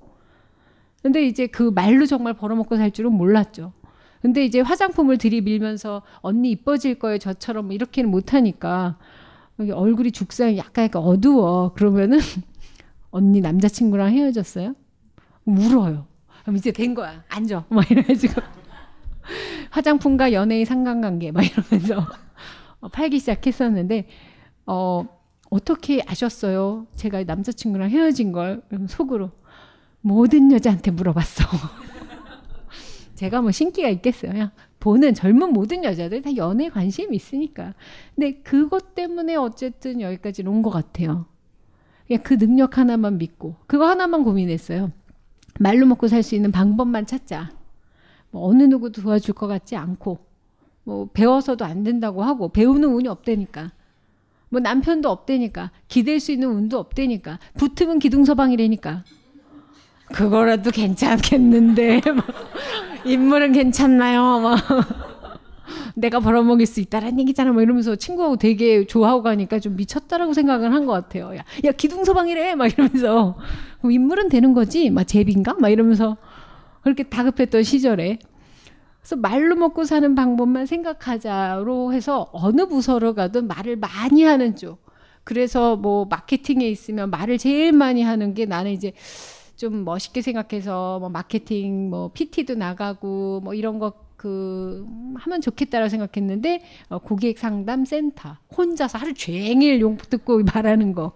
근데 1.02 1.24
이제 1.26 1.46
그 1.46 1.70
말로 1.74 2.07
정말 2.07 2.35
벌어먹고 2.35 2.76
살 2.76 2.90
줄은 2.90 3.12
몰랐죠. 3.12 3.72
근데 4.24 4.42
이제 4.42 4.62
화장품을 4.62 5.18
들이밀면서 5.18 6.00
언니 6.22 6.50
이뻐질 6.52 6.98
거예요. 6.98 7.18
저처럼 7.18 7.72
이렇게는 7.72 8.10
못하니까 8.10 8.96
얼굴이 9.58 10.12
죽상이 10.12 10.56
약간 10.56 10.87
약간 10.87 11.02
어두워. 11.02 11.74
그러면은 11.74 12.20
언니 13.10 13.42
남자친구랑 13.42 14.14
헤어졌어요? 14.14 14.74
울어요. 15.44 16.06
그럼 16.40 16.56
이제 16.56 16.72
된 16.72 16.94
거야. 16.94 17.22
앉아. 17.28 17.66
막 17.68 17.90
이래가지고 17.90 18.40
화장품과 19.68 20.32
연예인 20.32 20.64
상관관계 20.64 21.30
막 21.30 21.44
이러면서 21.44 22.08
팔기 22.92 23.18
시작했었는데 23.18 24.08
어 24.64 25.06
어떻게 25.50 26.02
아셨어요? 26.06 26.87
제가 26.94 27.24
남자친구랑 27.24 27.90
헤어진 27.90 28.32
걸 28.32 28.62
속으로 28.88 29.32
모든 30.00 30.50
여자한테 30.50 30.92
물어봤어. 30.92 31.44
제가 33.24 33.40
뭐 33.40 33.50
신기가 33.50 33.88
있겠어요. 33.88 34.50
보는 34.80 35.14
젊은 35.14 35.54
모든 35.54 35.82
여자들 35.82 36.20
다 36.20 36.37
연애 36.37 36.68
관심이 36.68 37.16
있으니까. 37.16 37.72
근데 38.14 38.34
그것 38.42 38.94
때문에 38.94 39.34
어쨌든 39.37 40.02
여기까지 40.02 40.42
온 40.46 40.60
것 40.60 40.68
같아요. 40.70 41.24
그냥 42.06 42.22
그 42.22 42.37
능력 42.37 42.76
하나만 42.76 43.16
믿고 43.16 43.56
그거 43.66 43.88
하나만 43.88 44.24
고민했어요. 44.24 44.92
말로 45.58 45.87
먹고 45.87 46.08
살 46.08 46.22
수 46.22 46.34
있는 46.34 46.52
방법만 46.52 47.06
찾자. 47.06 47.50
뭐 48.30 48.46
어느 48.46 48.64
누구도 48.64 49.00
도와줄 49.00 49.34
것 49.34 49.46
같지 49.46 49.74
않고 49.74 50.18
뭐 50.84 51.08
배워서도 51.14 51.64
안 51.64 51.82
된다고 51.82 52.22
하고 52.22 52.50
배우는 52.50 52.87
운이 52.92 53.08
없대니까. 53.08 53.72
뭐 54.50 54.60
남편도 54.60 55.08
없대니까 55.08 55.70
기댈 55.88 56.20
수 56.20 56.30
있는 56.30 56.48
운도 56.50 56.78
없대니까 56.78 57.38
붙으면 57.54 57.98
기둥서방이래니까 58.00 59.04
그거라도 60.12 60.70
괜찮겠는데 60.70 62.00
인물은 63.04 63.52
괜찮나요? 63.52 64.40
막 64.40 64.58
내가 65.96 66.20
벌어먹일 66.20 66.66
수 66.66 66.81
있다라는 66.81 67.20
얘기잖아. 67.20 67.52
막 67.52 67.62
이러면서 67.62 67.96
친구하고 67.96 68.37
되게 68.37 68.87
좋아하고 68.87 69.22
가니까 69.22 69.58
좀 69.60 69.76
미쳤다라고 69.76 70.33
생각을 70.35 70.72
한 70.72 70.87
것 70.87 70.92
같아요. 70.92 71.35
야, 71.37 71.44
야 71.64 71.72
기둥서방이래 71.72 72.54
막 72.56 72.66
이러면서 72.66 73.37
인물은 73.85 74.29
되는 74.29 74.52
거지. 74.52 74.90
막 74.90 75.04
제비인가? 75.04 75.54
막 75.58 75.68
이러면서 75.70 76.16
그렇게 76.83 77.04
다급했던 77.04 77.62
시절에 77.62 78.18
그래서 79.00 79.16
말로 79.16 79.54
먹고 79.56 79.85
사는 79.85 80.14
방법만 80.14 80.66
생각하자로 80.66 81.92
해서 81.92 82.29
어느 82.33 82.66
부서로 82.66 83.14
가든 83.14 83.46
말을 83.46 83.76
많이 83.76 84.22
하는 84.24 84.56
쪽. 84.56 84.83
그래서 85.24 85.76
뭐 85.76 86.06
마케팅에 86.06 86.68
있으면 86.68 87.10
말을 87.10 87.38
제일 87.38 87.72
많이 87.72 88.02
하는 88.02 88.35
게 88.35 88.44
나는 88.46 88.72
이제 88.72 88.92
좀 89.57 89.85
멋있게 89.85 90.23
생각해서 90.23 90.98
뭐 91.00 91.09
마케팅, 91.09 91.90
뭐 91.90 92.11
PT도 92.13 92.55
나가고 92.55 93.40
뭐 93.42 93.55
이런 93.55 93.79
거 93.79 94.05
그 94.25 94.87
하면 95.17 95.42
좋겠다라고 95.42 95.90
생각했는데 95.90 96.63
어, 96.88 96.98
고객 96.98 97.38
상담 97.38 97.85
센터. 97.85 98.38
혼자서 98.57 98.96
하루 98.96 99.13
종일 99.13 99.83
욕 99.83 100.09
듣고 100.09 100.42
말하는 100.55 100.94
거. 100.94 101.13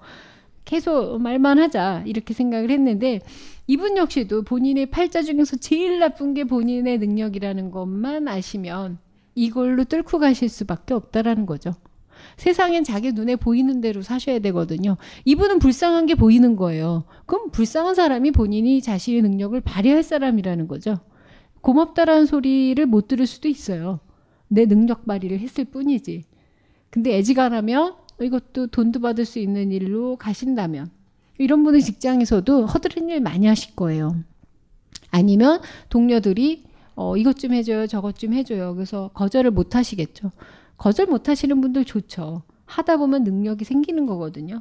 계속 0.67 1.19
말만 1.19 1.59
하자. 1.59 2.03
이렇게 2.05 2.35
생각을 2.35 2.71
했는데 2.71 3.21
이분 3.67 3.97
역시도 3.97 4.43
본인의 4.43 4.91
팔자 4.91 5.23
중에서 5.23 5.57
제일 5.57 6.01
나쁜 6.01 6.35
게 6.35 6.45
본인의 6.45 6.99
능력이라는 6.99 7.71
것만 7.71 8.29
아시면 8.29 8.99
이걸로 9.35 9.85
뚫고 9.85 10.19
가실 10.19 10.51
수밖에 10.51 10.93
없다라는 10.93 11.47
거죠. 11.47 11.73
세상엔 12.37 12.85
자기 12.85 13.13
눈에 13.13 13.37
보이는 13.37 13.81
대로 13.81 14.03
사셔야 14.03 14.39
되거든요. 14.41 14.97
이분은 15.25 15.59
불쌍한 15.59 16.07
게 16.07 16.15
보이는 16.15 16.57
거예요. 16.57 17.05
그럼 17.27 17.51
불쌍한 17.51 17.95
사람이 17.95 18.33
본인이 18.33 18.81
자신의 18.81 19.23
능력을 19.23 19.61
발휘할 19.61 20.03
사람이라는 20.03 20.69
거죠. 20.69 20.99
고맙다라는 21.61 22.27
소리를 22.27 22.85
못 22.87 23.09
들을 23.09 23.27
수도 23.27 23.49
있어요. 23.49 24.01
내 24.49 24.67
능력 24.67 25.07
발휘를 25.07 25.39
했을 25.41 25.65
뿐이지. 25.65 26.25
근데 26.91 27.17
애지간하면 27.17 27.95
이것도 28.21 28.69
돈도 28.69 29.01
받을 29.01 29.25
수 29.25 29.39
있는 29.39 29.71
일로 29.73 30.17
가신다면 30.17 30.91
이런 31.39 31.63
분은 31.63 31.81
직장에서도 31.81 32.67
허드렛 32.67 33.09
일 33.09 33.21
많이 33.21 33.47
하실 33.47 33.75
거예요. 33.77 34.17
아니면 35.11 35.61
동료들이 35.89 36.65
어, 36.97 37.17
이것 37.17 37.39
좀 37.39 37.53
해줘요, 37.53 37.87
저것 37.87 38.19
좀 38.19 38.33
해줘요. 38.35 38.75
그래서 38.75 39.11
거절을 39.15 39.53
못 39.53 39.77
하시겠죠. 39.77 40.33
거절 40.79 41.07
못 41.07 41.29
하시는 41.29 41.61
분들 41.61 41.85
좋죠. 41.85 42.43
하다 42.65 42.97
보면 42.97 43.25
능력이 43.25 43.65
생기는 43.65 44.07
거거든요. 44.07 44.61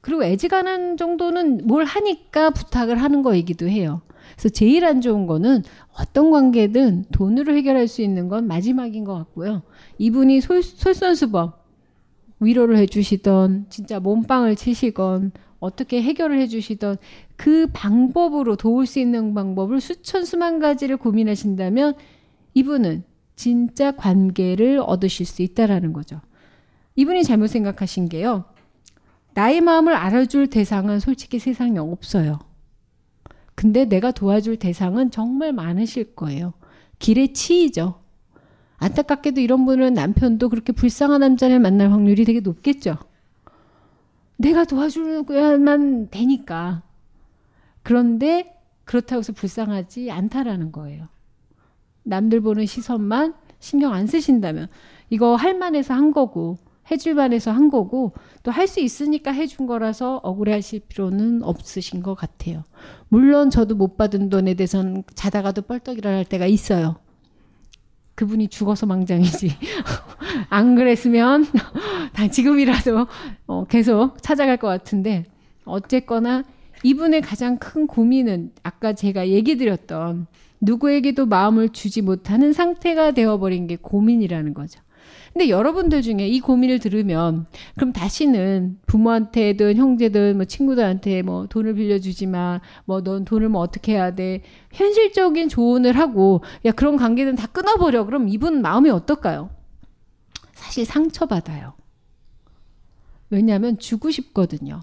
그리고 0.00 0.24
애지간한 0.24 0.96
정도는 0.96 1.66
뭘 1.66 1.84
하니까 1.84 2.50
부탁을 2.50 3.00
하는 3.00 3.22
거이기도 3.22 3.68
해요. 3.68 4.02
그래서 4.32 4.50
제일 4.50 4.84
안 4.84 5.00
좋은 5.00 5.26
거는 5.26 5.62
어떤 5.98 6.30
관계든 6.30 7.06
돈으로 7.12 7.54
해결할 7.54 7.88
수 7.88 8.02
있는 8.02 8.28
건 8.28 8.46
마지막인 8.46 9.04
것 9.04 9.14
같고요. 9.14 9.62
이분이 9.98 10.40
솔, 10.40 10.62
솔선수범 10.62 11.52
위로를 12.40 12.76
해주시던 12.76 13.66
진짜 13.68 13.98
몸빵을 13.98 14.54
치시건 14.54 15.32
어떻게 15.60 16.02
해결을 16.02 16.38
해주시던 16.40 16.98
그 17.36 17.66
방법으로 17.72 18.56
도울 18.56 18.86
수 18.86 19.00
있는 19.00 19.34
방법을 19.34 19.80
수천 19.80 20.24
수만 20.24 20.60
가지를 20.60 20.98
고민하신다면 20.98 21.94
이분은 22.54 23.02
진짜 23.38 23.92
관계를 23.92 24.80
얻으실 24.84 25.24
수 25.24 25.42
있다라는 25.42 25.92
거죠. 25.92 26.20
이분이 26.96 27.22
잘못 27.22 27.46
생각하신 27.46 28.08
게요. 28.08 28.46
나의 29.34 29.60
마음을 29.60 29.94
알아줄 29.94 30.48
대상은 30.48 30.98
솔직히 30.98 31.38
세상에 31.38 31.78
없어요. 31.78 32.40
근데 33.54 33.84
내가 33.84 34.10
도와줄 34.10 34.56
대상은 34.56 35.12
정말 35.12 35.52
많으실 35.52 36.16
거예요. 36.16 36.52
길에 36.98 37.32
치이죠. 37.32 38.00
안타깝게도 38.78 39.40
이런 39.40 39.64
분은 39.64 39.94
남편도 39.94 40.48
그렇게 40.48 40.72
불쌍한 40.72 41.20
남자를 41.20 41.60
만날 41.60 41.92
확률이 41.92 42.24
되게 42.24 42.40
높겠죠. 42.40 42.96
내가 44.36 44.64
도와주야만 44.64 46.10
되니까. 46.10 46.82
그런데 47.84 48.56
그렇다고 48.84 49.20
해서 49.20 49.32
불쌍하지 49.32 50.10
않다라는 50.10 50.72
거예요. 50.72 51.06
남들 52.08 52.40
보는 52.40 52.66
시선만 52.66 53.34
신경 53.60 53.92
안 53.92 54.06
쓰신다면 54.06 54.68
이거 55.10 55.34
할 55.36 55.54
만해서 55.54 55.94
한 55.94 56.12
거고 56.12 56.58
해줄 56.90 57.14
만해서 57.14 57.50
한 57.50 57.68
거고 57.70 58.12
또 58.42 58.50
할 58.50 58.66
수 58.66 58.80
있으니까 58.80 59.30
해준 59.30 59.66
거라서 59.66 60.16
억울해하실 60.22 60.80
필요는 60.88 61.42
없으신 61.42 62.02
것 62.02 62.14
같아요. 62.14 62.64
물론 63.08 63.50
저도 63.50 63.74
못 63.74 63.96
받은 63.96 64.30
돈에 64.30 64.54
대해서는 64.54 65.04
자다가도 65.14 65.62
뻘떡 65.62 65.98
일어날 65.98 66.24
때가 66.24 66.46
있어요. 66.46 66.96
그분이 68.14 68.48
죽어서 68.48 68.86
망정이지. 68.86 69.50
안 70.50 70.74
그랬으면 70.74 71.44
다 72.14 72.28
지금이라도 72.28 73.06
어, 73.46 73.64
계속 73.66 74.20
찾아갈 74.22 74.56
것 74.56 74.66
같은데 74.66 75.24
어쨌거나 75.64 76.42
이분의 76.82 77.20
가장 77.22 77.58
큰 77.58 77.86
고민은 77.86 78.52
아까 78.62 78.92
제가 78.94 79.28
얘기 79.28 79.56
드렸던 79.56 80.26
누구에게도 80.60 81.26
마음을 81.26 81.70
주지 81.70 82.02
못하는 82.02 82.52
상태가 82.52 83.12
되어버린 83.12 83.66
게 83.66 83.76
고민이라는 83.76 84.54
거죠. 84.54 84.80
근데 85.32 85.50
여러분들 85.50 86.02
중에 86.02 86.26
이 86.26 86.40
고민을 86.40 86.80
들으면 86.80 87.46
그럼 87.76 87.92
다시는 87.92 88.78
부모한테든 88.86 89.76
형제든 89.76 90.36
뭐 90.36 90.44
친구들한테 90.46 91.22
뭐 91.22 91.46
돈을 91.46 91.74
빌려주지 91.74 92.26
마. 92.26 92.60
뭐 92.86 93.02
넌 93.02 93.24
돈을 93.24 93.48
뭐 93.48 93.60
어떻게 93.60 93.92
해야 93.92 94.14
돼. 94.14 94.42
현실적인 94.72 95.48
조언을 95.48 95.96
하고 95.96 96.42
야 96.64 96.72
그런 96.72 96.96
관계는 96.96 97.36
다 97.36 97.46
끊어버려. 97.46 98.04
그럼 98.04 98.28
이분 98.28 98.62
마음이 98.62 98.90
어떨까요? 98.90 99.50
사실 100.54 100.84
상처받아요. 100.84 101.74
왜냐하면 103.30 103.78
주고 103.78 104.10
싶거든요. 104.10 104.80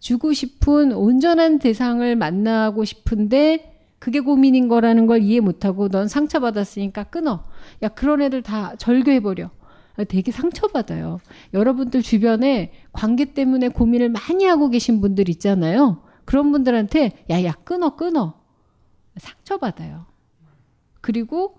주고 0.00 0.32
싶은 0.32 0.92
온전한 0.92 1.58
대상을 1.58 2.16
만나고 2.16 2.84
싶은데 2.84 3.73
그게 4.04 4.20
고민인 4.20 4.68
거라는 4.68 5.06
걸 5.06 5.22
이해 5.22 5.40
못하고 5.40 5.88
넌 5.88 6.08
상처받았으니까 6.08 7.04
끊어. 7.04 7.42
야 7.82 7.88
그런 7.88 8.20
애들 8.20 8.42
다 8.42 8.76
절교해버려. 8.76 9.50
되게 10.08 10.30
상처받아요. 10.30 11.20
여러분들 11.54 12.02
주변에 12.02 12.72
관계 12.92 13.32
때문에 13.32 13.68
고민을 13.68 14.10
많이 14.10 14.44
하고 14.44 14.68
계신 14.68 15.00
분들 15.00 15.30
있잖아요. 15.30 16.02
그런 16.26 16.52
분들한테 16.52 17.24
야, 17.30 17.42
야, 17.44 17.52
끊어, 17.64 17.96
끊어. 17.96 18.34
상처받아요. 19.16 20.04
그리고 21.00 21.56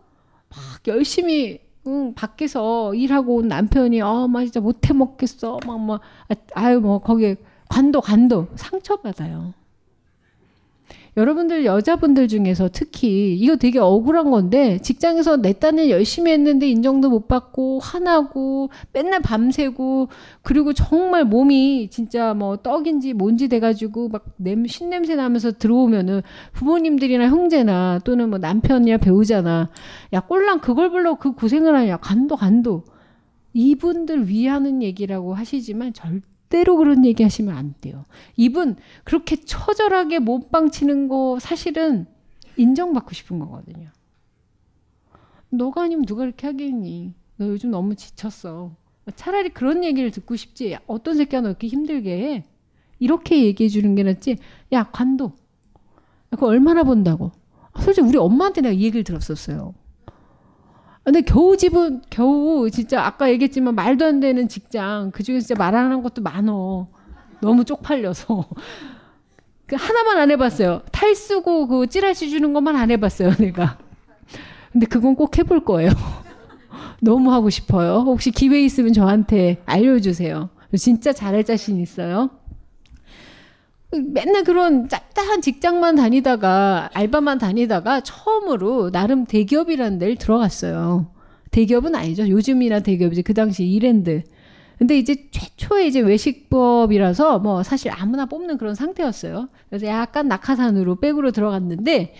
막 0.49 0.59
열심히 0.85 1.61
응, 1.87 2.13
밖에서 2.13 2.93
일하고 2.93 3.37
온 3.37 3.47
남편이 3.47 4.01
어, 4.01 4.27
막 4.27 4.43
진짜 4.43 4.59
못해 4.59 4.93
먹겠어. 4.93 5.61
막, 5.65 5.79
막, 5.79 6.01
아, 6.29 6.35
아유, 6.53 6.79
뭐, 6.79 6.99
거기에 6.99 7.37
관도, 7.69 8.01
관도. 8.01 8.49
상처받아요. 8.55 9.55
여러분들 11.17 11.63
여자분들 11.63 12.27
중에서 12.27 12.69
특히 12.71 13.35
이거 13.35 13.55
되게 13.55 13.79
억울한 13.79 14.31
건데 14.31 14.79
직장에서 14.79 15.37
내 15.37 15.53
딴을 15.53 15.89
열심히 15.89 16.31
했는데 16.31 16.67
인정도 16.67 17.09
못 17.09 17.29
받고 17.29 17.79
화나고 17.79 18.69
맨날 18.91 19.21
밤새고 19.21 20.09
그리고 20.41 20.73
정말 20.73 21.23
몸이 21.23 21.89
진짜 21.89 22.33
뭐 22.33 22.57
떡인지 22.57 23.13
뭔지 23.13 23.47
돼가지고 23.47 24.09
막 24.09 24.25
냄, 24.35 24.65
신냄새 24.65 25.15
나면서 25.15 25.53
들어오면은 25.53 26.21
부모님들이나 26.51 27.27
형제나 27.27 27.99
또는 28.03 28.29
뭐 28.29 28.37
남편이나 28.37 28.97
배우자나 28.97 29.69
야 30.11 30.19
꼴랑 30.19 30.59
그걸 30.59 30.91
불러 30.91 31.15
그 31.15 31.31
고생을 31.31 31.75
하냐. 31.75 31.97
간도 31.97 32.35
간도. 32.35 32.83
이분들 33.53 34.27
위하는 34.27 34.83
얘기라고 34.83 35.33
하시지만 35.33 35.93
절대 35.93 36.34
절대로 36.45 36.77
그런 36.77 37.05
얘기 37.05 37.23
하시면 37.23 37.55
안 37.55 37.73
돼요. 37.81 38.05
이분 38.35 38.75
그렇게 39.03 39.35
처절하게 39.35 40.19
몸빵 40.19 40.71
치는 40.71 41.07
거 41.07 41.37
사실은 41.39 42.05
인정받고 42.57 43.13
싶은 43.13 43.39
거거든요. 43.39 43.89
너가 45.49 45.83
아니면 45.83 46.05
누가 46.05 46.23
이렇게 46.23 46.47
하겠니? 46.47 47.13
너 47.37 47.47
요즘 47.47 47.71
너무 47.71 47.95
지쳤어. 47.95 48.75
차라리 49.15 49.49
그런 49.49 49.83
얘기를 49.83 50.11
듣고 50.11 50.35
싶지. 50.35 50.77
어떤 50.87 51.15
새끼가 51.15 51.41
너 51.41 51.49
이렇게 51.49 51.67
힘들게 51.67 52.17
해? 52.17 52.45
이렇게 52.99 53.43
얘기해 53.43 53.69
주는 53.69 53.93
게 53.95 54.03
낫지. 54.03 54.37
야, 54.71 54.83
관도. 54.91 55.33
그거 56.29 56.47
얼마나 56.47 56.83
번다고. 56.83 57.31
솔직히 57.81 58.07
우리 58.07 58.17
엄마한테 58.17 58.61
내가 58.61 58.73
이 58.73 58.83
얘기를 58.83 59.03
들었었어요. 59.03 59.73
근데 61.05 61.21
겨우 61.21 61.55
집은 61.55 62.01
겨우 62.09 62.67
진짜 62.71 63.05
아까 63.05 63.29
얘기했지만 63.29 63.75
말도 63.75 64.05
안 64.05 64.19
되는 64.19 64.47
직장 64.47 65.11
그 65.11 65.21
중에 65.21 65.39
진짜 65.39 65.53
말안 65.55 65.85
하는 65.85 66.01
것도 66.01 66.23
많어. 66.23 66.87
너무 67.39 67.63
쪽팔려서. 67.63 68.45
그 69.67 69.75
하나만 69.75 70.17
안 70.17 70.31
해봤어요. 70.31 70.81
탈 70.91 71.13
쓰고 71.13 71.67
그 71.67 71.87
찌라시 71.87 72.31
주는 72.31 72.53
것만 72.53 72.75
안 72.75 72.89
해봤어요, 72.89 73.33
내가. 73.37 73.77
근데 74.71 74.87
그건 74.87 75.15
꼭 75.15 75.37
해볼 75.37 75.63
거예요. 75.63 75.91
너무 77.01 77.31
하고 77.31 77.51
싶어요. 77.51 78.03
혹시 78.05 78.31
기회 78.31 78.61
있으면 78.63 78.91
저한테 78.91 79.61
알려주세요. 79.67 80.49
진짜 80.75 81.13
잘할 81.13 81.43
자신 81.43 81.79
있어요. 81.79 82.31
맨날 83.91 84.43
그런 84.43 84.89
짭짤한 84.89 85.41
직장만 85.41 85.95
다니다가 85.95 86.89
알바만 86.93 87.37
다니다가 87.37 88.01
처음으로 88.01 88.91
나름 88.91 89.25
대기업이라는 89.25 89.99
데를 89.99 90.15
들어갔어요. 90.15 91.07
대기업은 91.51 91.95
아니죠. 91.95 92.27
요즘이나 92.27 92.81
대기업이지. 92.81 93.21
그 93.21 93.33
당시 93.33 93.65
이랜드. 93.65 94.23
근데 94.77 94.97
이제 94.97 95.29
최초의 95.31 95.87
이제 95.87 96.01
외식법이라서 96.01 97.39
뭐 97.39 97.63
사실 97.63 97.91
아무나 97.93 98.25
뽑는 98.25 98.57
그런 98.57 98.75
상태였어요. 98.75 99.47
그래서 99.69 99.85
약간 99.85 100.27
낙하산으로 100.27 100.99
백으로 100.99 101.31
들어갔는데 101.31 102.13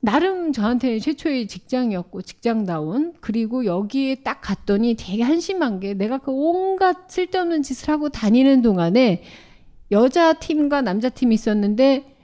나름 0.00 0.52
저한테 0.52 0.98
최초의 0.98 1.46
직장이었고 1.46 2.22
직장다운 2.22 3.12
그리고 3.20 3.66
여기에 3.66 4.22
딱 4.22 4.40
갔더니 4.40 4.96
되게 4.98 5.22
한심한 5.22 5.78
게 5.78 5.92
내가 5.92 6.16
그 6.16 6.30
온갖 6.30 7.10
쓸데없는 7.10 7.62
짓을 7.62 7.90
하고 7.90 8.08
다니는 8.08 8.62
동안에 8.62 9.22
여자 9.90 10.32
팀과 10.34 10.82
남자 10.82 11.08
팀이 11.08 11.34
있었는데 11.34 12.16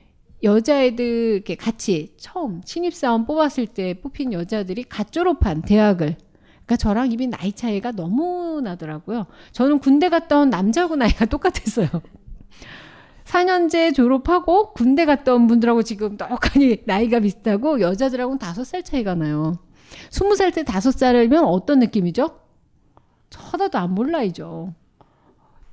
여자애들 0.42 1.04
이렇게 1.04 1.56
같이 1.56 2.14
처음 2.18 2.60
신입사원 2.64 3.26
뽑았을 3.26 3.66
때 3.66 3.94
뽑힌 3.94 4.32
여자들이 4.32 4.84
갓 4.84 5.10
졸업한 5.10 5.62
대학을 5.62 6.16
그러니까 6.66 6.76
저랑 6.76 7.12
이미 7.12 7.26
나이 7.26 7.52
차이가 7.52 7.92
너무 7.92 8.60
나더라고요. 8.62 9.26
저는 9.52 9.78
군대 9.78 10.08
갔다 10.08 10.40
온 10.40 10.50
남자하고 10.50 10.96
나이가 10.96 11.24
똑같았어요. 11.26 11.88
4년제 13.24 13.94
졸업하고 13.94 14.72
군대 14.72 15.04
갔다 15.04 15.34
온 15.34 15.46
분들하고 15.46 15.82
지금 15.82 16.16
똑같이 16.16 16.82
나이가 16.86 17.20
비슷하고 17.20 17.80
여자들하고는 17.80 18.38
5살 18.38 18.84
차이가 18.84 19.14
나요. 19.14 19.58
20살 20.10 20.54
때 20.54 20.62
5살이면 20.62 21.44
어떤 21.46 21.78
느낌이죠? 21.80 22.40
쳐다도 23.30 23.78
안 23.78 23.94
몰라이죠. 23.94 24.74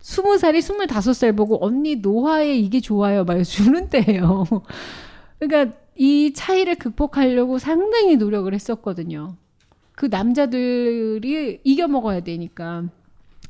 스무 0.03 0.37
살이 0.37 0.61
스물다섯 0.61 1.15
살 1.15 1.33
보고 1.33 1.65
언니 1.65 1.95
노화에 1.95 2.57
이게 2.57 2.81
좋아요 2.81 3.23
말 3.23 3.45
주는 3.45 3.87
때예요. 3.87 4.43
그러니까 5.39 5.77
이 5.95 6.33
차이를 6.33 6.75
극복하려고 6.75 7.57
상당히 7.57 8.17
노력을 8.17 8.53
했었거든요. 8.53 9.37
그 9.95 10.07
남자들이 10.07 11.61
이겨 11.63 11.87
먹어야 11.87 12.19
되니까. 12.19 12.83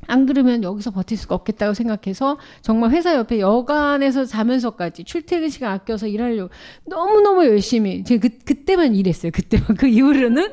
안 0.06 0.26
그러면 0.26 0.62
여기서 0.62 0.92
버틸 0.92 1.16
수가 1.16 1.34
없겠다고 1.34 1.74
생각해서 1.74 2.38
정말 2.62 2.90
회사 2.90 3.16
옆에 3.16 3.40
여간에서 3.40 4.24
자면서까지 4.24 5.02
출퇴근 5.04 5.48
시간 5.48 5.72
아껴서 5.72 6.06
일하려고 6.06 6.50
너무너무 6.84 7.46
열심히 7.46 8.04
제가 8.04 8.28
그, 8.28 8.38
그때만 8.44 8.94
일했어요. 8.94 9.32
그때만 9.32 9.76
그 9.76 9.88
이후로는 9.88 10.52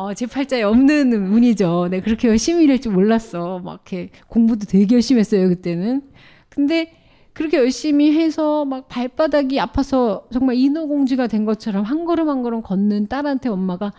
어, 0.00 0.14
제 0.14 0.24
팔자에 0.26 0.62
없는 0.62 1.12
운이죠. 1.12 1.88
네, 1.90 2.00
그렇게 2.00 2.28
열심히 2.28 2.64
일할 2.64 2.80
줄 2.80 2.92
몰랐어. 2.92 3.58
막 3.58 3.82
이렇게 3.92 4.10
공부도 4.28 4.64
되게 4.64 4.94
열심히 4.94 5.20
했어요, 5.20 5.46
그때는. 5.50 6.10
근데 6.48 6.94
그렇게 7.34 7.58
열심히 7.58 8.18
해서 8.18 8.64
막 8.64 8.88
발바닥이 8.88 9.60
아파서 9.60 10.26
정말 10.32 10.56
인어공주가 10.56 11.26
된 11.26 11.44
것처럼 11.44 11.84
한 11.84 12.06
걸음 12.06 12.30
한 12.30 12.42
걸음 12.42 12.62
걷는 12.62 13.08
딸한테 13.08 13.50
엄마가 13.50 13.92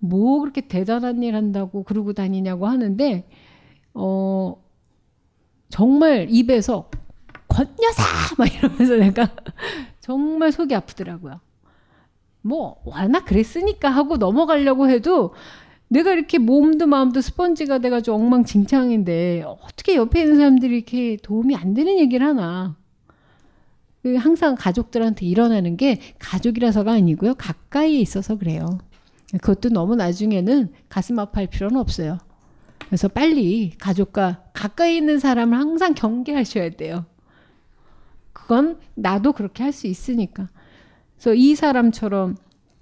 뭐 0.00 0.40
그렇게 0.40 0.62
대단한 0.62 1.22
일 1.22 1.36
한다고 1.36 1.84
그러고 1.84 2.14
다니냐고 2.14 2.66
하는데, 2.66 3.28
어, 3.94 4.56
정말 5.68 6.26
입에서 6.30 6.90
권여사! 7.46 8.34
막 8.38 8.52
이러면서 8.52 8.96
내가 8.96 9.28
정말 10.00 10.50
속이 10.50 10.74
아프더라고요. 10.74 11.38
뭐 12.42 12.80
워낙 12.84 13.24
그랬으니까 13.24 13.90
하고 13.90 14.16
넘어가려고 14.16 14.88
해도 14.88 15.34
내가 15.88 16.12
이렇게 16.12 16.38
몸도 16.38 16.86
마음도 16.86 17.20
스펀지가 17.20 17.78
돼가지고 17.78 18.16
엉망진창인데 18.16 19.44
어떻게 19.46 19.96
옆에 19.96 20.22
있는 20.22 20.36
사람들이 20.36 20.76
이렇게 20.76 21.16
도움이 21.22 21.56
안 21.56 21.74
되는 21.74 21.98
얘기를 21.98 22.26
하나. 22.26 22.76
그 24.02 24.14
항상 24.16 24.54
가족들한테 24.54 25.26
일어나는 25.26 25.76
게 25.76 26.00
가족이라서가 26.18 26.92
아니고요. 26.92 27.34
가까이에 27.34 27.98
있어서 28.00 28.36
그래요. 28.38 28.78
그것도 29.32 29.70
너무 29.70 29.96
나중에는 29.96 30.72
가슴 30.88 31.18
아파할 31.18 31.48
필요는 31.48 31.78
없어요. 31.78 32.18
그래서 32.86 33.08
빨리 33.08 33.72
가족과 33.78 34.44
가까이 34.52 34.96
있는 34.96 35.18
사람을 35.18 35.58
항상 35.58 35.94
경계하셔야 35.94 36.70
돼요. 36.70 37.04
그건 38.32 38.78
나도 38.94 39.32
그렇게 39.32 39.62
할 39.62 39.72
수 39.72 39.86
있으니까. 39.86 40.48
그래서 41.18 41.34
이 41.34 41.54
사람처럼 41.54 42.36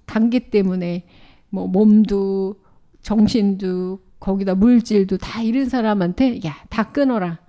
단계 0.05 0.49
때문에 0.49 1.05
뭐 1.49 1.67
몸도 1.67 2.55
정신도 3.01 3.99
거기다 4.19 4.55
물질도 4.55 5.17
다 5.17 5.41
잃은 5.41 5.69
사람한테 5.69 6.39
야 6.45 6.65
다 6.69 6.91
끊어라 6.91 7.39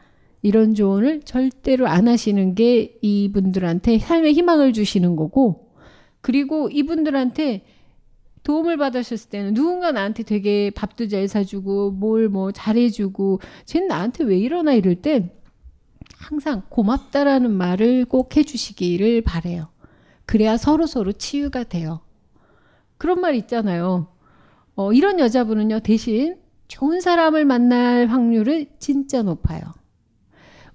이런 0.43 0.74
조언을 0.74 1.20
절대로 1.22 1.86
안 1.89 2.09
하시는 2.09 2.55
게 2.55 2.97
이분들한테 3.03 3.99
삶의 3.99 4.32
희망을 4.34 4.72
주시는 4.72 5.16
거고 5.16 5.74
그리고 6.20 6.68
이분들한테 6.70 7.64
도움을 8.45 8.76
받으셨을 8.78 9.30
때는 9.30 9.55
누군가 9.55 9.93
나한테 9.93 10.22
되게 10.22 10.70
밥도 10.70 11.09
잘 11.09 11.28
사주고 11.28 11.91
뭘 11.91 12.28
뭐 12.28 12.53
잘해주고 12.53 13.41
쟤는 13.66 13.89
나한테 13.89 14.24
왜 14.24 14.39
이러나 14.39 14.72
이럴 14.72 14.95
때 14.97 15.30
항상 16.16 16.62
고맙다라는 16.70 17.51
말을 17.51 18.05
꼭 18.07 18.36
해주시기를 18.36 19.22
바래요. 19.22 19.68
그래야 20.29 20.59
서로 20.59 20.87
서로 20.87 21.12
치유가 21.12 21.64
돼요. 21.64 22.01
그런 22.99 23.22
말 23.22 23.35
있잖아요. 23.35 24.09
어, 24.76 24.93
이런 24.93 25.18
여자분은요, 25.20 25.81
대신 25.81 26.37
좋은 26.68 27.01
사람을 27.01 27.47
만날 27.47 28.09
확률은 28.09 28.66
진짜 28.79 29.22
높아요. 29.22 29.62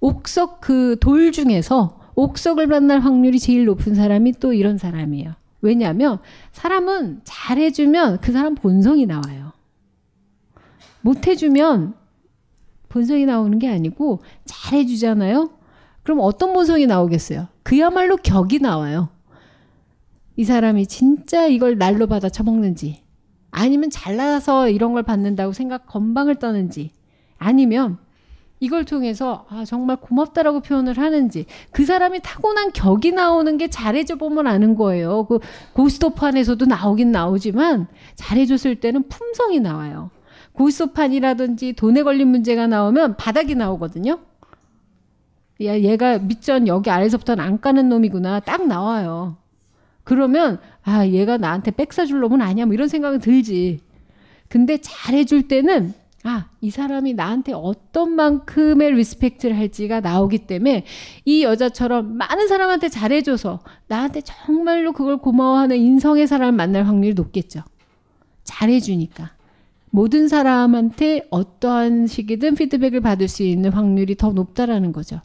옥석 0.00 0.60
그 0.60 0.96
돌 1.00 1.30
중에서 1.30 2.00
옥석을 2.16 2.66
만날 2.66 2.98
확률이 2.98 3.38
제일 3.38 3.64
높은 3.64 3.94
사람이 3.94 4.32
또 4.40 4.52
이런 4.52 4.76
사람이에요. 4.76 5.34
왜냐하면 5.60 6.18
사람은 6.50 7.20
잘해주면 7.22 8.18
그 8.22 8.32
사람 8.32 8.56
본성이 8.56 9.06
나와요. 9.06 9.52
못해주면 11.02 11.94
본성이 12.88 13.24
나오는 13.24 13.56
게 13.60 13.68
아니고 13.68 14.20
잘해주잖아요? 14.46 15.50
그럼 16.02 16.18
어떤 16.22 16.52
본성이 16.52 16.86
나오겠어요? 16.86 17.46
그야말로 17.62 18.16
격이 18.16 18.58
나와요. 18.58 19.13
이 20.36 20.44
사람이 20.44 20.86
진짜 20.86 21.46
이걸 21.46 21.78
날로 21.78 22.06
받아 22.06 22.28
처먹는지 22.28 23.02
아니면 23.50 23.90
잘나서 23.90 24.68
이런 24.68 24.92
걸 24.92 25.04
받는다고 25.04 25.52
생각 25.52 25.86
건방을 25.86 26.36
떠는지 26.36 26.90
아니면 27.38 27.98
이걸 28.60 28.84
통해서 28.84 29.46
아 29.48 29.64
정말 29.64 29.96
고맙다라고 29.96 30.60
표현을 30.60 30.98
하는지 30.98 31.46
그 31.70 31.84
사람이 31.84 32.20
타고난 32.22 32.72
격이 32.72 33.12
나오는 33.12 33.56
게 33.58 33.68
잘해줘 33.68 34.16
보면 34.16 34.46
아는 34.46 34.74
거예요. 34.74 35.26
그 35.26 35.38
고스톱판에서도 35.74 36.64
나오긴 36.64 37.12
나오지만 37.12 37.86
잘해줬을 38.14 38.76
때는 38.76 39.08
품성이 39.08 39.60
나와요. 39.60 40.10
고스톱판이라든지 40.52 41.74
돈에 41.74 42.02
걸린 42.02 42.28
문제가 42.28 42.66
나오면 42.66 43.16
바닥이 43.16 43.54
나오거든요. 43.54 44.18
야 45.62 45.78
얘가 45.78 46.18
밑천 46.18 46.66
여기 46.66 46.90
아래서부터는 46.90 47.44
안 47.44 47.60
까는 47.60 47.88
놈이구나 47.88 48.40
딱 48.40 48.66
나와요. 48.66 49.36
그러면 50.04 50.60
아 50.82 51.06
얘가 51.06 51.38
나한테 51.38 51.70
백 51.70 51.92
사줄 51.92 52.20
놈은 52.20 52.40
아니야 52.40 52.66
뭐 52.66 52.74
이런 52.74 52.88
생각은 52.88 53.20
들지. 53.20 53.80
근데 54.48 54.78
잘해줄 54.80 55.48
때는 55.48 55.94
아, 56.26 56.46
이 56.62 56.70
사람이 56.70 57.12
나한테 57.12 57.52
어떤 57.52 58.12
만큼의 58.12 58.92
respect를 58.94 59.58
할지가 59.58 60.00
나오기 60.00 60.46
때문에 60.46 60.84
이 61.26 61.42
여자처럼 61.42 62.16
많은 62.16 62.48
사람한테 62.48 62.88
잘해줘서 62.88 63.60
나한테 63.88 64.22
정말로 64.22 64.92
그걸 64.92 65.18
고마워하는 65.18 65.76
인성의 65.76 66.26
사람을 66.26 66.52
만날 66.52 66.84
확률이 66.84 67.12
높겠죠. 67.12 67.60
잘해주니까. 68.44 69.32
모든 69.90 70.26
사람한테 70.26 71.26
어떠한 71.30 72.06
식이든 72.06 72.54
피드백을 72.54 73.00
받을 73.00 73.28
수 73.28 73.42
있는 73.42 73.70
확률이 73.70 74.16
더 74.16 74.32
높다라는 74.32 74.92
거죠. 74.92 75.20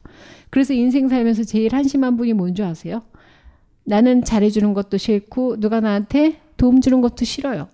그래서 0.49 0.73
인생 0.73 1.07
살면서 1.07 1.43
제일 1.43 1.73
한심한 1.73 2.17
분이 2.17 2.33
뭔지 2.33 2.61
아세요? 2.61 3.03
나는 3.89 4.23
잘해주는 4.23 4.75
것도 4.75 4.97
싫고 4.97 5.59
누가 5.59 5.79
나한테 5.79 6.39
도움 6.57 6.79
주는 6.79 7.01
것도 7.01 7.25
싫어요. 7.25 7.69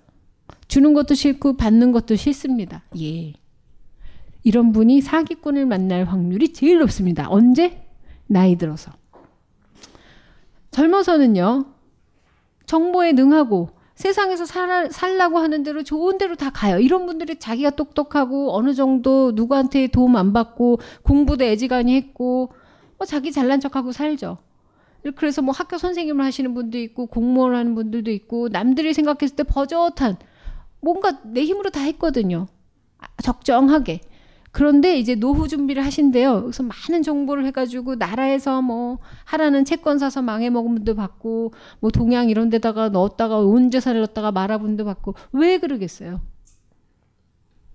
주는 0.69 0.93
것도 0.93 1.13
싫고 1.13 1.57
받는 1.57 1.91
것도 1.91 2.15
싫습니다. 2.15 2.83
예. 2.97 3.33
이런 4.41 4.71
분이 4.71 5.01
사기꾼을 5.01 5.65
만날 5.65 6.05
확률이 6.05 6.53
제일 6.53 6.79
높습니다. 6.79 7.27
언제? 7.29 7.85
나이 8.27 8.55
들어서. 8.55 8.93
젊어서는요. 10.71 11.65
정보에 12.65 13.11
능하고 13.11 13.71
세상에서 13.95 14.45
살, 14.45 14.89
살라고 14.91 15.39
하는 15.39 15.63
대로 15.63 15.83
좋은 15.83 16.17
대로 16.17 16.35
다 16.35 16.49
가요. 16.49 16.79
이런 16.79 17.05
분들이 17.05 17.37
자기가 17.37 17.71
똑똑하고 17.71 18.55
어느 18.55 18.73
정도 18.73 19.33
누구한테 19.35 19.87
도움 19.87 20.15
안 20.15 20.31
받고 20.31 20.79
공부도 21.03 21.43
애지간히 21.43 21.93
했고 21.97 22.53
뭐 22.97 23.05
자기 23.05 23.33
잘난 23.33 23.59
척하고 23.59 23.91
살죠. 23.91 24.44
그래서 25.11 25.41
뭐 25.41 25.53
학교 25.53 25.77
선생님을 25.77 26.23
하시는 26.25 26.53
분도 26.53 26.77
있고 26.77 27.05
공무원 27.07 27.55
하는 27.55 27.75
분들도 27.75 28.11
있고 28.11 28.49
남들이 28.49 28.93
생각했을 28.93 29.35
때 29.35 29.43
버젓한 29.43 30.17
뭔가 30.81 31.19
내 31.23 31.43
힘으로 31.43 31.69
다 31.69 31.81
했거든요. 31.81 32.47
아, 32.97 33.07
적정하게. 33.21 34.01
그런데 34.51 34.97
이제 34.97 35.15
노후 35.15 35.49
준비를 35.49 35.83
하신대요. 35.83 36.43
그래서 36.43 36.63
많은 36.63 37.03
정보를 37.03 37.45
해가지고 37.47 37.95
나라에서 37.95 38.61
뭐 38.61 38.99
하라는 39.25 39.65
채권 39.65 39.99
사서 39.99 40.21
망해먹은 40.21 40.75
분도 40.75 40.95
받고 40.95 41.53
뭐 41.81 41.91
동양 41.91 42.29
이런 42.29 42.49
데다가 42.49 42.87
넣었다가 42.87 43.39
온 43.39 43.69
재산을 43.69 43.99
넣었다가 43.99 44.31
말아분도 44.31 44.85
받고 44.85 45.15
왜 45.33 45.57
그러겠어요? 45.57 46.21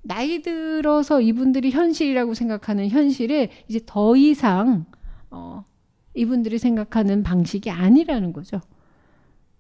나이 0.03 0.41
들어서 0.41 1.21
이분들이 1.21 1.71
현실이라고 1.71 2.33
생각하는 2.33 2.89
현실에 2.89 3.51
이제 3.69 3.81
더 3.85 4.17
이상 4.17 4.87
어, 5.31 5.67
이분들이 6.15 6.59
생각하는 6.59 7.23
방식이 7.23 7.71
아니라는 7.71 8.33
거죠. 8.33 8.61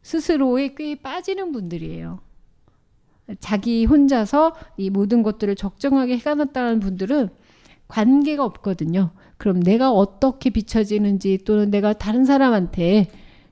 스스로에 0.02 0.74
꽤 0.74 0.94
빠지는 0.94 1.52
분들이에요. 1.52 2.20
자기 3.38 3.84
혼자서 3.84 4.54
이 4.76 4.90
모든 4.90 5.22
것들을 5.22 5.54
적정하게 5.54 6.16
해가놨다는 6.16 6.80
분들은 6.80 7.28
관계가 7.86 8.44
없거든요. 8.44 9.10
그럼 9.36 9.60
내가 9.60 9.90
어떻게 9.92 10.50
비춰지는지 10.50 11.38
또는 11.44 11.70
내가 11.70 11.92
다른 11.92 12.24
사람한테 12.24 13.08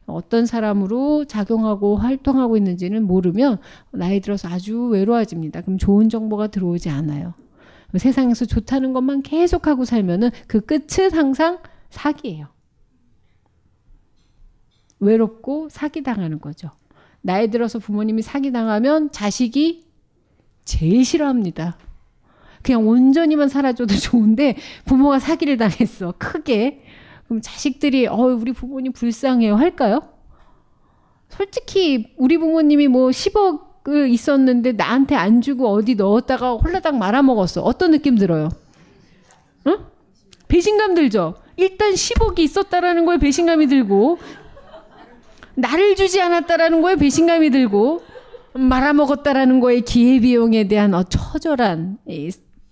어떤 0.07 0.47
사람으로 0.47 1.27
작용하고 1.27 1.97
활동하고 1.97 2.57
있는지는 2.57 3.05
모르면 3.05 3.59
나이 3.93 4.21
들어서 4.21 4.49
아주 4.49 4.87
외로워집니다. 4.87 5.61
그럼 5.61 5.79
좋은 5.79 6.09
정보가 6.09 6.49
들어오지 6.49 6.89
않아요. 6.89 7.35
세상에서 7.97 8.45
좋다는 8.45 8.93
것만 8.93 9.23
계속하고 9.23 9.85
살면은 9.85 10.31
그 10.47 10.61
끝은 10.61 11.13
항상 11.13 11.59
사기예요. 11.91 12.47
외롭고 15.01 15.69
사기당하는 15.71 16.41
거죠. 16.41 16.71
나이 17.21 17.51
들어서 17.51 17.79
부모님이 17.79 18.23
사기당하면 18.23 19.11
자식이 19.11 19.85
제일 20.65 21.05
싫어합니다. 21.05 21.79
그냥 22.63 22.87
온전히만 22.87 23.49
살아줘도 23.49 23.95
좋은데 23.97 24.57
부모가 24.85 25.19
사기를 25.19 25.57
당했어. 25.57 26.15
크게. 26.19 26.85
그럼 27.27 27.41
자식들이 27.43 28.07
어 28.07 28.17
우리 28.17 28.53
부모님 28.53 28.93
불쌍해요 28.93 29.55
할까요? 29.57 30.01
솔직히 31.29 32.15
우리 32.17 32.39
부모님이 32.39 32.89
뭐 32.89 33.11
10억을 33.11 34.11
있었는데 34.11 34.73
나한테 34.73 35.15
안 35.15 35.41
주고 35.43 35.69
어디 35.69 35.95
넣었다가 35.95 36.55
홀라당 36.55 36.99
말아먹었어. 36.99 37.61
어떤 37.63 37.91
느낌 37.91 38.17
들어요? 38.17 38.49
응? 39.67 39.79
배신감 40.49 40.95
들죠? 40.95 41.35
일단 41.57 41.93
10억이 41.93 42.39
있었다라는 42.41 43.05
거에 43.05 43.19
배신감이 43.19 43.67
들고 43.67 44.19
나를 45.59 45.97
주지 45.97 46.23
않았다라는 46.23 46.83
거에 46.83 46.95
배신감이 46.95 47.51
들고 47.51 48.01
말아먹었다라는 48.55 49.59
거에 49.59 49.81
기회비용에 49.81 50.69
대한 50.69 50.95
어, 50.95 51.03
처절한 51.03 51.99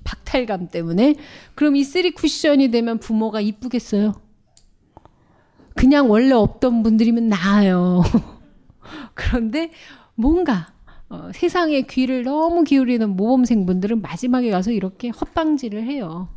박탈감 0.04 0.68
때문에 0.68 1.16
그럼 1.56 1.74
이 1.74 1.82
쓰리 1.82 2.12
쿠션이 2.12 2.70
되면 2.70 2.98
부모가 2.98 3.40
이쁘겠어요? 3.40 4.14
그냥 5.74 6.08
원래 6.08 6.32
없던 6.32 6.84
분들이면 6.84 7.28
나아요. 7.28 8.04
그런데 9.14 9.72
뭔가 10.14 10.72
어, 11.08 11.30
세상에 11.34 11.82
귀를 11.82 12.22
너무 12.22 12.62
기울이는 12.62 13.10
모범생 13.10 13.66
분들은 13.66 14.00
마지막에 14.00 14.50
가서 14.50 14.70
이렇게 14.70 15.08
헛방지를 15.08 15.82
해요. 15.82 16.28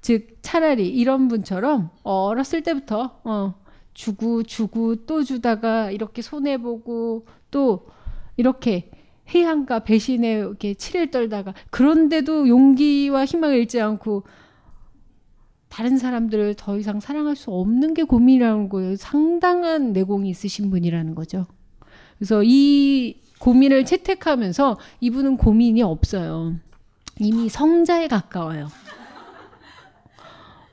즉 0.00 0.38
차라리 0.42 0.88
이런 0.88 1.26
분처럼 1.26 1.90
어렸을 2.04 2.62
때부터 2.62 3.20
어, 3.24 3.54
주고 3.94 4.42
주고 4.42 5.06
또 5.06 5.22
주다가 5.22 5.90
이렇게 5.90 6.20
손해 6.20 6.58
보고 6.58 7.26
또 7.50 7.86
이렇게 8.36 8.90
해양과 9.32 9.80
배신에 9.80 10.32
이렇게 10.32 10.74
치를 10.74 11.10
떨다가 11.10 11.54
그런데도 11.70 12.48
용기와 12.48 13.24
희망을 13.24 13.56
잃지 13.56 13.80
않고 13.80 14.24
다른 15.68 15.96
사람들을 15.96 16.54
더 16.54 16.78
이상 16.78 17.00
사랑할 17.00 17.34
수 17.34 17.50
없는 17.50 17.94
게 17.94 18.04
고민이라는 18.04 18.68
거예요. 18.68 18.96
상당한 18.96 19.92
내공이 19.92 20.28
있으신 20.28 20.70
분이라는 20.70 21.14
거죠. 21.14 21.46
그래서 22.18 22.42
이 22.44 23.16
고민을 23.40 23.84
채택하면서 23.84 24.78
이분은 25.00 25.36
고민이 25.36 25.82
없어요. 25.82 26.54
이미 27.18 27.48
성자에 27.48 28.08
가까워요. 28.08 28.68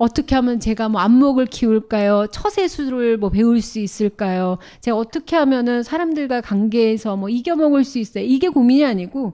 어떻게 0.01 0.33
하면 0.33 0.59
제가 0.59 0.89
뭐 0.89 0.99
안목을 0.99 1.45
키울까요? 1.45 2.25
처세술을 2.31 3.17
뭐 3.17 3.29
배울 3.29 3.61
수 3.61 3.77
있을까요? 3.77 4.57
제가 4.79 4.97
어떻게 4.97 5.35
하면은 5.35 5.83
사람들과 5.83 6.41
관계에서 6.41 7.15
뭐 7.17 7.29
이겨먹을 7.29 7.83
수 7.83 7.99
있어요? 7.99 8.23
이게 8.23 8.49
고민이 8.49 8.83
아니고 8.83 9.33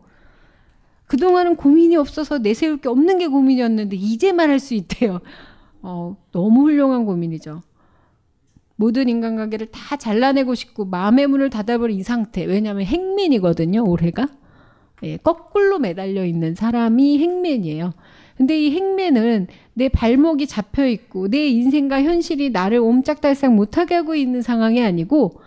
그동안은 1.06 1.56
고민이 1.56 1.96
없어서 1.96 2.40
내세울 2.40 2.82
게 2.82 2.90
없는 2.90 3.18
게 3.18 3.28
고민이었는데 3.28 3.96
이제 3.96 4.34
말할 4.34 4.60
수 4.60 4.74
있대요. 4.74 5.22
어, 5.82 6.18
너무 6.34 6.64
훌륭한 6.64 7.06
고민이죠. 7.06 7.62
모든 8.76 9.08
인간관계를 9.08 9.68
다 9.68 9.96
잘라내고 9.96 10.54
싶고 10.54 10.84
마음의 10.84 11.28
문을 11.28 11.50
닫아버린 11.50 11.98
이 11.98 12.04
상태. 12.04 12.44
왜냐하면 12.44 12.86
행맨이거든요. 12.86 13.86
올해가. 13.86 14.28
예, 15.04 15.16
거꾸로 15.16 15.80
매달려 15.80 16.26
있는 16.26 16.56
사람이 16.56 17.20
행맨이에요. 17.20 17.94
근데 18.38 18.60
이 18.60 18.72
행맨은 18.72 19.48
내 19.74 19.90
발목이 19.90 20.48
잡혀 20.48 20.88
있고 20.88 21.28
내 21.28 21.48
인생과 21.48 22.04
현실이 22.04 22.52
나를 22.52 22.78
옴짝달싹 22.80 23.54
못하게 23.54 23.96
하고 23.96 24.16
있는 24.16 24.42
상황이 24.42 24.82
아니고 24.84 25.42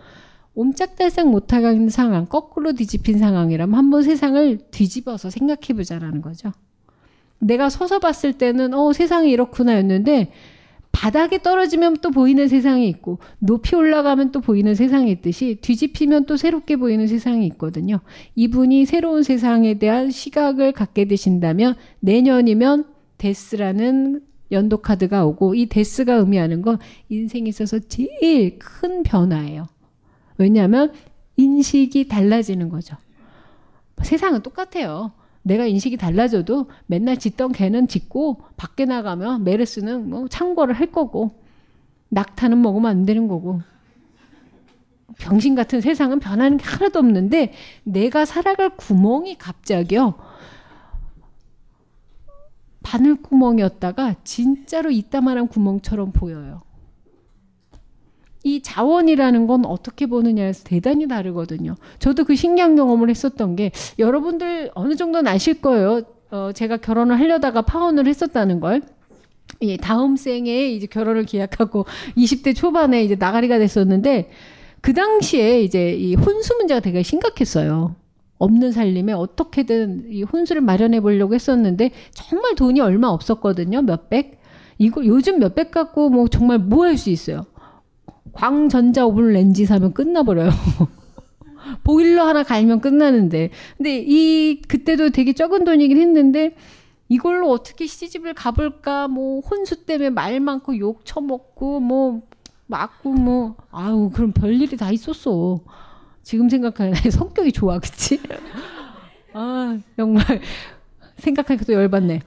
옴짝달싹 0.55 1.28
못하게 1.28 1.66
하는 1.66 1.88
상황, 1.88 2.26
거꾸로 2.26 2.72
뒤집힌 2.72 3.18
상황이라면 3.18 3.74
한번 3.74 4.03
세상을 4.03 4.59
뒤집어서 4.70 5.30
생각해 5.30 5.74
보자라는 5.76 6.20
거죠. 6.20 6.53
내가 7.38 7.70
서서 7.70 8.01
봤을 8.01 8.34
때는 8.34 8.74
어 8.74 8.93
세상이 8.93 9.30
이렇구나였는데 9.30 10.32
바닥에 10.93 11.41
떨어지면 11.41 11.99
또 12.03 12.11
보이는 12.11 12.49
세상이 12.49 12.88
있고 12.88 13.18
높이 13.38 13.74
올라가면 13.74 14.32
또 14.32 14.41
보이는 14.41 14.74
세상이 14.74 15.11
있듯이 15.12 15.59
뒤집히면 15.61 16.26
또 16.26 16.36
새롭게 16.36 16.76
보이는 16.76 17.07
세상이 17.07 17.47
있거든요. 17.49 18.01
이분이 18.34 18.86
새로운 18.86 19.22
세상에 19.22 19.74
대한 19.74 20.11
시각을 20.11 20.72
갖게 20.72 21.07
되신다면 21.07 21.76
내년이면 22.01 22.84
데스라는 23.18 24.22
연도 24.53 24.78
카드가 24.78 25.24
오고 25.26 25.55
이 25.55 25.66
데스가 25.66 26.14
의미하는 26.14 26.61
건 26.61 26.78
인생에 27.09 27.49
있어서 27.49 27.78
제일 27.78 28.59
큰 28.59 29.03
변화예요. 29.03 29.68
왜냐하면 30.38 30.93
인식이 31.36 32.09
달라지는 32.09 32.68
거죠. 32.68 32.97
세상은 34.03 34.43
똑같아요. 34.43 35.12
내가 35.43 35.66
인식이 35.66 35.97
달라져도 35.97 36.66
맨날 36.86 37.18
짓던 37.18 37.53
개는 37.53 37.88
짓고 37.88 38.43
밖에 38.57 38.84
나가면 38.84 39.45
메르스는 39.45 40.11
뭐 40.11 40.28
창궐을 40.28 40.74
할 40.74 40.93
거고 40.93 41.30
낙타는 42.11 42.61
먹으면 42.61 42.91
안 42.91 43.07
되는 43.07 43.28
거고 43.28 43.62
병신 45.18 45.55
같은 45.55 45.80
세상은 45.80 46.18
변하는 46.18 46.57
게 46.57 46.64
하나도 46.64 46.99
없는데 46.99 47.53
내가 47.84 48.24
살아갈 48.24 48.70
구멍이 48.76 49.36
갑자기요 49.38 50.14
바늘구멍이었다가 52.82 54.16
진짜로 54.24 54.91
이따만한 54.91 55.49
구멍처럼 55.49 56.12
보여요. 56.12 56.62
이 58.43 58.62
자원이라는 58.62 59.47
건 59.47 59.66
어떻게 59.66 60.07
보느냐에서 60.07 60.64
대단히 60.64 61.07
다르거든요. 61.07 61.76
저도 61.99 62.24
그 62.24 62.34
신기한 62.36 62.74
경험을 62.76 63.11
했었던 63.11 63.57
게 63.57 63.70
여러분들 63.99 64.70
어느 64.74 64.97
정도는 64.97 65.30
아실 65.30 65.61
거예요. 65.61 66.03
어, 66.30 66.51
제가 66.55 66.78
결혼을 66.78 67.18
하려다가 67.18 67.62
파혼을 67.62 68.07
했었다는 68.07 68.61
걸. 68.61 68.82
예, 69.62 69.76
다음 69.76 70.16
생에 70.16 70.68
이제 70.70 70.86
결혼을 70.86 71.24
기약하고 71.24 71.84
20대 72.16 72.55
초반에 72.57 73.03
이제 73.05 73.16
나가리가 73.16 73.59
됐었는데 73.59 74.30
그 74.80 74.95
당시에 74.95 75.61
이제 75.62 75.93
이 75.93 76.14
혼수 76.14 76.55
문제가 76.57 76.80
되게 76.80 77.03
심각했어요. 77.03 77.95
없는 78.38 78.72
살림에 78.72 79.12
어떻게든 79.12 80.07
이 80.11 80.22
혼수를 80.22 80.62
마련해 80.62 81.01
보려고 81.01 81.34
했었는데 81.34 81.91
정말 82.12 82.55
돈이 82.55 82.80
얼마 82.80 83.09
없었거든요. 83.09 83.82
몇백. 83.82 84.41
이거 84.78 85.05
요즘 85.05 85.38
몇백 85.41 85.70
갖고 85.70 86.09
뭐 86.09 86.26
정말 86.28 86.59
뭐 86.59 86.86
할 86.86 86.97
수 86.97 87.11
있어요. 87.11 87.45
광전자 88.33 89.07
오븐 89.07 89.33
렌지 89.33 89.66
사면 89.66 89.93
끝나버려요. 89.93 90.51
보일러 91.85 92.26
하나 92.26 92.43
갈면 92.43 92.81
끝나는데. 92.81 93.51
근데 93.76 94.05
이, 94.07 94.62
그때도 94.62 95.11
되게 95.11 95.33
적은 95.33 95.64
돈이긴 95.64 95.99
했는데, 95.99 96.55
이걸로 97.09 97.51
어떻게 97.51 97.87
시집을 97.87 98.35
가볼까, 98.35 99.09
뭐, 99.09 99.41
혼수 99.41 99.85
때문에 99.85 100.11
말 100.11 100.41
많고 100.41 100.78
욕 100.78 101.05
처먹고, 101.05 101.81
뭐, 101.81 102.22
맞고, 102.66 103.12
뭐, 103.12 103.57
아우, 103.70 104.11
그럼 104.11 104.33
별일이 104.33 104.76
다 104.76 104.91
있었어. 104.91 105.61
지금 106.22 106.49
생각하면 106.49 106.95
성격이 107.11 107.53
좋아, 107.53 107.78
그치? 107.78 108.20
아, 109.35 109.78
정말. 109.97 110.24
생각하니까 111.16 111.64
또 111.64 111.72
열받네. 111.72 112.20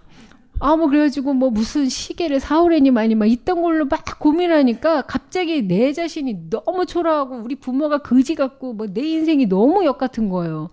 아, 0.60 0.76
뭐, 0.78 0.88
그래가지고, 0.88 1.34
뭐, 1.34 1.50
무슨 1.50 1.90
시계를 1.90 2.40
사오래니 2.40 2.92
많이 2.92 3.16
막 3.16 3.26
있던 3.26 3.62
걸로 3.62 3.86
막 3.86 4.04
고민하니까 4.20 5.02
갑자기 5.04 5.64
내 5.68 5.92
자신이 5.92 6.50
너무 6.50 6.86
초라하고 6.86 7.36
우리 7.44 7.56
부모가 7.56 7.98
거지 8.00 8.36
같고 8.36 8.74
뭐 8.74 8.88
내 8.88 9.02
인생이 9.02 9.48
너무 9.48 9.84
역 9.86 9.98
같은 9.98 10.30
거예요. 10.30 10.70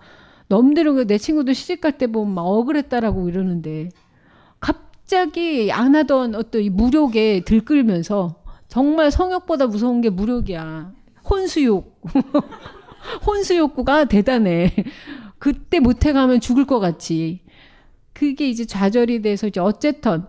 넘들은 0.48 0.94
내 1.06 1.18
친구들 1.18 1.54
시집갈 1.54 1.98
때 1.98 2.06
보면 2.06 2.34
막 2.34 2.42
억울했다라고 2.42 3.28
이러는데 3.28 3.88
갑자기 4.60 5.70
안 5.72 5.94
하던 5.96 6.34
어떤 6.34 6.62
이 6.62 6.70
무력에 6.70 7.42
들끓면서 7.44 8.36
정말 8.68 9.10
성욕보다 9.10 9.66
무서운 9.66 10.00
게 10.00 10.10
무력이야. 10.10 10.92
혼수욕. 11.28 12.00
혼수욕구가 13.26 14.04
대단해. 14.06 14.72
그때 15.38 15.80
못해가면 15.80 16.40
죽을 16.40 16.66
것 16.66 16.80
같지. 16.80 17.40
그게 18.20 18.50
이제 18.50 18.66
좌절이 18.66 19.22
돼서 19.22 19.46
이제 19.46 19.60
어쨌든 19.60 20.24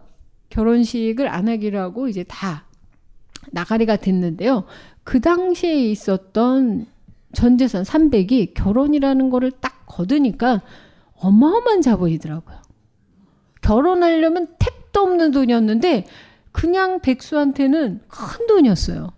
결혼식을 0.48 1.28
안 1.28 1.50
하기로 1.50 1.78
하고 1.78 2.08
이제 2.08 2.24
다 2.24 2.66
나가리가 3.52 3.98
됐는데요. 3.98 4.64
그 5.04 5.20
당시에 5.20 5.92
있었던 5.92 6.86
전 7.34 7.58
재산 7.58 7.84
300이 7.84 8.54
결혼이라는 8.54 9.30
거를 9.30 9.52
딱 9.52 9.86
거두니까 9.88 10.62
어마어마한 11.16 11.82
자본이더라고요. 11.82 12.62
결혼하려면 13.62 14.56
택도 14.58 15.02
없는 15.02 15.32
돈이었는데 15.32 16.08
그냥 16.54 17.02
백수한테는 17.02 18.04
큰 18.08 18.48
돈이었어요. 18.48 19.12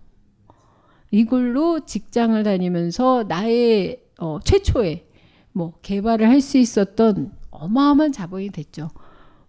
이걸로 1.11 1.81
직장을 1.81 2.41
다니면서 2.41 3.25
나의 3.27 4.01
어, 4.17 4.39
최초의 4.43 5.05
뭐 5.51 5.73
개발을 5.83 6.27
할 6.27 6.41
수 6.41 6.57
있었던 6.57 7.42
어마어마한 7.63 8.11
자본이 8.11 8.49
됐죠. 8.49 8.89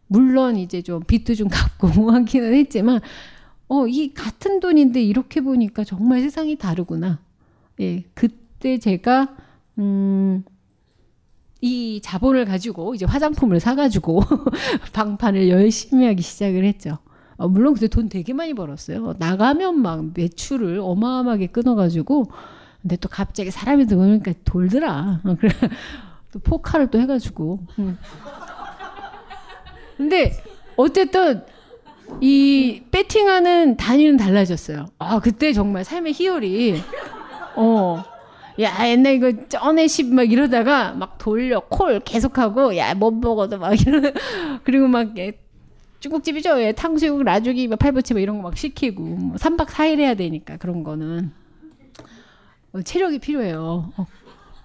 물론 0.07 0.57
이제 0.57 0.83
좀 0.83 1.03
빚도 1.03 1.35
좀 1.35 1.49
갚고 1.79 2.11
하기는 2.11 2.55
했지만 2.55 3.01
어, 3.69 3.87
이 3.87 4.13
같은 4.13 4.61
돈인데 4.61 5.03
이렇게 5.03 5.41
보니까 5.41 5.85
정말 5.85 6.21
세상이 6.21 6.57
다르구나. 6.57 7.21
예, 7.81 8.05
그때 8.15 8.79
제가 8.79 9.37
음, 9.79 10.45
이 11.61 12.01
자본을 12.03 12.45
가지고 12.45 12.95
이제 12.95 13.07
화장품을 13.07 13.59
사가지고 13.59 14.23
방판을 14.93 15.49
열심히 15.49 16.07
하기 16.07 16.23
시작을 16.23 16.65
했죠. 16.65 16.99
어, 17.37 17.49
물론 17.49 17.75
그때 17.75 17.89
돈 17.89 18.09
되게 18.09 18.33
많이 18.33 18.55
벌었어요. 18.55 19.15
나가면 19.19 19.81
막 19.81 20.11
매출을 20.15 20.79
어마어마하게 20.81 21.49
끊어가지고 21.49 22.31
근데 22.83 22.97
또 22.97 23.09
갑자기 23.09 23.51
사람이 23.51 23.87
들어오니까 23.87 24.35
돌더라. 24.45 25.23
또 26.35 26.41
포카를 26.41 26.89
또 26.89 27.01
해가지고. 27.01 27.61
음. 27.79 27.97
근데 29.97 30.33
어쨌든 30.77 31.43
이 32.21 32.83
배팅하는 32.91 33.77
단위는 33.77 34.17
달라졌어요. 34.17 34.87
아 34.99 35.21
그때 35.21 35.53
정말 35.53 35.85
삶의 35.85 36.13
희열이 36.13 36.83
어. 37.57 38.03
야 38.61 38.89
옛날 38.89 39.15
이거 39.15 39.33
쩌네 39.49 39.87
십막 39.89 40.31
이러다가 40.31 40.93
막 40.93 41.19
돌려 41.19 41.61
콜 41.61 41.99
계속하고 42.01 42.77
야 42.77 42.95
못 42.95 43.11
먹어도 43.13 43.59
막 43.59 43.75
이러 43.81 44.01
그리고 44.63 44.87
막 44.87 45.17
예, 45.19 45.33
중국집이죠 45.99 46.61
예, 46.63 46.71
탕수육 46.73 47.25
라죽이 47.25 47.67
막 47.67 47.81
팔보채 47.81 48.15
막 48.15 48.21
이런 48.21 48.37
거 48.37 48.43
막 48.45 48.57
시키고 48.57 49.03
뭐 49.03 49.37
3박 49.37 49.67
4일 49.67 49.99
해야 49.99 50.15
되니까 50.15 50.57
그런 50.59 50.85
거는 50.85 51.33
어, 52.75 52.83
체력이 52.83 53.19
필요해요 53.19 53.91
어, 53.97 54.07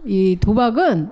이 0.05 0.37
도박은 0.39 1.09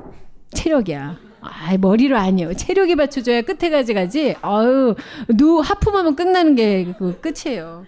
체력이야. 0.53 1.17
아 1.41 1.77
머리로 1.77 2.17
아니에요. 2.17 2.53
체력이 2.53 2.95
받쳐줘야 2.95 3.41
끝에 3.43 3.69
가지 3.69 3.93
가지. 3.93 4.35
아유 4.41 4.95
누 5.37 5.59
하품하면 5.59 6.15
끝나는 6.15 6.55
게 6.55 6.93
그 6.97 7.19
끝이에요. 7.21 7.85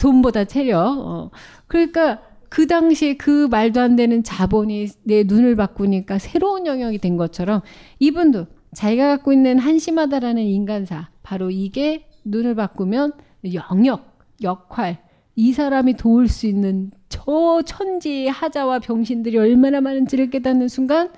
돈보다 0.00 0.44
체력. 0.44 0.78
어. 0.80 1.30
그러니까 1.66 2.20
그 2.48 2.66
당시에 2.66 3.14
그 3.14 3.46
말도 3.50 3.80
안 3.80 3.96
되는 3.96 4.22
자본이 4.22 4.88
내 5.04 5.24
눈을 5.24 5.56
바꾸니까 5.56 6.18
새로운 6.18 6.66
영역이 6.66 6.98
된 6.98 7.16
것처럼 7.16 7.62
이분도 7.98 8.46
자기가 8.74 9.08
갖고 9.08 9.32
있는 9.32 9.58
한심하다라는 9.58 10.42
인간사 10.42 11.08
바로 11.22 11.50
이게 11.50 12.06
눈을 12.24 12.54
바꾸면 12.54 13.12
영역 13.54 14.16
역할 14.42 14.98
이 15.34 15.52
사람이 15.52 15.94
도울 15.94 16.28
수 16.28 16.46
있는 16.46 16.90
저 17.08 17.62
천지의 17.64 18.30
하자와 18.30 18.80
병신들이 18.80 19.38
얼마나 19.38 19.80
많은지를 19.80 20.30
깨닫는 20.30 20.68
순간 20.68 21.10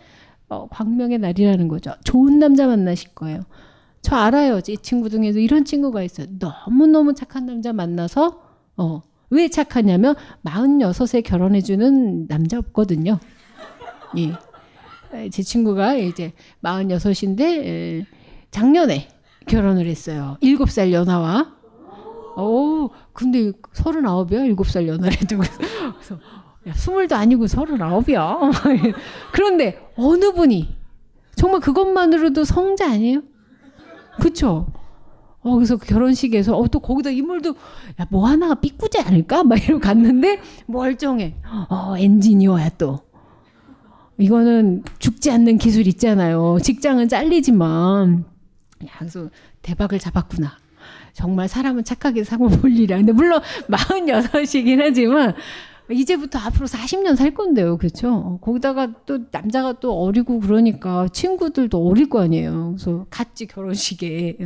어, 0.54 0.68
광명의 0.70 1.18
날이라는 1.18 1.68
거죠. 1.68 1.92
좋은 2.04 2.38
남자 2.38 2.66
만나실 2.66 3.14
거예요. 3.14 3.40
저 4.02 4.16
알아요. 4.16 4.60
이 4.68 4.76
친구 4.78 5.10
중에도 5.10 5.38
이런 5.40 5.64
친구가 5.64 6.02
있어요. 6.02 6.26
너무너무 6.38 7.14
착한 7.14 7.46
남자 7.46 7.72
만나서 7.72 8.42
어, 8.76 9.02
왜 9.30 9.48
착하냐면 9.48 10.14
46에 10.44 11.24
결혼해주는 11.24 12.28
남자 12.28 12.58
없거든요. 12.58 13.18
예. 14.18 14.32
제 15.30 15.42
친구가 15.42 15.94
이제 15.94 16.32
46인데 16.62 18.04
작년에 18.50 19.08
결혼을 19.46 19.86
했어요. 19.86 20.36
7살 20.42 20.92
연하와. 20.92 21.54
오, 22.36 22.90
근데 23.12 23.52
39이야? 23.52 24.56
7살 24.56 24.88
연하래도. 24.88 25.38
그래서 25.38 26.18
야, 26.66 26.72
20도 26.72 27.12
아니고 27.12 27.44
39이야. 27.46 28.94
그런데 29.32 29.78
어느 29.96 30.32
분이 30.32 30.74
정말 31.36 31.60
그것만으로도 31.60 32.44
성자 32.44 32.90
아니에요? 32.90 33.22
그쵸? 34.20 34.66
어, 35.40 35.54
그래서 35.56 35.76
그 35.76 35.86
결혼식에서, 35.86 36.56
어, 36.56 36.66
또 36.68 36.80
거기다 36.80 37.10
인물도, 37.10 37.50
야, 38.00 38.06
뭐 38.08 38.26
하나가 38.26 38.54
삐꾸지 38.54 38.98
않을까? 39.00 39.44
막 39.44 39.62
이러고 39.62 39.80
갔는데, 39.80 40.40
멀쩡해. 40.66 41.34
어, 41.68 41.94
엔지니어야 41.98 42.70
또. 42.78 43.00
이거는 44.16 44.84
죽지 45.00 45.30
않는 45.30 45.58
기술 45.58 45.86
있잖아요. 45.86 46.58
직장은 46.62 47.08
잘리지만. 47.08 48.24
야, 48.86 48.90
그래서 48.98 49.28
대박을 49.60 49.98
잡았구나. 49.98 50.56
정말 51.12 51.46
사람은 51.48 51.84
착하게 51.84 52.24
사고 52.24 52.48
볼 52.48 52.72
일이야. 52.72 52.96
근데 52.96 53.12
물론 53.12 53.42
46이긴 53.68 54.80
하지만, 54.80 55.34
이제부터 55.90 56.38
앞으로 56.38 56.66
40년 56.66 57.16
살 57.16 57.34
건데요. 57.34 57.76
그렇죠? 57.76 58.38
거기다가 58.42 58.92
또 59.06 59.20
남자가 59.30 59.74
또 59.74 59.92
어리고 60.02 60.40
그러니까 60.40 61.08
친구들도 61.08 61.86
어릴 61.86 62.08
거 62.08 62.22
아니에요. 62.22 62.74
그래서 62.76 63.06
같이 63.10 63.46
결혼식에 63.46 64.38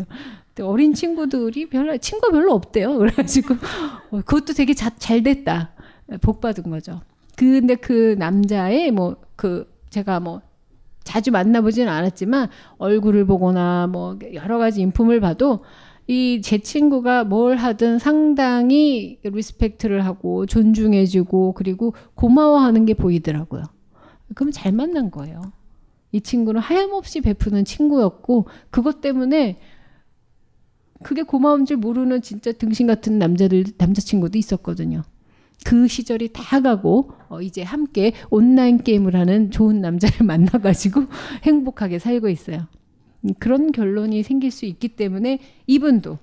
어린 0.60 0.92
친구들이 0.92 1.68
별로 1.68 1.96
친구 1.98 2.30
별로 2.32 2.54
없대요. 2.54 2.98
그래가지고 2.98 3.54
어, 4.10 4.20
그것도 4.22 4.54
되게 4.54 4.74
자, 4.74 4.90
잘 4.98 5.22
됐다. 5.22 5.70
복 6.20 6.40
받은 6.40 6.64
거죠. 6.70 7.00
근데 7.36 7.76
그 7.76 8.16
남자의 8.18 8.90
뭐 8.90 9.28
그 9.38 9.72
제가 9.88 10.18
뭐 10.18 10.42
자주 11.04 11.30
만나보지는 11.30 11.90
않았지만 11.90 12.48
얼굴을 12.76 13.24
보거나 13.24 13.86
뭐 13.86 14.18
여러 14.34 14.58
가지 14.58 14.82
인품을 14.82 15.20
봐도 15.20 15.64
이 16.08 16.40
제 16.42 16.58
친구가 16.58 17.24
뭘 17.24 17.56
하든 17.56 17.98
상당히 17.98 19.18
respect를 19.22 20.06
하고 20.06 20.46
존중해주고 20.46 21.52
그리고 21.52 21.92
고마워하는 22.14 22.86
게 22.86 22.94
보이더라고요. 22.94 23.64
그럼 24.34 24.50
잘 24.50 24.72
만난 24.72 25.10
거예요. 25.10 25.52
이 26.12 26.22
친구는 26.22 26.62
하염없이 26.62 27.20
베푸는 27.20 27.66
친구였고 27.66 28.46
그것 28.70 29.02
때문에 29.02 29.60
그게 31.02 31.22
고마운 31.22 31.66
줄 31.66 31.76
모르는 31.76 32.22
진짜 32.22 32.52
등신 32.52 32.86
같은 32.86 33.18
남자들 33.18 33.64
남자친구도 33.76 34.38
있었거든요. 34.38 35.02
그 35.66 35.88
시절이 35.88 36.30
다 36.32 36.62
가고 36.62 37.12
어, 37.28 37.42
이제 37.42 37.62
함께 37.62 38.12
온라인 38.30 38.78
게임을 38.78 39.14
하는 39.14 39.50
좋은 39.50 39.82
남자를 39.82 40.24
만나가지고 40.26 41.04
행복하게 41.42 41.98
살고 41.98 42.30
있어요. 42.30 42.66
그런 43.38 43.72
결론이 43.72 44.22
생길 44.22 44.50
수 44.50 44.64
있기 44.64 44.88
때문에 44.88 45.38
이분도 45.66 46.18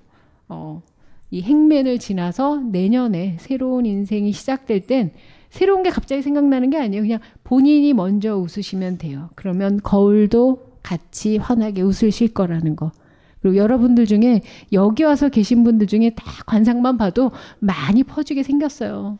어, 0.48 0.82
이 1.30 1.42
행맨을 1.42 1.98
지나서 1.98 2.60
내년에 2.60 3.36
새로운 3.40 3.86
인생이 3.86 4.32
시작될 4.32 4.86
땐 4.86 5.12
새로운 5.50 5.82
게 5.82 5.90
갑자기 5.90 6.22
생각나는 6.22 6.70
게 6.70 6.78
아니에요. 6.78 7.02
그냥 7.02 7.20
본인이 7.44 7.92
먼저 7.92 8.36
웃으시면 8.36 8.98
돼요. 8.98 9.30
그러면 9.34 9.80
거울도 9.82 10.78
같이 10.82 11.36
환하게 11.36 11.82
웃으실 11.82 12.32
거라는 12.34 12.76
거. 12.76 12.92
그리고 13.40 13.56
여러분들 13.56 14.06
중에 14.06 14.42
여기 14.72 15.02
와서 15.04 15.28
계신 15.28 15.64
분들 15.64 15.86
중에 15.86 16.10
다 16.10 16.24
관상만 16.46 16.96
봐도 16.96 17.30
많이 17.58 18.02
퍼지게 18.02 18.42
생겼어요. 18.42 19.18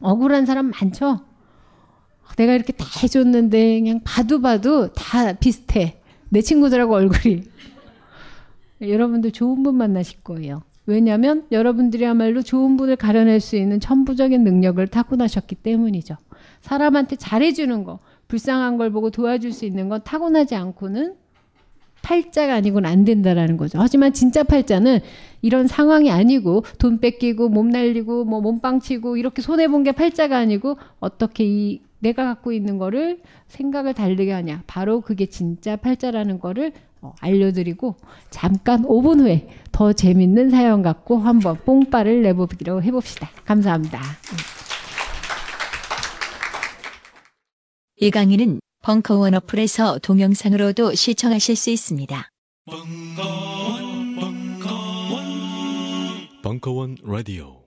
억울한 0.00 0.46
사람 0.46 0.70
많죠? 0.70 1.20
내가 2.36 2.54
이렇게 2.54 2.72
다 2.72 2.86
해줬는데 3.02 3.80
그냥 3.80 4.00
봐도 4.04 4.40
봐도 4.40 4.92
다 4.92 5.32
비슷해. 5.34 6.01
내 6.32 6.40
친구들하고 6.40 6.94
얼굴이. 6.94 7.42
여러분들 8.80 9.32
좋은 9.32 9.62
분 9.62 9.74
만나실 9.76 10.22
거예요. 10.24 10.62
왜냐하면 10.86 11.44
여러분들이야말로 11.52 12.40
좋은 12.42 12.78
분을 12.78 12.96
가려낼 12.96 13.38
수 13.38 13.54
있는 13.56 13.78
천부적인 13.80 14.42
능력을 14.42 14.84
타고나셨기 14.88 15.56
때문이죠. 15.56 16.16
사람한테 16.62 17.16
잘해주는 17.16 17.84
거, 17.84 17.98
불쌍한 18.28 18.78
걸 18.78 18.90
보고 18.90 19.10
도와줄 19.10 19.52
수 19.52 19.66
있는 19.66 19.90
건 19.90 20.00
타고나지 20.04 20.54
않고는 20.56 21.16
팔자가 22.00 22.54
아니고는 22.54 22.88
안 22.90 23.04
된다라는 23.04 23.58
거죠. 23.58 23.78
하지만 23.78 24.12
진짜 24.14 24.42
팔자는 24.42 25.00
이런 25.42 25.66
상황이 25.68 26.10
아니고 26.10 26.64
돈 26.78 26.98
뺏기고 26.98 27.50
몸 27.50 27.68
날리고 27.68 28.24
뭐 28.24 28.40
몸빵 28.40 28.80
치고 28.80 29.18
이렇게 29.18 29.42
손해 29.42 29.68
본 29.68 29.84
게 29.84 29.92
팔자가 29.92 30.38
아니고 30.38 30.78
어떻게 30.98 31.44
이 31.44 31.80
내가 32.02 32.24
갖고 32.24 32.52
있는 32.52 32.78
거를 32.78 33.20
생각을 33.46 33.94
다르게 33.94 34.32
하냐. 34.32 34.64
바로 34.66 35.00
그게 35.00 35.26
진짜 35.26 35.76
팔자라는 35.76 36.40
거를 36.40 36.72
어, 37.00 37.14
알려드리고 37.20 37.96
잠깐 38.30 38.82
5분 38.82 39.20
후에 39.20 39.48
더 39.72 39.92
재밌는 39.92 40.50
사연 40.50 40.82
갖고 40.82 41.18
한번 41.18 41.56
뽕빠를 41.64 42.22
내보기로 42.22 42.82
해봅시다. 42.82 43.30
감사합니다. 43.44 44.00
이 47.96 48.10
강의는 48.10 48.60
벙커원 48.82 49.34
어플에서 49.34 49.98
동영상으로도 50.00 50.94
시청하실 50.94 51.54
수 51.54 51.70
있습니다. 51.70 52.28
벙커원, 52.66 54.16
벙커원, 54.16 55.22
벙커원 56.42 56.96
라디오. 57.04 57.61